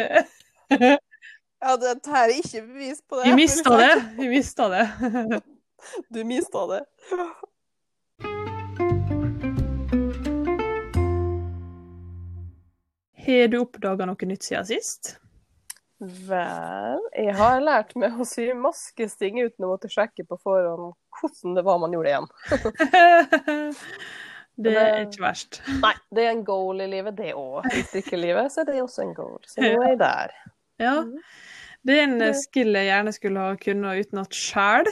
Ja, 1.62 1.76
det 1.80 1.92
her 2.08 2.24
er 2.24 2.34
ikke 2.40 2.62
bevis 2.64 3.02
på 3.06 3.20
det. 3.20 3.28
Vi 3.28 3.36
mista 3.38 3.76
det. 3.78 3.92
Vi 4.18 4.30
mista 4.32 4.68
det. 4.72 4.86
Du 6.08 6.22
mista 6.24 6.62
det. 6.70 6.80
Har 13.24 13.48
du 13.52 13.58
oppdaga 13.60 14.08
noe 14.08 14.28
nytt 14.28 14.48
siden 14.48 14.66
sist? 14.68 15.18
Vel, 16.04 17.04
jeg 17.16 17.34
har 17.38 17.62
lært 17.64 17.94
meg 17.98 18.18
å 18.20 18.26
sy 18.28 18.50
maskesting 18.58 19.38
uten 19.40 19.64
å 19.64 19.70
måtte 19.70 19.88
sjekke 19.92 20.26
på 20.28 20.38
forhånd 20.42 20.92
hvordan 21.14 21.56
det 21.56 21.64
var 21.64 21.80
man 21.80 21.94
gjorde 21.94 22.10
igjen. 22.10 22.28
det 24.64 24.74
er 24.76 25.00
ikke 25.06 25.24
verst. 25.24 25.60
Nei, 25.80 25.94
det 26.14 26.26
er 26.26 26.34
en 26.34 26.44
goal 26.46 26.84
i 26.84 26.88
livet, 26.90 27.16
det 27.18 27.32
òg. 27.38 27.66
I 27.70 27.84
strikkelivet 27.86 28.52
så 28.52 28.64
er 28.64 28.70
det 28.70 28.80
også 28.82 29.06
en 29.06 29.16
goal. 29.16 29.40
Så 29.48 29.62
nå 29.62 29.72
er 29.72 29.94
jeg 29.94 30.00
der. 30.02 30.38
Ja. 30.82 30.96
Mhm. 31.02 31.20
Det 31.84 31.98
er 31.98 32.06
en 32.06 32.22
eh, 32.24 32.32
skill 32.32 32.72
jeg 32.78 32.88
gjerne 32.88 33.12
skulle 33.12 33.42
ha 33.44 33.56
kunnet 33.60 34.06
utenat 34.06 34.36
sjæl. 34.36 34.88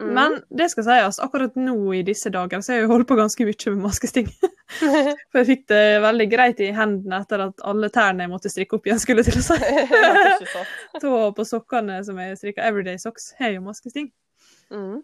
Mm. 0.00 0.08
Men 0.16 0.32
det 0.50 0.66
skal 0.72 0.84
sies, 0.88 1.20
akkurat 1.22 1.54
nå 1.54 1.76
i 1.94 2.00
disse 2.02 2.30
dager 2.34 2.62
så 2.64 2.72
har 2.72 2.80
jeg 2.80 2.90
holdt 2.90 3.06
på 3.06 3.14
ganske 3.18 3.46
mye 3.46 3.74
med 3.76 3.84
maskesting. 3.84 4.26
For 5.30 5.38
jeg 5.38 5.46
fikk 5.46 5.64
det 5.70 5.82
veldig 6.02 6.26
greit 6.32 6.62
i 6.64 6.72
hendene 6.74 7.20
etter 7.22 7.44
at 7.46 7.62
alle 7.68 7.90
tærne 7.94 8.26
jeg 8.26 8.32
måtte 8.32 8.50
strikke 8.50 8.78
opp 8.78 8.88
igjen, 8.88 8.98
skulle 9.02 9.22
til 9.26 9.38
å 9.38 9.44
si. 9.46 9.58
Tå 11.04 11.12
på 11.38 11.46
sokkene 11.46 12.00
som 12.06 12.18
jeg 12.18 12.40
strikka 12.40 12.66
Everyday 12.66 12.98
Socks, 12.98 13.30
har 13.38 13.54
jo 13.54 13.62
maskesting. 13.68 14.10
Mm. 14.74 15.02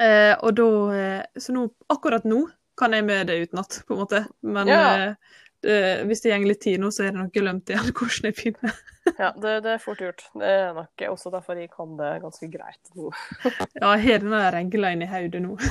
Eh, 0.00 0.32
og 0.44 0.56
da 0.56 0.68
eh, 0.96 1.40
Så 1.40 1.52
nå, 1.56 1.66
akkurat 1.92 2.24
nå 2.28 2.46
kan 2.76 2.92
jeg 2.92 3.04
med 3.08 3.28
det 3.28 3.38
utenat, 3.46 3.82
på 3.88 3.96
en 3.96 4.00
måte. 4.02 4.24
Men 4.44 4.68
Ja. 4.68 4.80
eh, 4.96 5.36
det, 5.66 5.78
hvis 6.08 6.22
det 6.24 6.32
går 6.32 6.48
litt 6.48 6.62
tid 6.62 6.82
nå, 6.82 6.90
så 6.94 7.06
er 7.06 7.14
det 7.14 7.20
nok 7.20 7.34
glemt 7.34 7.72
igjen 7.72 7.90
hvordan 7.90 8.28
jeg 8.28 8.36
begynner. 8.38 8.76
Ja, 9.14 9.30
det, 9.38 9.54
det 9.64 9.72
er 9.72 9.82
fort 9.82 10.02
gjort. 10.02 10.24
Det 10.34 10.50
er 10.50 10.76
nok 10.76 11.02
også 11.12 11.32
derfor 11.34 11.58
jeg 11.60 11.70
kan 11.72 11.96
det 11.98 12.12
ganske 12.24 12.48
greit 12.52 12.92
nå. 12.98 13.10
Ja, 13.80 13.92
jeg 13.94 14.04
har 14.06 14.22
denne 14.24 14.44
regla 14.54 14.92
inni 14.94 15.10
hodet 15.10 15.42
nå. 15.44 15.56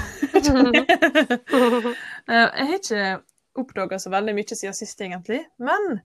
Eh, 2.25 2.47
jeg 2.57 2.67
har 2.67 2.77
ikke 2.79 3.01
oppdaga 3.59 3.99
så 4.01 4.11
veldig 4.13 4.33
mye 4.35 4.57
siden 4.57 4.75
sist, 4.75 5.01
egentlig. 5.01 5.43
Men 5.61 5.99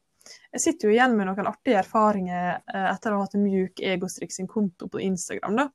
jeg 0.52 0.62
sitter 0.62 0.88
jo 0.88 0.94
igjen 0.94 1.16
med 1.16 1.30
noen 1.30 1.48
artige 1.48 1.80
erfaringer 1.80 2.60
eh, 2.60 2.88
etter 2.90 3.14
å 3.14 3.20
ha 3.20 3.26
hatt 3.26 3.38
Mjuk 3.40 3.80
Egostrikk 3.82 4.34
sin 4.34 4.50
konto 4.50 4.90
på 4.90 5.00
Instagram. 5.02 5.62
da. 5.62 5.68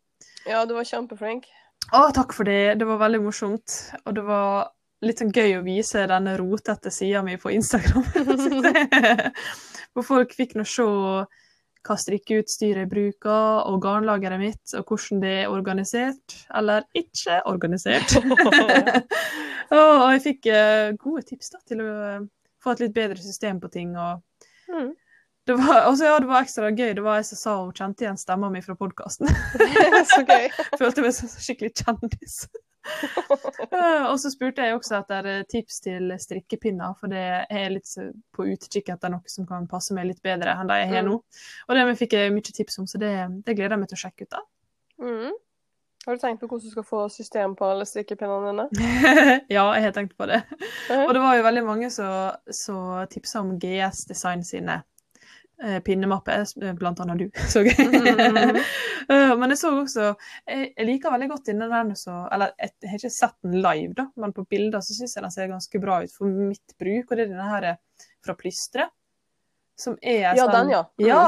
Ja, 0.45 0.63
du 0.69 0.75
var 0.77 0.87
kjempeflink. 0.87 1.47
Å, 1.93 2.07
takk 2.15 2.33
for 2.33 2.47
det. 2.47 2.77
Det 2.79 2.87
var 2.87 3.01
veldig 3.01 3.21
morsomt. 3.25 3.79
Og 4.05 4.15
det 4.17 4.25
var 4.25 4.71
litt 5.03 5.21
sånn 5.21 5.33
gøy 5.35 5.57
å 5.57 5.63
vise 5.65 6.05
denne 6.07 6.35
rotete 6.39 6.91
sida 6.93 7.23
mi 7.25 7.35
på 7.41 7.51
Instagram. 7.55 8.05
Hvor 9.95 10.07
folk 10.11 10.35
fikk 10.37 10.55
nå 10.55 10.65
se 10.67 10.85
hva 11.85 11.95
strikkeutstyret 12.01 12.81
jeg 12.81 12.89
bruker, 12.89 13.65
og 13.69 13.81
garnlageret 13.83 14.41
mitt, 14.41 14.63
og 14.73 14.89
hvordan 14.89 15.21
det 15.21 15.33
er 15.43 15.53
organisert, 15.53 16.37
eller 16.57 16.85
ikke 16.97 17.43
organisert. 17.45 18.15
og 19.77 20.05
jeg 20.15 20.23
fikk 20.23 20.49
eh, 20.49 20.95
gode 21.01 21.25
tips 21.29 21.53
da, 21.53 21.61
til 21.69 21.83
å 21.85 21.89
eh, 22.09 22.23
få 22.63 22.73
et 22.73 22.85
litt 22.87 22.95
bedre 22.95 23.21
system 23.21 23.61
på 23.61 23.71
ting. 23.73 23.93
og 23.97 24.23
Mm. 24.65 24.95
det 25.45 25.53
var, 25.59 25.83
også, 25.91 26.05
ja, 26.07 26.17
det 26.17 26.25
var 26.25 26.41
ekstra 26.41 26.71
gøy. 26.71 26.95
Det 26.97 27.03
var 27.05 27.19
jeg 27.19 27.27
som 27.27 27.37
sa 27.37 27.51
hun 27.59 27.73
kjente 27.77 28.01
igjen 28.01 28.17
stemma 28.17 28.49
mi 28.49 28.63
fra 28.65 28.73
podkasten. 28.73 29.29
Følte 30.79 31.03
meg 31.05 31.13
som 31.13 31.29
skikkelig 31.29 31.75
kjendis. 31.83 32.47
Eh, 33.75 34.03
og 34.07 34.19
så 34.21 34.29
spurte 34.31 34.63
jeg 34.63 34.75
også 34.77 34.99
etter 34.99 35.25
eh, 35.27 35.43
tips 35.49 35.79
til 35.83 36.11
strikkepinner, 36.21 36.93
for 36.99 37.11
det 37.11 37.23
er 37.49 37.71
litt 37.73 37.89
på 38.35 38.45
utkikk 38.53 38.91
etter 38.93 39.11
noe 39.11 39.25
som 39.31 39.47
kan 39.49 39.65
passe 39.67 39.95
meg 39.97 40.07
litt 40.11 40.21
bedre 40.23 40.53
enn 40.53 40.69
det 40.69 40.77
jeg 40.83 40.91
har 40.93 41.03
Mm. 41.05 41.09
nå. 41.09 41.15
Og 41.67 41.75
det 41.75 41.97
fikk 41.99 42.13
jeg 42.13 42.33
mye 42.35 42.53
tips 42.55 42.79
om, 42.79 42.87
så 42.87 43.01
det, 43.01 43.11
det 43.45 43.55
gleder 43.57 43.75
jeg 43.75 43.81
meg 43.81 43.89
til 43.91 43.97
å 43.99 44.03
sjekke 44.05 44.27
ut. 44.27 44.29
da. 44.37 44.41
Mm. 45.01 45.33
Har 46.05 46.15
du 46.15 46.21
tenkt 46.21 46.39
på 46.43 46.47
hvordan 46.47 46.69
du 46.69 46.71
skal 46.75 46.85
få 46.85 47.01
system 47.09 47.55
på 47.57 47.65
alle 47.65 47.85
strikkepinnene 47.89 48.51
dine? 48.53 48.65
ja, 49.55 49.63
jeg 49.73 49.87
har 49.87 49.95
tenkt 49.95 50.15
på 50.17 50.27
det. 50.29 50.43
Mhm. 50.89 51.05
Og 51.07 51.13
det 51.17 51.23
var 51.25 51.35
jo 51.39 51.47
veldig 51.47 51.63
mange 51.65 51.89
som 51.89 53.07
tipsa 53.09 53.41
om 53.41 53.55
GS 53.59 54.05
Design 54.11 54.43
sine 54.45 54.83
eh, 55.63 55.79
pinnemapper, 55.79 56.45
eh, 56.63 56.73
blant 56.73 56.99
annet 56.99 57.17
du. 57.17 57.29
Så. 57.51 57.61
Mhm. 57.63 58.57
Eh, 59.09 59.35
men 59.37 59.49
jeg 59.53 59.57
så 59.61 59.69
også 59.83 60.05
Jeg, 60.47 60.73
jeg 60.77 60.85
liker 60.87 61.11
veldig 61.13 61.27
godt 61.29 61.45
denne 61.45 61.67
der 61.69 61.91
så 61.93 62.23
Eller 62.33 62.55
jeg, 62.57 62.71
jeg 62.81 62.89
har 62.89 62.97
ikke 63.03 63.11
sett 63.13 63.35
den 63.45 63.59
live, 63.61 63.93
da, 63.93 64.07
men 64.17 64.33
på 64.33 64.45
bilder 64.49 64.81
så 64.81 64.95
syns 64.97 65.13
jeg 65.15 65.21
den 65.23 65.31
ser 65.35 65.51
ganske 65.51 65.81
bra 65.83 65.99
ut 66.03 66.11
for 66.15 66.25
mitt 66.25 66.73
bruk. 66.79 67.11
Og 67.11 67.17
det 67.17 67.25
er 67.27 67.33
denne 67.35 67.49
her 67.51 67.63
eh, 67.63 68.07
fra 68.25 68.33
plystre. 68.39 68.89
Som 69.77 69.97
er 70.01 70.21
Ja, 70.23 70.45
sånn 70.45 70.53
den, 70.55 70.69
ja. 70.71 70.81
Mm. 70.97 71.05
Ja. 71.05 71.23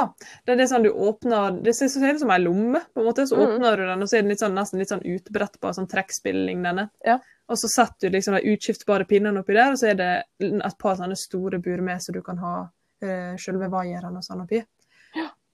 Det 0.47 0.53
er 0.53 0.59
det 0.61 0.69
sånn 0.71 0.85
du 0.87 0.89
åpner 0.93 1.57
Det 1.63 1.73
ser 1.75 1.89
ut 1.91 2.19
som 2.21 2.31
ei 2.31 2.39
lomme, 2.39 2.79
på 2.95 3.01
en 3.03 3.07
måte. 3.09 3.25
Så 3.27 3.35
Mhm. 3.35 3.43
åpner 3.57 3.77
du 3.77 3.85
den, 3.85 4.01
og 4.01 4.07
så 4.07 4.17
er 4.17 4.21
den 4.23 4.29
litt 4.31 4.39
sånn, 4.39 4.55
nesten 4.55 4.79
litt 4.79 4.89
sånn 4.89 5.03
utbrettbar, 5.03 5.73
sånn 5.75 5.89
trekkspill-lignende. 5.91 6.89
Ja. 7.05 7.19
Og 7.49 7.57
så 7.59 7.67
setter 7.69 8.09
du 8.09 8.15
liksom 8.17 8.35
de 8.35 8.55
utskiftbare 8.55 9.05
pinnene 9.07 9.39
oppi 9.43 9.53
der, 9.53 9.71
og 9.71 9.77
så 9.77 9.91
er 9.91 9.95
det 9.99 10.09
et 10.41 10.77
par 10.79 10.95
sånne 10.95 11.15
store 11.15 11.59
bur 11.59 11.81
med, 11.81 11.99
så 11.99 12.11
du 12.13 12.21
kan 12.21 12.37
ha 12.37 12.69
selve 12.99 13.67
vaieren 13.69 14.15
og 14.17 14.25
sånn 14.25 14.41
oppi. 14.45 14.63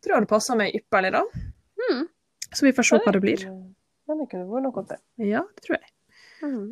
Tror 0.03 0.23
det 0.23 0.29
passer 0.29 0.59
meg 0.59 0.75
ypperlig, 0.75 1.13
da. 1.15 1.23
Mm. 1.83 2.05
Så 2.51 2.65
vi 2.65 2.73
får 2.75 2.87
se 2.87 2.99
hva 3.03 3.13
det 3.15 3.21
blir. 3.23 3.45
Men 4.07 4.19
det 4.19 4.29
kunne 4.31 4.47
vært 4.49 4.65
noe 4.67 4.83
til. 4.89 5.01
Ja, 5.29 5.43
det 5.47 5.65
tror 5.65 5.77
jeg. 5.77 5.93
Mm. 6.43 6.65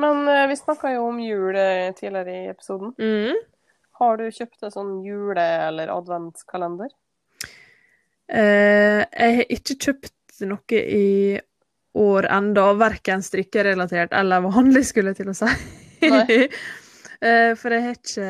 Men 0.00 0.22
eh, 0.32 0.46
vi 0.48 0.56
snakka 0.56 0.94
jo 0.94 1.08
om 1.10 1.18
jul 1.20 1.56
eh, 1.60 1.90
tidligere 1.96 2.36
i 2.38 2.48
episoden. 2.54 2.94
Mm. 2.96 3.36
Har 4.00 4.16
du 4.16 4.30
kjøpt 4.32 4.64
en 4.64 4.72
sånn 4.72 4.94
jule- 5.04 5.44
eller 5.66 5.92
adventskalender? 5.92 6.88
Eh, 8.30 9.02
jeg 9.04 9.36
har 9.40 9.52
ikke 9.52 9.76
kjøpt 9.76 10.40
noe 10.48 10.80
i 10.80 11.40
år 12.00 12.30
enda, 12.32 12.70
verken 12.80 13.20
strikkerelatert 13.26 14.14
eller 14.16 14.46
vanlig, 14.46 14.86
skulle 14.88 15.12
jeg 15.12 15.20
til 15.20 15.34
å 15.34 15.38
si. 15.42 15.52
Eh, 17.20 17.50
for 17.60 17.68
jeg 17.68 17.82
har 17.84 17.96
ikke 17.98 18.28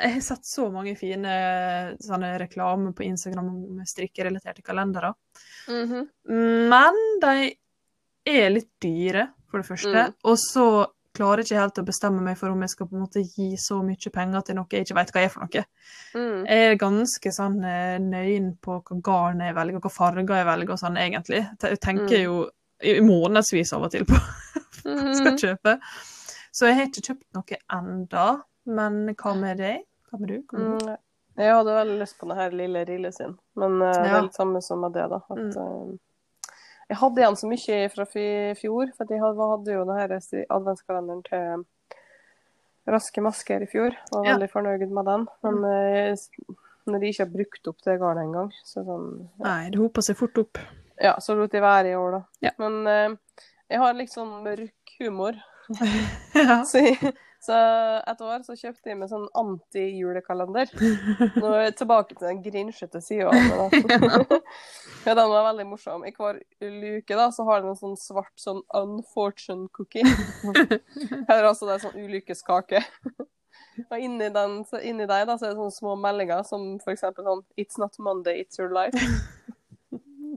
Jeg 0.00 0.14
har 0.14 0.20
sett 0.24 0.46
så 0.48 0.70
mange 0.72 0.94
fine 0.96 1.32
sånne 2.00 2.38
reklamer 2.40 2.94
på 2.96 3.04
Instagram 3.04 3.50
med 3.76 3.86
strikkerelaterte 3.90 4.62
kalendere. 4.64 5.12
Mhm. 5.68 6.06
Men 6.72 7.00
de 7.20 7.34
er 8.26 8.50
litt 8.54 8.70
dyre, 8.80 9.28
for 9.50 9.60
det 9.60 9.68
første. 9.68 9.92
Mm. 10.08 10.14
Og 10.24 10.38
så 10.40 10.66
klarer 11.12 11.42
jeg 11.42 11.50
ikke 11.50 11.60
helt 11.60 11.78
å 11.82 11.84
bestemme 11.84 12.22
meg 12.24 12.38
for 12.40 12.48
om 12.48 12.60
jeg 12.64 12.70
skal 12.72 12.86
på 12.88 12.96
en 12.96 13.02
måte 13.04 13.20
gi 13.36 13.50
så 13.60 13.82
mye 13.84 14.12
penger 14.14 14.40
til 14.46 14.56
noe 14.56 14.66
jeg 14.72 14.86
ikke 14.86 14.96
vet 14.96 15.12
hva 15.12 15.20
er 15.26 15.28
for 15.28 15.44
noe. 15.44 15.64
Mm. 16.16 16.46
Jeg 16.48 16.70
er 16.70 16.78
ganske 16.80 17.32
sånn 17.36 17.58
eh, 17.68 17.98
nøyen 18.00 18.54
på 18.64 18.78
hva 18.80 18.96
garn 19.04 19.40
jeg 19.44 19.54
velger, 19.58 19.82
hva 19.84 19.92
farger 19.92 20.24
jeg 20.38 20.46
velger 20.48 20.72
og 20.72 20.80
sånn, 20.80 20.96
egentlig. 20.96 21.42
Jeg 21.60 21.80
tenker 21.84 22.16
Mm. 22.16 22.22
jo 22.24 22.50
i 22.82 22.94
månedsvis 23.04 23.74
av 23.76 23.82
og 23.84 23.90
til 23.92 24.06
på 24.08 24.14
hva 24.84 24.96
jeg 25.04 25.16
skal 25.20 25.32
Mhm. 25.32 25.38
kjøpe. 25.44 25.76
Så 26.52 26.66
jeg 26.66 26.74
har 26.76 26.86
ikke 26.88 27.06
kjøpt 27.12 27.28
noe 27.36 27.58
enda. 27.70 28.42
Men 28.66 29.14
hva 29.14 29.34
med 29.38 29.58
deg? 29.58 29.82
Hva 30.10 30.18
med 30.20 30.28
du? 30.28 30.42
Hva 30.50 30.58
med 30.58 30.80
du? 30.80 30.86
Mm. 30.92 30.96
Jeg 31.38 31.54
hadde 31.56 31.74
veldig 31.78 31.98
lyst 32.02 32.18
på 32.20 32.28
denne 32.28 32.50
lille 32.52 32.84
Rille 32.84 33.12
sin, 33.12 33.38
men 33.56 33.80
eh, 33.82 33.92
det 34.02 34.10
er 34.12 34.22
litt 34.26 34.34
samme 34.36 34.60
som 34.62 34.80
med 34.84 34.92
det, 34.92 35.06
da. 35.08 35.16
At, 35.30 35.38
Mm. 35.38 35.56
uh, 35.56 36.48
jeg 36.90 36.96
hadde 37.00 37.22
igjen 37.22 37.36
så 37.40 37.48
mye 37.48 37.78
fra 37.88 38.04
i 38.20 38.54
fjor, 38.54 38.90
for 38.96 39.06
jeg 39.08 39.20
hadde, 39.22 39.46
hadde 39.52 39.72
jo 39.72 39.84
denne 39.88 40.46
adventskalenderen 40.50 41.22
til 41.24 41.64
Raske 42.92 43.22
masker 43.22 43.62
i 43.62 43.66
fjor. 43.70 43.94
Var 44.12 44.24
Ja. 44.26 44.34
veldig 44.36 44.50
fornøyd 44.50 44.90
med 44.90 45.04
den. 45.06 45.26
Men 45.42 45.64
eh, 45.64 46.12
s- 46.12 46.28
når 46.86 47.00
de 47.00 47.06
ikke 47.12 47.24
har 47.24 47.32
brukt 47.32 47.68
opp 47.68 47.78
det 47.86 47.98
garnet 48.00 48.24
engang, 48.26 48.50
så 48.64 48.84
sånn 48.84 49.30
ja. 49.38 49.44
Nei, 49.44 49.70
det 49.70 49.78
hoper 49.78 50.02
seg 50.02 50.16
fort 50.16 50.36
opp. 50.38 50.58
Ja, 51.00 51.14
så 51.18 51.34
lot 51.38 51.50
de 51.52 51.60
være 51.60 51.92
i 51.92 51.94
år, 51.96 52.10
da. 52.10 52.22
Ja. 52.42 52.50
Men 52.58 52.86
eh, 52.86 53.16
jeg 53.70 53.78
har 53.78 53.94
litt 53.94 54.10
sånn 54.10 54.42
mørk 54.44 54.96
humor. 55.00 55.32
Ja. 55.80 56.62
Så, 56.70 56.80
så 57.42 57.56
et 58.06 58.20
år 58.22 58.44
så 58.46 58.54
kjøpte 58.54 58.92
jeg 58.92 58.98
meg 59.00 59.08
sånn 59.10 59.24
anti-julekalender. 59.34 60.70
Nå 61.34 61.48
er 61.48 61.64
jeg 61.64 61.74
tilbake 61.80 62.14
til 62.14 62.28
den 62.28 62.42
grinsjete 62.44 63.00
sida 63.02 63.32
av 63.32 63.74
det. 63.74 64.40
Ja, 65.06 65.16
den 65.18 65.32
var 65.32 65.48
veldig 65.48 65.66
morsom. 65.66 66.04
I 66.06 66.12
hver 66.14 66.38
luke 66.62 67.16
da, 67.18 67.26
så 67.34 67.42
har 67.48 67.64
den 67.64 67.72
en 67.72 67.80
sånn 67.80 67.98
svart 67.98 68.36
sånn 68.38 68.62
unfortune 68.78 69.66
cookie. 69.74 70.06
Eller 70.46 71.48
altså 71.48 71.66
det 71.66 71.74
er 71.74 71.82
sånn 71.88 71.98
ulykkeskake. 71.98 72.84
Og 73.88 73.98
inni, 73.98 74.28
den, 74.30 74.60
så 74.68 74.78
inni 74.84 75.08
deg 75.08 75.26
da, 75.26 75.34
så 75.34 75.48
er 75.48 75.52
det 75.52 75.58
sånne 75.58 75.74
små 75.74 75.96
meldinger 75.98 76.44
som 76.46 76.76
for 76.84 76.94
eksempel 76.94 77.26
sånn 77.26 77.42
It's 77.58 77.80
not 77.80 77.98
Monday, 77.98 78.44
it's 78.44 78.60
your 78.60 78.70
life. 78.70 78.94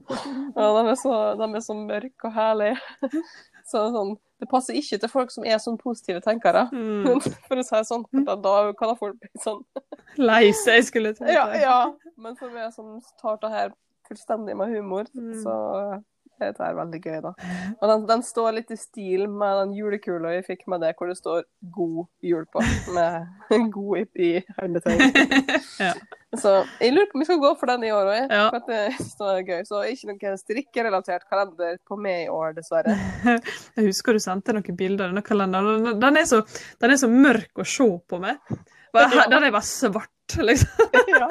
Og 0.04 0.78
de 0.78 0.90
er 0.92 0.98
så, 1.00 1.12
de 1.40 1.48
er 1.56 1.64
så 1.64 1.74
mørke 1.78 2.28
og 2.30 2.32
herlige. 2.36 2.78
Så 3.66 3.80
sånn, 3.90 4.12
det 4.38 4.46
passer 4.46 4.76
ikke 4.78 4.94
til 5.02 5.10
folk 5.10 5.32
som 5.34 5.42
er 5.42 5.56
sånn 5.58 5.74
positive 5.80 6.20
tenkere. 6.22 6.68
Mm. 6.70 7.16
For 7.48 7.58
å 7.58 7.64
si 7.66 7.74
det 7.74 7.80
sånn. 7.88 8.04
Da, 8.28 8.36
da 8.38 8.52
kan 8.78 8.92
da 8.92 8.94
folk 9.00 9.16
bli 9.18 9.30
sånn 9.42 9.64
Lei 10.28 10.52
seg, 10.54 10.84
skulle 10.86 11.10
jeg 11.10 11.18
tenke. 11.18 11.34
ja, 11.34 11.48
ja. 11.58 11.78
Men 12.14 12.36
for 12.38 12.54
meg 12.54 12.70
som 12.76 13.00
tar 13.18 13.40
det 13.42 13.50
her 13.50 13.72
fullstendig 14.06 14.54
med 14.60 14.70
humor, 14.70 15.10
Mm. 15.18 15.32
så 15.42 15.56
det 16.40 16.50
er 16.60 16.74
veldig 16.76 17.00
gøy, 17.04 17.16
da. 17.24 17.30
Og 17.80 17.88
den, 17.90 18.04
den 18.08 18.22
står 18.26 18.54
litt 18.58 18.70
i 18.74 18.76
stil 18.80 19.26
med 19.30 19.60
den 19.62 19.74
julekula 19.78 20.34
jeg 20.36 20.44
fikk 20.46 20.64
med 20.72 20.82
det, 20.84 20.94
hvor 20.98 21.08
det 21.10 21.16
står 21.18 21.44
'God 21.72 22.06
jul' 22.24 22.46
på. 22.52 22.62
Med 22.94 23.26
'god' 23.74 24.20
i, 24.20 24.32
hermetegn. 24.58 25.04
Ja. 25.86 25.92
Så 26.36 26.52
jeg 26.80 26.92
lurer 26.92 27.06
på 27.10 27.16
om 27.16 27.20
vi 27.22 27.26
skal 27.28 27.38
gå 27.40 27.50
for 27.60 27.66
den 27.70 27.84
i 27.84 27.90
år 27.92 28.08
òg, 28.12 28.32
Ja. 28.32 28.46
for 28.50 28.64
det 28.68 28.96
står 29.14 29.42
gøy. 29.46 29.62
Så 29.68 29.82
ikke 29.88 30.08
noen 30.12 30.38
strikkerelatert 30.40 31.28
kalender 31.30 31.76
på 31.86 31.96
meg 32.00 32.24
i 32.26 32.28
år, 32.32 32.52
dessverre. 32.56 32.96
Jeg 33.76 33.86
husker 33.90 34.16
du 34.16 34.20
sendte 34.24 34.52
noen 34.56 34.76
bilder 34.76 35.06
av 35.08 35.14
denne 35.14 35.24
kalenderen. 35.24 36.00
Den- 36.00 36.16
er 36.16 36.24
så, 36.28 36.42
den 36.80 36.90
er 36.90 36.96
så 37.00 37.08
mørk 37.12 37.62
å 37.62 37.64
se 37.68 37.88
på 38.08 38.20
meg. 38.20 38.36
Den 38.96 39.42
er 39.44 39.50
bare 39.52 39.62
svart 39.62 40.10
svart, 40.26 40.42
liksom. 40.42 40.88
ja. 41.08 41.28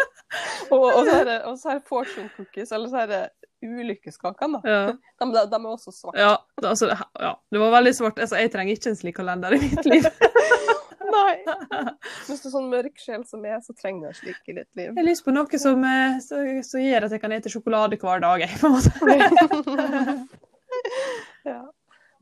Og, 0.72 0.84
og 0.86 1.02
så 1.06 1.16
er 1.20 1.26
det 1.28 1.36
og 1.50 1.58
så 1.60 1.70
er 1.74 1.80
det 1.80 1.88
fortune 1.90 2.30
cookies, 2.38 2.72
eller 2.72 2.88
så 2.88 3.02
er 3.04 3.08
det 3.12 3.22
ulykkeskakene, 3.66 4.62
da. 4.62 4.70
Ja. 4.70 4.94
De, 5.20 5.26
de, 5.32 5.42
de 5.52 5.56
er 5.56 5.68
også 5.72 5.92
svarte. 5.96 6.20
Ja, 6.20 6.34
altså, 6.62 6.90
ja, 7.22 7.32
det 7.52 7.60
var 7.62 7.72
veldig 7.78 7.94
svart. 7.96 8.18
Altså, 8.20 8.36
jeg 8.42 8.52
trenger 8.54 8.74
ikke 8.76 8.90
en 8.92 8.98
slik 9.00 9.16
kalender 9.16 9.56
i 9.56 9.60
mitt 9.64 9.86
liv. 9.88 10.04
Nei. 11.16 11.36
Hvis 12.28 12.42
du 12.44 12.48
er 12.50 12.54
sånn 12.58 12.68
mørk 12.72 12.98
sjel 13.00 13.24
som 13.30 13.46
jeg, 13.48 13.62
så 13.64 13.72
trenger 13.80 14.02
du 14.02 14.08
en 14.10 14.18
slik 14.18 14.42
i 14.52 14.56
ditt 14.58 14.68
liv. 14.76 14.90
Jeg 14.90 14.98
har 15.00 15.08
lyst 15.08 15.24
på 15.26 15.32
noe 15.36 15.60
som, 15.62 15.84
eh, 15.88 16.18
så- 16.26 16.42
som 16.68 16.82
gjør 16.84 17.06
at 17.08 17.16
jeg 17.16 17.22
kan 17.24 17.32
spise 17.40 17.54
sjokolade 17.56 17.96
hver 18.02 18.20
dag. 18.26 18.44
Jeg, 18.44 18.52
på 18.60 18.68
en 18.68 18.74
måte. 18.76 18.92
ja. 21.46 21.62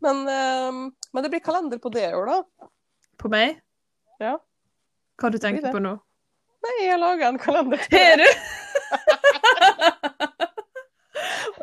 Men, 0.04 0.22
ehm, 0.28 0.82
men 1.14 1.24
det 1.24 1.30
blir 1.34 1.40
kalender 1.46 1.80
på 1.82 1.90
det 1.96 2.06
i 2.10 2.14
år, 2.14 2.26
da. 2.30 2.68
På 3.18 3.30
meg? 3.34 3.58
Ja. 4.22 4.36
Hva 5.18 5.32
du 5.32 5.38
tenkt 5.40 5.64
tenker 5.64 5.74
på 5.74 5.82
nå? 5.82 5.96
Nei, 6.64 6.76
jeg 6.86 6.92
har 6.94 7.00
laga 7.02 7.28
en 7.34 7.40
kalender 7.40 7.80
Har 7.92 8.18
du? 8.22 8.28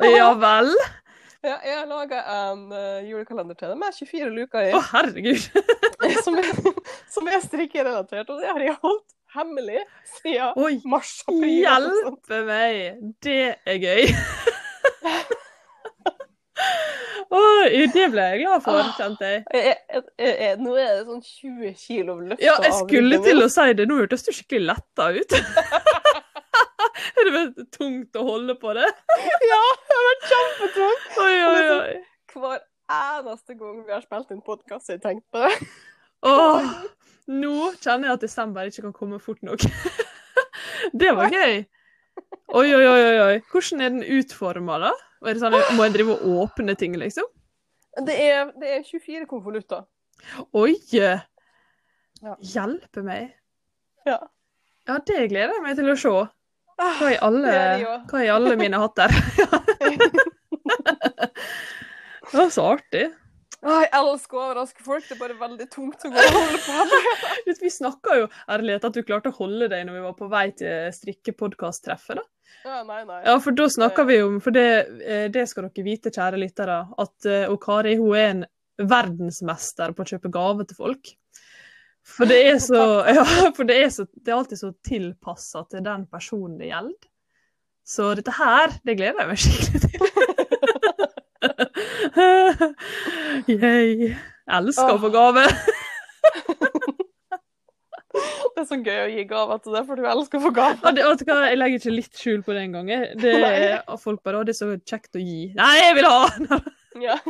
ja 0.19 0.31
vel? 0.39 0.71
Ja, 1.41 1.55
jeg 1.65 1.73
har 1.73 1.87
laga 1.89 2.19
en 2.35 2.67
uh, 2.69 3.01
julekalender 3.01 3.57
til 3.57 3.71
deg 3.71 3.79
med 3.81 3.95
24 3.97 4.29
luker 4.35 4.67
i, 4.67 4.73
Å, 4.77 4.81
herregud. 4.91 5.41
som, 6.25 6.37
er, 6.37 6.51
som 7.09 7.29
er 7.31 7.41
strikkerelatert. 7.41 8.29
Og 8.29 8.43
det 8.43 8.51
har 8.51 8.61
jeg 8.61 8.77
holdt 8.83 9.07
hemmelig 9.33 9.81
siden 10.19 10.81
mars-april. 10.91 11.49
hjelpe 11.63 12.41
meg. 12.45 13.01
Det 13.25 13.55
er 13.65 13.81
gøy. 13.81 14.03
Oi, 17.31 17.87
det 17.93 18.09
ble 18.11 18.23
jeg 18.33 18.41
glad 18.41 18.63
for, 18.65 18.83
kjente 18.97 19.27
jeg. 19.29 19.43
Jeg, 19.55 19.75
jeg, 20.19 20.31
jeg, 20.43 20.55
nå 20.59 20.73
er 20.75 20.89
det 20.97 21.03
sånn 21.07 21.21
20 21.23 21.77
kilo 21.79 22.15
løfta 22.19 22.43
Ja, 22.43 22.57
jeg 22.65 22.73
skulle 22.83 23.21
til 23.23 23.39
å 23.41 23.47
si 23.49 23.67
det. 23.79 23.85
Nå 23.87 24.01
hørtes 24.01 24.27
du 24.27 24.33
skikkelig 24.35 24.73
letta 24.73 25.07
ut. 25.15 25.37
Er 27.17 27.27
det 27.27 27.33
vært 27.35 27.61
tungt 27.75 28.17
å 28.19 28.25
holde 28.27 28.55
på 28.61 28.73
det? 28.77 28.87
Ja, 29.51 29.61
det 29.87 29.97
har 29.97 30.07
vært 30.07 30.27
kjempetungt. 30.31 31.07
Oi, 31.23 31.35
oi, 31.47 31.63
oi. 31.75 31.95
Hver 32.31 32.61
eneste 32.91 33.55
gang 33.59 33.81
vi 33.87 33.93
har 33.93 34.03
spilt 34.05 34.31
inn 34.35 34.43
podkast, 34.45 34.89
har 34.89 34.97
jeg 34.99 35.03
tenkt 35.03 35.25
på 35.33 35.43
det. 35.43 35.69
Åh, 36.27 36.71
nå 37.31 37.53
kjenner 37.81 38.11
jeg 38.11 38.17
at 38.19 38.25
desember 38.25 38.69
ikke 38.69 38.85
kan 38.87 38.95
komme 38.95 39.19
fort 39.23 39.41
nok. 39.45 39.65
Det 41.01 41.11
var 41.15 41.31
gøy. 41.33 41.61
Oi, 42.57 42.67
oi, 42.75 42.85
oi, 42.85 43.19
oi. 43.23 43.35
Hvordan 43.51 43.83
er 43.85 43.93
den 43.93 44.05
utforma, 44.19 44.79
da? 44.81 44.91
Er 45.23 45.37
det 45.37 45.43
sånn, 45.43 45.55
må 45.77 45.85
jeg 45.87 45.95
drive 45.95 46.17
og 46.17 46.41
åpne 46.45 46.75
ting, 46.79 46.97
liksom? 46.99 47.27
Det 48.07 48.15
er, 48.23 48.51
det 48.59 48.71
er 48.77 48.83
24 48.87 49.27
konvolutter. 49.29 49.85
Oi! 50.57 50.73
Ja. 50.95 51.19
Hjelpe 52.41 53.03
meg. 53.05 53.31
Ja. 54.07 54.19
Ja, 54.89 54.97
det 55.07 55.27
gleder 55.31 55.55
jeg 55.57 55.63
meg 55.65 55.77
til 55.77 55.91
å 55.91 55.97
se. 55.99 56.13
Hva 56.81 57.09
i 57.13 57.17
alle, 57.21 57.55
hva 58.09 58.21
i 58.25 58.29
alle 58.33 58.55
mine 58.59 58.79
hatter? 58.81 59.13
Det 62.31 62.37
var 62.37 62.49
så 62.53 62.63
artig. 62.77 63.09
Jeg 63.61 63.89
elsker 63.93 64.37
å 64.37 64.43
overraske 64.45 64.83
folk. 64.85 65.03
Det 65.05 65.13
er 65.17 65.19
bare 65.19 65.35
veldig 65.37 65.67
tungt 65.69 66.05
å 66.07 66.09
gå 66.09 66.17
og 66.17 66.35
holde 66.37 66.59
på 66.63 66.85
med. 66.89 67.49
Vi 67.65 67.71
snakka 67.73 68.15
jo 68.17 68.29
ærlighet 68.49 68.87
at 68.87 68.95
du 68.95 69.01
klarte 69.05 69.29
å 69.33 69.37
holde 69.37 69.67
deg 69.69 69.83
når 69.85 69.97
vi 69.97 70.03
var 70.05 70.15
på 70.17 70.29
vei 70.31 70.45
til 70.57 70.87
strikkepodkast-treffet. 70.95 72.23
Ja, 72.65 72.79
nei, 72.87 73.03
nei. 73.05 73.19
Ja, 73.27 73.35
for 73.43 73.57
da 73.57 73.67
snakka 73.69 74.03
vi 74.05 74.17
om 74.21 74.39
For 74.43 74.53
det, 74.53 74.65
eh, 75.01 75.27
det 75.33 75.45
skal 75.49 75.67
dere 75.67 75.85
vite, 75.85 76.11
kjære 76.13 76.39
lyttere, 76.41 76.79
at 77.03 77.29
eh, 77.29 77.45
og 77.51 77.59
Kari 77.63 77.95
hun 77.99 78.15
er 78.15 78.27
en 78.31 78.43
verdensmester 78.81 79.93
på 79.93 80.03
å 80.03 80.09
kjøpe 80.13 80.33
gave 80.33 80.65
til 80.69 80.79
folk. 80.79 81.13
For 82.07 82.25
det 82.29 82.39
er 82.49 82.57
så 82.61 82.81
Ja, 83.17 83.25
for 83.55 83.67
det 83.69 83.77
er, 83.83 83.89
så, 83.93 84.05
det 84.13 84.31
er 84.31 84.39
alltid 84.39 84.57
så 84.61 84.71
tilpassa 84.87 85.63
til 85.71 85.83
den 85.85 86.07
personen 86.11 86.57
det 86.59 86.71
gjelder. 86.71 87.09
Så 87.87 88.13
dette 88.17 88.33
her, 88.37 88.75
det 88.85 88.97
gleder 88.99 89.23
jeg 89.23 89.29
meg 89.31 89.39
skikkelig 89.41 89.81
til. 89.85 90.01
Yay. 93.61 94.11
Elsker 94.51 94.95
å 94.95 95.01
få 95.01 95.09
gave. 95.13 95.45
Det 98.11 98.59
er 98.59 98.67
så 98.67 98.77
gøy 98.83 98.97
å 99.05 99.09
gi 99.09 99.23
gaver 99.25 99.59
til 99.63 99.73
deg, 99.73 99.85
for 99.87 99.97
du 99.97 100.05
elsker 100.11 100.37
å 100.37 100.43
få 100.43 100.49
gaver. 100.53 100.81
Ja, 100.83 100.91
det, 100.93 101.03
vet 101.07 101.21
du 101.21 101.29
hva, 101.29 101.37
jeg 101.47 101.57
legger 101.57 101.79
ikke 101.79 101.93
litt 101.95 102.19
skjul 102.19 102.41
på 102.45 102.53
det 102.53 102.65
engang. 102.67 102.89
jeg. 102.91 103.15
Det 103.21 103.31
folk 104.03 104.19
bare 104.27 104.41
'Å, 104.41 104.45
det 104.45 104.53
er 104.53 104.59
så 104.59 104.67
kjekt 104.75 105.15
å 105.15 105.23
gi'. 105.23 105.53
Nei, 105.57 105.71
jeg 105.79 105.95
vil 105.97 106.09
ha! 106.11 106.59
Ja. 106.99 107.17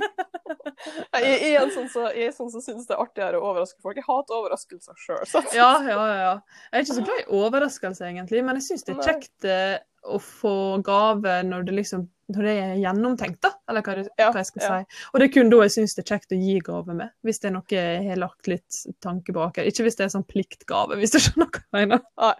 Jeg, 1.21 1.35
jeg 1.43 1.57
er 1.59 1.69
sånn 1.69 1.89
som 1.91 2.07
jeg 2.09 2.29
er 2.29 2.31
sånn 2.33 2.49
som 2.49 2.61
syns 2.63 2.87
det 2.89 2.95
er 2.95 3.01
artigere 3.03 3.37
å 3.37 3.51
overraske 3.51 3.77
folk. 3.83 3.99
Jeg 3.99 4.05
hater 4.07 4.33
overraskelser 4.39 4.97
sjøl. 4.97 5.19
Ja, 5.53 5.67
ja, 5.85 5.93
ja, 5.93 6.15
ja. 6.17 6.31
Jeg 6.71 6.79
er 6.79 6.85
ikke 6.85 6.95
så 6.97 7.03
glad 7.05 7.19
i 7.21 7.37
overraskelser, 7.37 8.07
egentlig, 8.07 8.41
men 8.47 8.57
jeg 8.57 8.65
syns 8.65 8.87
det 8.87 8.95
er 8.95 9.05
kjekt 9.05 9.45
eh, 9.45 9.75
å 10.01 10.17
få 10.23 10.55
gave 10.85 11.35
når 11.45 11.67
det 11.67 11.77
liksom 11.77 12.07
når 12.31 12.47
det 12.47 12.55
er 12.63 12.73
gjennomtenkt, 12.79 13.41
da. 13.43 13.51
Eller 13.69 13.85
hva, 13.85 13.95
hva 14.31 14.41
jeg 14.41 14.49
skal 14.49 14.63
ja. 14.63 14.75
si. 14.81 14.99
Og 15.11 15.19
det 15.19 15.27
er 15.27 15.33
kun 15.35 15.51
da 15.51 15.61
jeg 15.65 15.73
syns 15.75 15.97
det 15.97 16.05
er 16.05 16.13
kjekt 16.13 16.35
å 16.35 16.39
gi 16.39 16.57
gave 16.63 16.95
med. 16.97 17.13
Hvis 17.27 17.41
det 17.43 17.49
er 17.49 17.55
noe 17.57 17.75
jeg 17.75 18.05
har 18.07 18.21
lagt 18.21 18.49
litt 18.49 18.83
tanke 19.03 19.35
bak. 19.35 19.59
Ikke 19.67 19.85
hvis 19.85 19.99
det 19.99 20.07
er 20.07 20.13
sånn 20.15 20.27
pliktgave, 20.27 20.97
hvis 21.01 21.13
du 21.13 21.19
skjønner 21.21 21.51
hva 21.51 21.83
jeg 21.83 21.91
mener. 21.91 22.31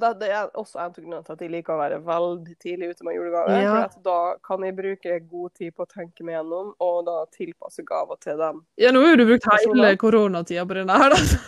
Det, 0.00 0.12
det 0.20 0.28
er 0.32 0.50
også 0.58 0.78
en 0.78 0.90
av 0.90 0.94
grunnene 0.96 1.22
til 1.26 1.34
at 1.36 1.42
jeg 1.44 1.52
liker 1.52 1.74
å 1.74 1.80
være 1.80 1.98
veldig 2.06 2.54
tidlig 2.62 2.92
ute 2.92 3.06
med 3.06 3.16
julegaver. 3.16 3.56
Ja. 3.62 3.72
For 3.92 4.04
da 4.06 4.18
kan 4.46 4.66
jeg 4.66 4.76
bruke 4.78 5.18
god 5.20 5.54
tid 5.58 5.74
på 5.76 5.86
å 5.86 5.90
tenke 5.90 6.26
meg 6.26 6.38
gjennom, 6.38 6.70
og 6.82 7.02
da 7.08 7.18
tilpasse 7.34 7.84
gaver 7.88 8.20
til 8.22 8.38
dem. 8.40 8.62
Ja, 8.80 8.94
nå 8.94 9.04
har 9.04 9.14
jo 9.14 9.22
du 9.22 9.26
brukt 9.32 9.50
hele 9.52 9.96
koronatida 10.00 10.64
på 10.68 10.80
denne 10.80 11.02
her, 11.02 11.16
da. 11.16 11.42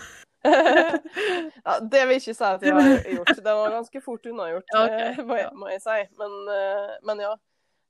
ja, 1.64 1.80
det 1.80 2.02
vil 2.04 2.18
jeg 2.18 2.20
ikke 2.20 2.36
si 2.36 2.44
at 2.44 2.62
jeg 2.64 2.76
har 2.76 3.08
gjort. 3.14 3.32
Det 3.38 3.56
var 3.56 3.74
ganske 3.78 4.04
fort 4.04 4.26
unnagjort, 4.28 4.70
Ja, 4.74 4.84
okay. 4.84 5.10
eh, 5.10 5.24
må, 5.24 5.40
jeg, 5.40 5.50
må 5.56 5.72
jeg 5.72 5.82
si. 5.84 5.98
Men, 6.20 6.38
eh, 6.52 6.94
men 7.08 7.26
ja. 7.26 7.34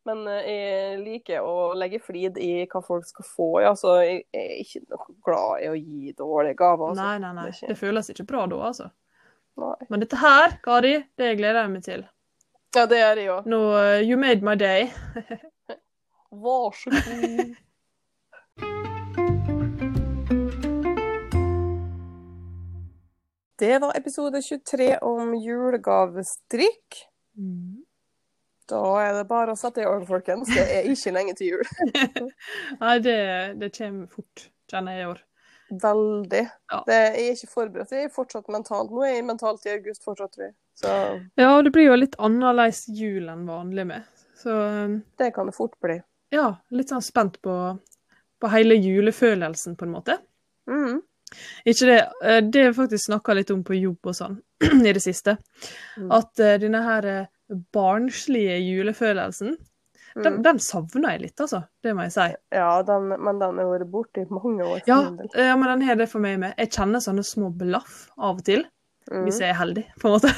Men 0.05 0.27
eh, 0.29 0.51
jeg 0.53 0.99
liker 1.01 1.47
å 1.49 1.73
legge 1.81 1.99
flid 2.05 2.37
i 2.39 2.67
hva 2.69 2.83
folk 2.85 3.07
skal 3.09 3.27
få. 3.27 3.49
Ja, 3.65 3.73
så 3.79 3.97
jeg 4.05 4.27
er 4.37 4.59
ikke 4.61 4.85
noe 4.85 5.17
glad 5.25 5.65
i 5.65 5.71
å 5.73 5.79
gi 5.79 6.13
dårlige 6.19 6.59
gaver. 6.61 6.93
Altså. 6.93 7.07
Nei, 7.07 7.17
nei, 7.25 7.33
nei. 7.39 7.49
Det 7.73 7.79
føles 7.81 8.13
ikke 8.13 8.29
bra 8.29 8.45
da, 8.51 8.61
altså. 8.69 8.91
Nei. 9.57 9.87
Men 9.89 10.03
dette 10.03 10.19
her, 10.19 10.57
Kari, 10.65 10.97
det 11.19 11.35
gleder 11.39 11.63
jeg 11.63 11.73
meg 11.75 11.85
til. 11.87 12.07
Ja, 12.75 12.87
det 12.91 12.99
gjør 12.99 13.21
jeg 13.23 13.31
òg. 13.31 13.45
Nå, 13.47 13.61
eh, 13.79 14.01
you 14.03 14.19
made 14.19 14.43
my 14.43 14.57
day. 14.59 14.89
Vær 16.45 16.75
så 16.75 16.91
god. 16.91 17.55
Det 23.59 23.79
var 23.79 23.95
episode 23.97 24.43
23 24.43 24.99
om 25.07 25.35
julegavestrikk. 25.39 27.05
Da 28.69 28.81
er 29.05 29.13
det 29.21 29.29
bare 29.31 29.55
å 29.55 29.59
sette 29.59 29.85
i 29.85 29.87
gang, 29.87 30.03
folkens. 30.09 30.51
Det 30.51 30.65
er 30.65 30.91
ikke 30.91 31.13
lenge 31.15 31.37
til 31.39 31.53
jul. 31.53 31.71
Nei, 32.83 32.97
det, 33.05 33.21
det 33.61 33.71
kommer 33.77 34.11
fort, 34.11 34.49
kjenner 34.73 34.99
jeg 34.99 35.05
i 35.05 35.09
år. 35.13 35.23
Veldig. 35.71 36.43
Ja. 36.73 36.83
Det 36.87 36.97
er 36.97 37.31
ikke 37.31 37.49
forberedt. 37.51 37.95
Jeg 37.95 38.09
er 38.09 38.13
fortsatt 38.13 38.51
mentalt. 38.53 38.93
Nå 38.93 39.05
er 39.07 39.15
jeg 39.17 39.25
mentalt 39.27 39.65
i 39.67 39.73
august 39.75 40.05
fortsatt, 40.05 40.35
tror 40.35 40.49
jeg. 40.49 40.55
Så 40.79 40.91
Ja, 41.41 41.63
det 41.63 41.73
blir 41.73 41.89
jo 41.89 41.97
litt 41.99 42.19
annerledes 42.19 42.85
jul 42.93 43.31
enn 43.33 43.47
vanlig 43.49 43.87
med. 43.89 44.07
Så 44.39 44.53
um, 44.53 45.01
det 45.19 45.33
kan 45.35 45.49
det 45.49 45.57
fort 45.57 45.77
bli. 45.81 46.01
ja, 46.35 46.49
litt 46.75 46.91
sånn 46.91 47.03
spent 47.05 47.39
på, 47.43 47.55
på 48.43 48.49
hele 48.53 48.75
julefølelsen, 48.75 49.77
på 49.79 49.87
en 49.87 49.93
måte. 49.95 50.19
Mm. 50.69 50.99
Ikke 51.65 51.87
det, 51.89 52.01
eh, 52.25 52.41
det 52.43 52.61
har 52.61 52.71
jeg 52.71 52.79
faktisk 52.79 53.07
snakka 53.09 53.37
litt 53.39 53.53
om 53.55 53.63
på 53.67 53.77
jobb 53.79 54.11
og 54.11 54.17
sånn 54.17 54.37
i 54.89 54.93
det 54.93 55.03
siste. 55.03 55.37
Mm. 55.97 56.11
At 56.19 56.43
eh, 56.43 56.59
denne 56.63 56.83
her 56.85 57.09
eh, 57.11 57.31
barnslige 57.75 58.59
julefølelsen, 58.61 59.57
den, 60.15 60.35
Mhm. 60.35 60.43
den 60.43 60.59
savner 60.59 61.11
jeg 61.13 61.21
litt, 61.21 61.41
altså. 61.41 61.65
Det 61.83 61.95
må 61.97 62.03
jeg 62.07 62.13
si. 62.13 62.27
Ja, 62.53 62.83
den, 62.83 63.09
men 63.09 63.39
den 63.39 63.59
har 63.59 63.67
vært 63.79 63.91
borte 63.91 64.23
i 64.23 64.27
mange 64.31 64.63
år. 64.63 64.81
Ja, 64.87 65.01
ja, 65.35 65.57
men 65.57 65.69
den 65.69 65.83
har 65.89 65.97
det 65.97 66.09
for 66.09 66.21
meg 66.21 66.39
med. 66.39 66.55
Jeg 66.59 66.71
kjenner 66.71 67.01
sånne 67.03 67.25
små 67.27 67.51
blaff 67.57 68.09
av 68.19 68.37
og 68.39 68.45
til, 68.45 68.65
Mm. 69.11 69.25
hvis 69.27 69.39
jeg 69.41 69.51
er 69.51 69.59
heldig, 69.59 69.85
på 70.01 70.09
en 70.09 70.15
måte. 70.15 70.31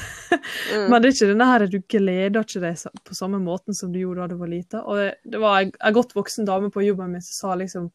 Mm. 0.73 0.89
Men 0.91 1.01
det 1.01 1.07
er 1.07 1.13
ikke 1.15 1.29
denne 1.31 1.45
her, 1.47 1.67
du 1.67 1.79
gleder 1.87 2.43
ikke 2.43 2.59
deg 2.59 2.75
på 3.05 3.15
samme 3.15 3.39
måten 3.39 3.73
som 3.73 3.93
du 3.93 3.99
gjorde 3.99 4.17
da 4.25 4.27
du 4.27 4.35
var 4.35 4.47
lita. 4.51 4.81
Og 4.83 5.13
det, 5.23 5.39
var 5.39 5.61
ei 5.61 5.91
godt 5.95 6.11
voksen 6.13 6.45
dame 6.45 6.69
på 6.69 6.83
jobben 6.83 7.11
min 7.13 7.21
som 7.21 7.51
sa 7.51 7.55
liksom 7.55 7.91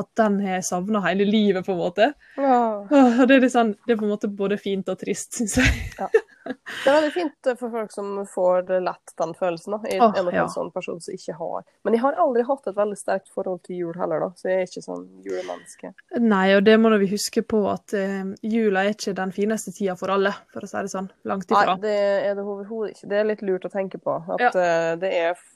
at 0.00 0.10
den 0.18 0.40
har 0.44 0.58
jeg 0.58 0.66
savna 0.70 1.02
hele 1.04 1.26
livet, 1.28 1.66
på 1.66 1.76
en 1.76 1.80
måte. 1.80 2.12
Ja. 2.36 2.60
Det 2.90 3.36
er, 3.36 3.48
sånn, 3.52 3.74
det 3.86 3.94
er 3.94 4.00
på 4.00 4.08
en 4.08 4.14
måte 4.14 4.30
både 4.32 4.58
fint 4.60 4.88
og 4.90 4.98
trist, 5.00 5.36
syns 5.38 5.58
jeg. 5.60 6.10
Det 6.50 6.88
er 6.88 6.96
veldig 6.96 7.12
fint 7.12 7.48
for 7.60 7.70
folk 7.70 7.92
som 7.92 8.12
får 8.26 8.70
lett 8.82 9.12
den 9.20 9.34
følelsen. 9.36 9.76
da. 9.76 9.80
i 9.90 9.98
oh, 10.00 10.14
en, 10.16 10.30
ja. 10.32 10.44
en 10.44 10.52
sånn 10.52 10.70
person 10.72 11.00
som 11.02 11.14
ikke 11.14 11.36
har. 11.36 11.64
Men 11.84 11.96
jeg 11.96 12.02
har 12.04 12.18
aldri 12.24 12.44
hatt 12.48 12.70
et 12.70 12.78
veldig 12.78 12.98
sterkt 12.98 13.30
forhold 13.34 13.62
til 13.66 13.82
jul 13.82 14.00
heller, 14.00 14.24
da. 14.24 14.30
Så 14.36 14.50
jeg 14.50 14.62
er 14.62 14.70
ikke 14.70 14.84
sånn 14.84 15.04
julemenneske. 15.26 15.92
Nei, 16.24 16.46
og 16.56 16.64
det 16.66 16.76
må 16.80 16.92
vi 17.02 17.10
huske 17.12 17.44
på 17.46 17.62
at 17.70 17.94
eh, 17.96 18.32
jula 18.42 18.86
er 18.86 18.96
ikke 18.96 19.14
den 19.20 19.34
fineste 19.36 19.74
tida 19.76 19.96
for 20.00 20.16
alle, 20.16 20.32
for 20.54 20.66
å 20.66 20.70
si 20.70 20.80
det 20.80 20.94
sånn. 20.94 21.10
Langt 21.28 21.52
Nei, 21.54 21.64
det 21.84 21.96
er 22.30 22.36
det 22.38 22.44
overhodet 22.46 22.96
ikke. 22.96 23.10
Det 23.12 23.20
er 23.20 23.32
litt 23.34 23.46
lurt 23.46 23.68
å 23.68 23.72
tenke 23.72 24.00
på. 24.02 24.16
At 24.38 24.48
eh, 24.50 24.92
det 25.00 25.14
er 25.20 25.48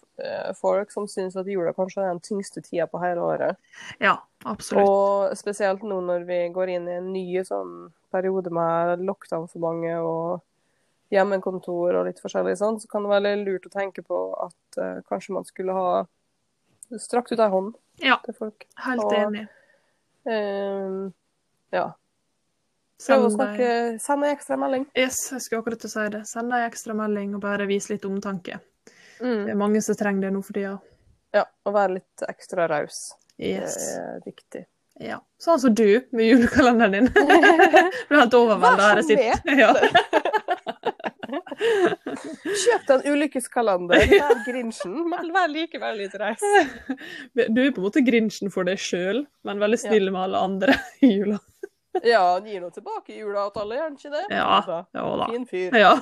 folk 0.61 0.93
som 0.95 1.09
syns 1.11 1.35
at 1.37 1.47
jula 1.51 1.73
kanskje 1.75 2.03
er 2.05 2.12
den 2.12 2.21
tyngste 2.23 2.62
tida 2.62 2.87
på 2.87 3.01
hele 3.03 3.21
året. 3.21 3.57
Ja, 3.99 4.17
absolutt. 4.45 4.87
Og 4.89 5.37
spesielt 5.37 5.83
nå 5.83 6.01
når 6.07 6.27
vi 6.29 6.41
går 6.55 6.69
inn 6.77 6.89
i 6.89 6.99
en 7.01 7.12
ny 7.12 7.25
sånn 7.45 7.91
periode 8.15 8.53
med 8.55 9.03
lockdown 9.03 9.49
for 9.51 9.59
mange 9.65 9.97
og 9.99 10.43
hjemmekontor 11.11 11.99
og 11.99 12.07
litt 12.09 12.21
forskjellig 12.23 12.57
sånn, 12.59 12.79
så 12.81 12.89
kan 12.91 13.03
det 13.07 13.11
være 13.12 13.35
lurt 13.43 13.67
å 13.67 13.73
tenke 13.75 14.03
på 14.07 14.21
at 14.47 14.79
uh, 14.81 15.01
kanskje 15.11 15.35
man 15.37 15.45
skulle 15.49 15.75
ha 15.77 16.07
strakt 16.99 17.33
ut 17.33 17.41
ei 17.43 17.51
hånd 17.51 17.75
Ja, 18.03 18.17
til 18.25 18.35
folk. 18.39 18.67
helt 18.87 19.05
og- 19.05 19.12
enig. 19.19 19.45
Eh, 20.27 21.11
ja. 21.77 21.85
Prøv 23.05 23.27
å 23.27 23.31
snakke, 23.35 24.01
send 24.01 24.25
ei 24.25 24.31
ekstra 24.33 24.57
melding. 24.57 24.87
Yes, 24.97 25.19
jeg 25.33 25.43
skulle 25.45 25.61
akkurat 25.62 25.81
til 25.83 25.91
å 25.91 25.93
si 25.93 26.05
det. 26.15 26.23
Send 26.31 26.55
ei 26.57 26.62
ekstra 26.69 26.95
melding 26.97 27.35
og 27.37 27.43
bare 27.43 27.67
vis 27.69 27.91
litt 27.91 28.07
omtanke. 28.09 28.61
Det 29.19 29.27
Mm. 29.27 29.49
er 29.51 29.55
mange 29.55 29.81
som 29.83 29.95
trenger 29.97 30.21
det 30.29 30.33
nå 30.35 30.43
for 30.45 30.53
tida. 30.57 30.79
Ja, 31.35 31.45
å 31.67 31.73
være 31.75 31.95
litt 32.01 32.23
ekstra 32.29 32.69
raus. 32.71 33.12
Yes. 33.39 33.75
Det 33.75 34.01
er 34.03 34.21
viktig. 34.27 34.65
Ja. 35.01 35.19
Sånn 35.43 35.59
som 35.59 35.75
du 35.75 36.01
med 36.12 36.25
julekalenderen 36.31 36.93
din. 36.93 37.09
Du 38.09 38.15
er 38.15 38.21
helt 38.21 38.35
overvelda 38.39 38.91
her 38.91 39.01
jeg 39.03 39.09
sitter. 39.11 39.59
Ja. 39.59 39.73
Kjøp 41.65 42.87
deg 42.87 42.95
en 42.95 43.05
ulykkeskalender. 43.15 44.05
Vær 44.12 44.41
Grinchen, 44.47 44.97
men 45.11 45.31
vær 45.35 45.49
likevel 45.51 45.99
litt 46.03 46.15
raus. 46.21 46.43
Du 47.35 47.61
er 47.62 47.73
på 47.75 47.81
en 47.83 47.87
måte 47.87 48.03
grinchen 48.07 48.51
for 48.55 48.67
deg 48.69 48.79
sjøl, 48.83 49.25
men 49.47 49.62
veldig 49.62 49.81
snill 49.83 50.11
med 50.15 50.21
alle 50.29 50.43
andre 50.47 50.77
i 51.03 51.11
jula. 51.17 51.39
Ja, 52.12 52.20
han 52.34 52.47
gir 52.49 52.61
noe 52.64 52.72
tilbake 52.74 53.14
i 53.14 53.20
jula 53.20 53.47
til 53.55 53.62
alle, 53.62 53.76
gjør 53.78 53.84
han 53.86 53.99
ikke 53.99 54.11
det? 54.14 54.24
Ja. 54.34 54.57
Da. 54.66 54.78
Ja 54.99 55.05
da. 55.20 55.28
Fin 55.30 55.47
fyr. 55.47 55.76
Ja. 55.78 55.92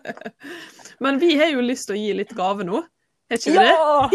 Men 1.04 1.18
vi 1.20 1.34
har 1.40 1.52
jo 1.52 1.60
lyst 1.64 1.88
til 1.88 1.96
å 1.96 2.00
gi 2.00 2.14
litt 2.16 2.32
gave 2.36 2.64
nå. 2.66 2.80
Er 3.30 3.38
ikke 3.38 3.52
vi 3.54 3.58
det? 3.60 3.70
Ja! 3.70 4.08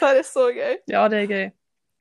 det 0.00 0.10
er 0.20 0.22
så 0.26 0.46
gøy. 0.54 0.76
Ja, 0.92 1.06
det 1.10 1.24
er 1.24 1.32
gøy. 1.32 1.46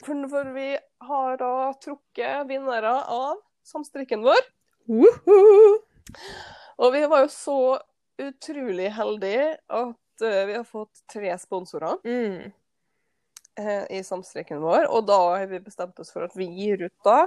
For, 0.06 0.28
for 0.30 0.52
vi 0.56 0.68
har 1.08 1.40
da 1.42 1.54
trukket 1.82 2.48
vinnere 2.50 2.94
av 3.02 3.40
samstrikken 3.68 4.24
vår. 4.26 4.44
Woohoo! 4.92 5.80
Og 6.82 6.94
vi 6.96 7.02
var 7.10 7.26
jo 7.26 7.32
så 7.34 7.58
utrolig 8.22 8.90
heldige 8.94 9.52
at 9.72 10.26
eh, 10.26 10.42
vi 10.50 10.56
har 10.58 10.66
fått 10.68 11.04
tre 11.12 11.34
sponsorer 11.42 11.98
Mm. 12.06 12.52
Eh, 13.60 13.84
i 13.98 14.04
samstreken 14.04 14.62
vår. 14.64 14.88
Og 14.92 15.06
da 15.10 15.20
har 15.36 15.48
vi 15.52 15.62
bestemt 15.64 16.00
oss 16.00 16.14
for 16.14 16.28
at 16.28 16.36
vi 16.38 16.48
gir 16.56 16.88
ut 16.88 17.08
da 17.08 17.26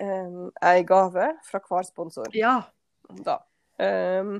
eh, 0.00 0.40
ei 0.72 0.82
gave 0.88 1.32
fra 1.46 1.62
hver 1.66 1.88
sponsor. 1.88 2.30
Ja. 2.36 2.60
Da. 3.24 3.40
Um, 3.80 4.38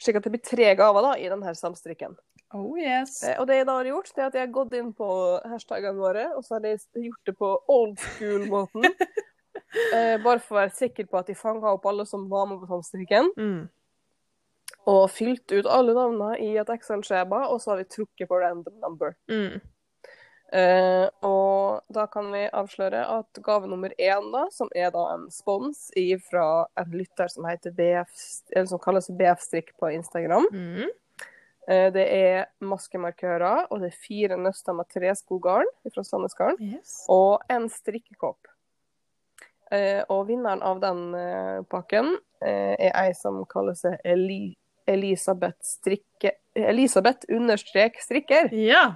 slik 0.00 0.18
at 0.20 0.26
det 0.26 0.32
blir 0.32 0.44
tre 0.46 0.74
gaver 0.78 1.04
da 1.04 1.14
i 1.20 1.28
denne 1.30 1.54
samstrikken. 1.58 2.16
Oh 2.56 2.78
yes. 2.78 3.20
Eh, 3.22 3.36
og 3.38 3.46
det 3.46 3.60
jeg 3.60 3.66
da 3.68 3.76
har 3.78 3.88
gjort, 3.92 4.12
det 4.14 4.22
er 4.22 4.30
at 4.30 4.38
jeg 4.38 4.46
har 4.48 4.54
gått 4.54 4.72
inn 4.78 4.94
på 4.96 5.08
hashtagene 5.52 6.00
våre, 6.00 6.30
og 6.34 6.46
så 6.46 6.56
har 6.56 6.66
jeg 6.66 6.80
gjort 7.06 7.28
det 7.28 7.34
på 7.38 7.50
old 7.70 8.00
school-måten. 8.02 8.88
eh, 9.94 10.16
bare 10.22 10.40
for 10.40 10.56
å 10.56 10.62
være 10.64 10.74
sikker 10.78 11.06
på 11.10 11.20
at 11.20 11.30
de 11.30 11.36
fanga 11.38 11.76
opp 11.76 11.86
alle 11.86 12.06
som 12.10 12.26
var 12.30 12.48
med 12.50 12.62
på 12.62 12.70
samstrikken. 12.72 13.30
Mm. 13.38 13.60
Og 14.90 15.02
fylt 15.12 15.52
ut 15.52 15.68
alle 15.70 15.94
navnene 15.94 16.40
i 16.42 16.56
et 16.58 16.72
Excel-skjema, 16.74 17.44
og 17.52 17.62
så 17.62 17.74
har 17.74 17.84
vi 17.84 17.90
trukket 17.92 18.30
på 18.30 18.40
random 18.42 18.80
number. 18.82 19.14
Mm. 19.30 19.60
Eh, 20.52 21.06
og 21.22 21.84
da 21.94 22.06
kan 22.10 22.26
vi 22.32 22.42
avsløre 22.50 23.04
at 23.18 23.38
gave 23.44 23.68
nummer 23.70 23.92
én, 23.98 24.30
da, 24.32 24.46
som 24.50 24.70
er 24.74 24.90
da 24.90 25.04
en 25.14 25.28
spons 25.30 25.90
fra 26.26 26.66
en 26.80 26.90
lytter 26.90 27.30
som 27.30 27.46
heter 27.46 27.70
BF, 27.70 28.16
eller 28.56 28.66
som 28.66 28.82
kalles 28.82 29.10
BF-strikk 29.10 29.76
på 29.78 29.92
Instagram. 29.94 30.48
Mm. 30.50 30.88
Eh, 31.68 31.88
det 31.94 32.06
er 32.10 32.48
maskemarkører, 32.66 33.68
og 33.70 33.80
det 33.80 33.92
er 33.92 34.00
fire 34.06 34.38
nøster 34.40 34.74
med 34.74 34.90
treskogarn 34.90 35.70
fra 35.92 36.02
Sandnesgarden, 36.02 36.74
Yes. 36.80 37.04
og 37.08 37.42
en 37.48 37.68
strikkekopp. 37.70 38.50
Eh, 39.70 40.02
og 40.10 40.26
vinneren 40.26 40.64
av 40.66 40.80
den 40.82 41.14
pakken 41.70 42.16
eh, 42.42 42.74
er 42.74 42.90
ei 43.04 43.12
som 43.14 43.44
kaller 43.46 43.76
seg 43.78 44.00
Eli 44.02 44.56
Elisabeth 44.90 45.58
Strikke 45.64 46.34
Elisabeth 46.58 47.28
understrek 47.30 48.00
strikker 48.02 48.48
Ja. 48.58 48.88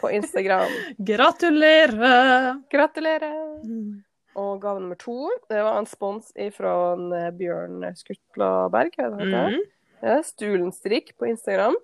på 0.00 0.10
Instagram. 0.12 0.68
Gratulerer! 1.08 2.58
Gratulerer! 2.70 3.64
Mm. 3.64 4.02
Og 4.38 4.60
gave 4.62 4.80
nummer 4.80 4.98
to, 5.00 5.30
det 5.50 5.62
var 5.64 5.78
en 5.80 5.86
spons 5.88 6.28
fra 6.54 6.72
eh, 7.16 7.30
Bjørn 7.34 7.80
Skutlaberg. 7.96 8.92
Mm. 9.00 9.56
Det 9.98 10.12
er 10.12 10.22
Stulen 10.22 10.70
strikk 10.72 11.14
på 11.18 11.26
Instagram. 11.32 11.74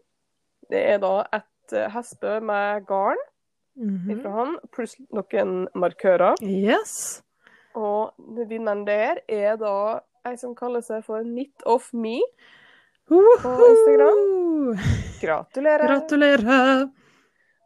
Det 0.71 0.83
er 0.93 1.01
da 1.03 1.15
et 1.35 1.73
eh, 1.75 1.89
hespe 1.97 2.41
med 2.45 2.85
garn 2.89 3.21
Mhm. 3.77 4.21
fra 4.23 4.31
han, 4.37 4.53
pluss 4.71 4.93
noen 5.11 5.65
markører. 5.75 6.37
Yes. 6.47 7.25
Og 7.75 8.13
vinneren 8.47 8.85
der 8.87 9.19
er 9.27 9.57
da 9.59 9.73
ei 10.25 10.37
som 10.39 10.53
kaller 10.55 10.81
seg 10.87 11.03
for 11.03 11.25
Knit 11.27 11.65
of 11.67 11.89
Me. 11.93 12.21
Instagram. 13.11 14.79
Gratulerer. 15.21 15.87
Gratulerer. 15.89 16.89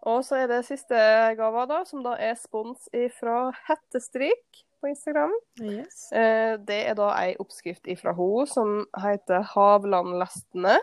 Og 0.08 0.22
så 0.24 0.38
er 0.42 0.48
det 0.50 0.62
siste 0.66 0.98
gava, 1.38 1.64
da, 1.68 1.82
som 1.86 2.02
da 2.04 2.14
er 2.22 2.36
spons 2.38 2.88
fra 3.18 3.48
Hettestrik 3.68 4.62
på 4.80 4.90
Instagram. 4.92 5.32
Yes. 5.60 6.10
Eh, 6.12 6.56
Det 6.58 6.78
er 6.90 6.94
da 6.98 7.10
ei 7.18 7.34
oppskrift 7.38 7.88
fra 8.00 8.14
henne 8.14 8.46
som 8.50 8.86
heter 9.02 9.42
Havlandlestene. 9.54 10.78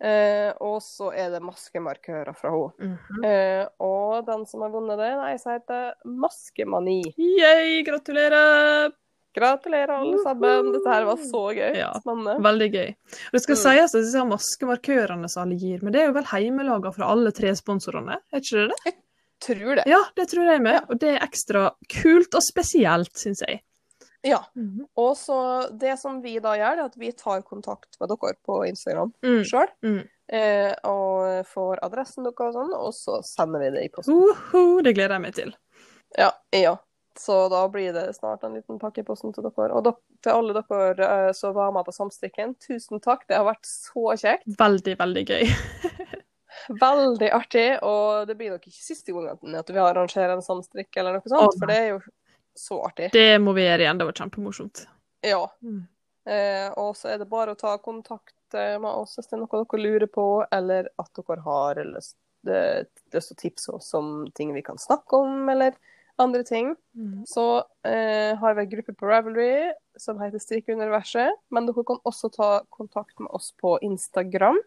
Eh, 0.00 0.52
og 0.64 0.78
så 0.80 1.10
er 1.12 1.28
det 1.34 1.42
maskemarkører 1.44 2.32
fra 2.36 2.50
henne. 2.54 2.96
Mhm. 2.96 3.24
Eh, 3.24 3.66
og 3.84 4.24
den 4.26 4.46
som 4.46 4.62
har 4.64 4.70
vunnet 4.72 4.98
det, 4.98 5.10
er 5.12 5.26
ei 5.28 5.36
som 5.38 5.52
heter 5.52 5.92
Maskemani. 6.04 7.02
Yay, 7.18 7.82
gratulerer! 7.84 8.92
Gratulerer, 9.36 9.92
alle 9.94 10.18
sammen. 10.24 10.72
Dette 10.74 10.90
her 10.90 11.04
var 11.06 11.16
så 11.22 11.42
gøy. 11.54 11.76
Ja. 11.78 11.92
Spennende. 12.00 12.34
Veldig 12.42 12.68
gøy. 12.74 12.88
Og 13.28 13.32
Det 13.32 13.42
skal 13.44 13.54
Mm. 13.56 13.62
sies 13.62 13.94
at 13.94 14.02
disse 14.02 14.24
maskemarkørene 14.26 15.30
som 15.30 15.42
alle 15.44 15.56
gir, 15.58 15.78
men 15.82 15.92
det 15.92 16.02
er 16.02 16.06
jo 16.08 16.12
vel 16.18 16.24
heimelaga 16.32 16.92
fra 16.92 17.10
alle 17.12 17.30
tre 17.32 17.52
sponsorene? 17.54 18.18
Er 18.32 18.40
ikke 18.40 18.68
det 18.68 18.76
det? 18.84 18.94
Tror 19.40 19.74
det. 19.76 19.84
Ja, 19.86 20.00
det 20.16 20.28
tror 20.28 20.44
jeg 20.50 20.60
med. 20.60 20.72
Ja. 20.74 20.80
Og 20.90 20.98
det 21.00 21.14
er 21.16 21.26
ekstra 21.26 21.70
kult 22.02 22.34
og 22.34 22.42
spesielt, 22.42 23.12
syns 23.16 23.40
jeg. 23.46 23.62
Ja. 24.22 24.42
Mhm. 24.54 24.84
Og 24.98 25.14
så 25.16 25.70
det 25.78 25.98
som 25.98 26.20
vi 26.20 26.38
da 26.40 26.52
gjør, 26.58 26.78
er 26.78 26.84
at 26.84 26.96
vi 26.98 27.10
tar 27.12 27.40
kontakt 27.42 27.96
med 28.00 28.08
dere 28.10 28.34
på 28.44 28.66
Instagram 28.68 29.14
Mm. 29.22 29.44
sjøl. 29.44 29.68
Mm. 29.82 30.08
Eh, 30.32 30.74
og 30.84 31.46
får 31.46 31.78
adressen 31.82 32.22
deres 32.24 32.38
og 32.38 32.54
sånn, 32.54 32.74
og 32.74 32.92
så 32.92 33.22
sender 33.24 33.58
vi 33.60 33.70
det 33.70 33.84
i 33.84 33.88
posten. 33.88 34.14
Uhu, 34.14 34.82
det 34.82 34.94
gleder 34.94 35.14
jeg 35.16 35.20
meg 35.22 35.34
til. 35.34 35.54
Ja, 36.18 36.32
ja. 36.52 36.76
Så 37.20 37.36
da 37.52 37.68
blir 37.68 37.92
det 37.92 38.14
snart 38.16 38.44
en 38.46 38.54
liten 38.56 38.78
pakke 38.80 39.02
i 39.02 39.04
posten 39.04 39.34
til 39.36 39.44
dere. 39.44 39.74
Og 39.76 39.90
til 40.24 40.32
alle 40.32 40.54
dere 40.56 41.08
eh, 41.08 41.32
som 41.36 41.52
var 41.56 41.74
med 41.76 41.84
på 41.84 41.92
Samstrikken, 41.92 42.54
tusen 42.64 43.02
takk. 43.04 43.26
Det 43.28 43.36
har 43.36 43.44
vært 43.44 43.68
så 43.68 44.14
kjekt. 44.22 44.48
Veldig, 44.60 44.94
veldig 45.02 45.24
gøy. 45.28 45.52
Veldig 46.80 47.30
artig. 47.36 47.66
Og 47.84 48.24
det 48.28 48.38
blir 48.38 48.54
nok 48.54 48.64
ikke 48.64 48.86
siste 48.86 49.12
gangen 49.12 49.60
at 49.60 49.68
vi 49.68 49.82
arrangerer 49.84 50.32
en 50.32 50.44
samstrikk 50.44 50.96
eller 50.96 51.18
noe 51.18 51.28
sånt, 51.28 51.52
oh, 51.52 51.60
for 51.60 51.68
det 51.68 51.76
er 51.76 51.92
jo 51.92 52.00
så 52.56 52.80
artig. 52.88 53.10
Det 53.12 53.36
må 53.42 53.52
vi 53.56 53.66
gjøre 53.66 53.84
igjen. 53.84 54.00
Det 54.00 54.08
var 54.08 54.18
kjempemorsomt. 54.22 54.84
Ja. 55.28 55.44
Mm. 55.60 55.84
Eh, 56.24 56.72
og 56.80 56.96
så 56.96 57.12
er 57.12 57.20
det 57.20 57.28
bare 57.30 57.52
å 57.52 57.60
ta 57.60 57.76
kontakt 57.84 58.56
eh, 58.56 58.76
med 58.80 58.90
oss 58.90 59.16
hvis 59.16 59.28
det 59.28 59.36
er 59.36 59.44
noe 59.44 59.62
dere 59.62 59.84
lurer 59.84 60.10
på, 60.12 60.26
eller 60.52 60.88
at 61.00 61.20
dere 61.20 61.44
har 61.44 61.84
lyst, 61.92 62.16
eh, 62.48 62.82
lyst 63.12 63.32
til 63.32 63.38
å 63.38 63.40
tipse 63.44 63.76
oss 63.76 63.92
om 63.96 64.12
ting 64.36 64.52
vi 64.56 64.64
kan 64.64 64.80
snakke 64.80 65.20
om, 65.20 65.48
eller 65.52 65.76
andre 66.20 66.42
ting. 66.46 66.74
Mm. 66.96 67.22
Så 67.28 67.44
eh, 67.86 68.36
har 68.38 68.54
vi 68.56 68.64
en 68.64 68.70
gruppe 68.70 68.94
på 68.96 69.08
Ravelry 69.08 69.70
som 70.00 70.20
heter 70.20 70.42
Strikkeuniverset, 70.42 71.38
men 71.50 71.68
dere 71.68 71.84
kan 71.86 72.00
også 72.08 72.30
ta 72.34 72.50
kontakt 72.72 73.18
med 73.20 73.30
oss 73.36 73.52
på 73.60 73.78
Instagram. 73.86 74.60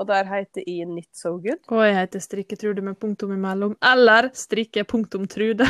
Og 0.00 0.08
der 0.08 0.24
heter 0.24 0.64
jeg 0.66 0.88
Not 0.88 1.10
So 1.12 1.36
Good. 1.36 1.60
Og 1.68 1.84
jeg 1.84 1.96
heter 1.98 2.22
Strikketrude 2.24 2.84
med 2.84 2.96
punktum 3.00 3.32
imellom, 3.34 3.76
eller 3.92 4.30
strikke 4.36 4.84
punktum 4.88 5.26
trude. 5.28 5.66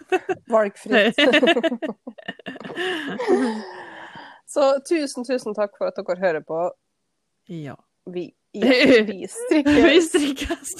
Valgfritt. 0.52 1.18
Så 4.46 4.80
tusen, 4.88 5.24
tusen 5.26 5.54
takk 5.54 5.74
for 5.78 5.90
at 5.90 5.98
dere 5.98 6.18
hører 6.20 6.42
på. 6.46 6.70
ja. 7.48 7.74
Vi, 8.06 8.34
ja, 8.54 8.66
vi 9.10 9.26
strikkes. 9.26 9.84
Vi 9.84 10.00
strikkes. 10.00 10.74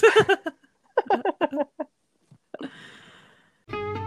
Thank 3.68 3.96
you. 3.98 4.05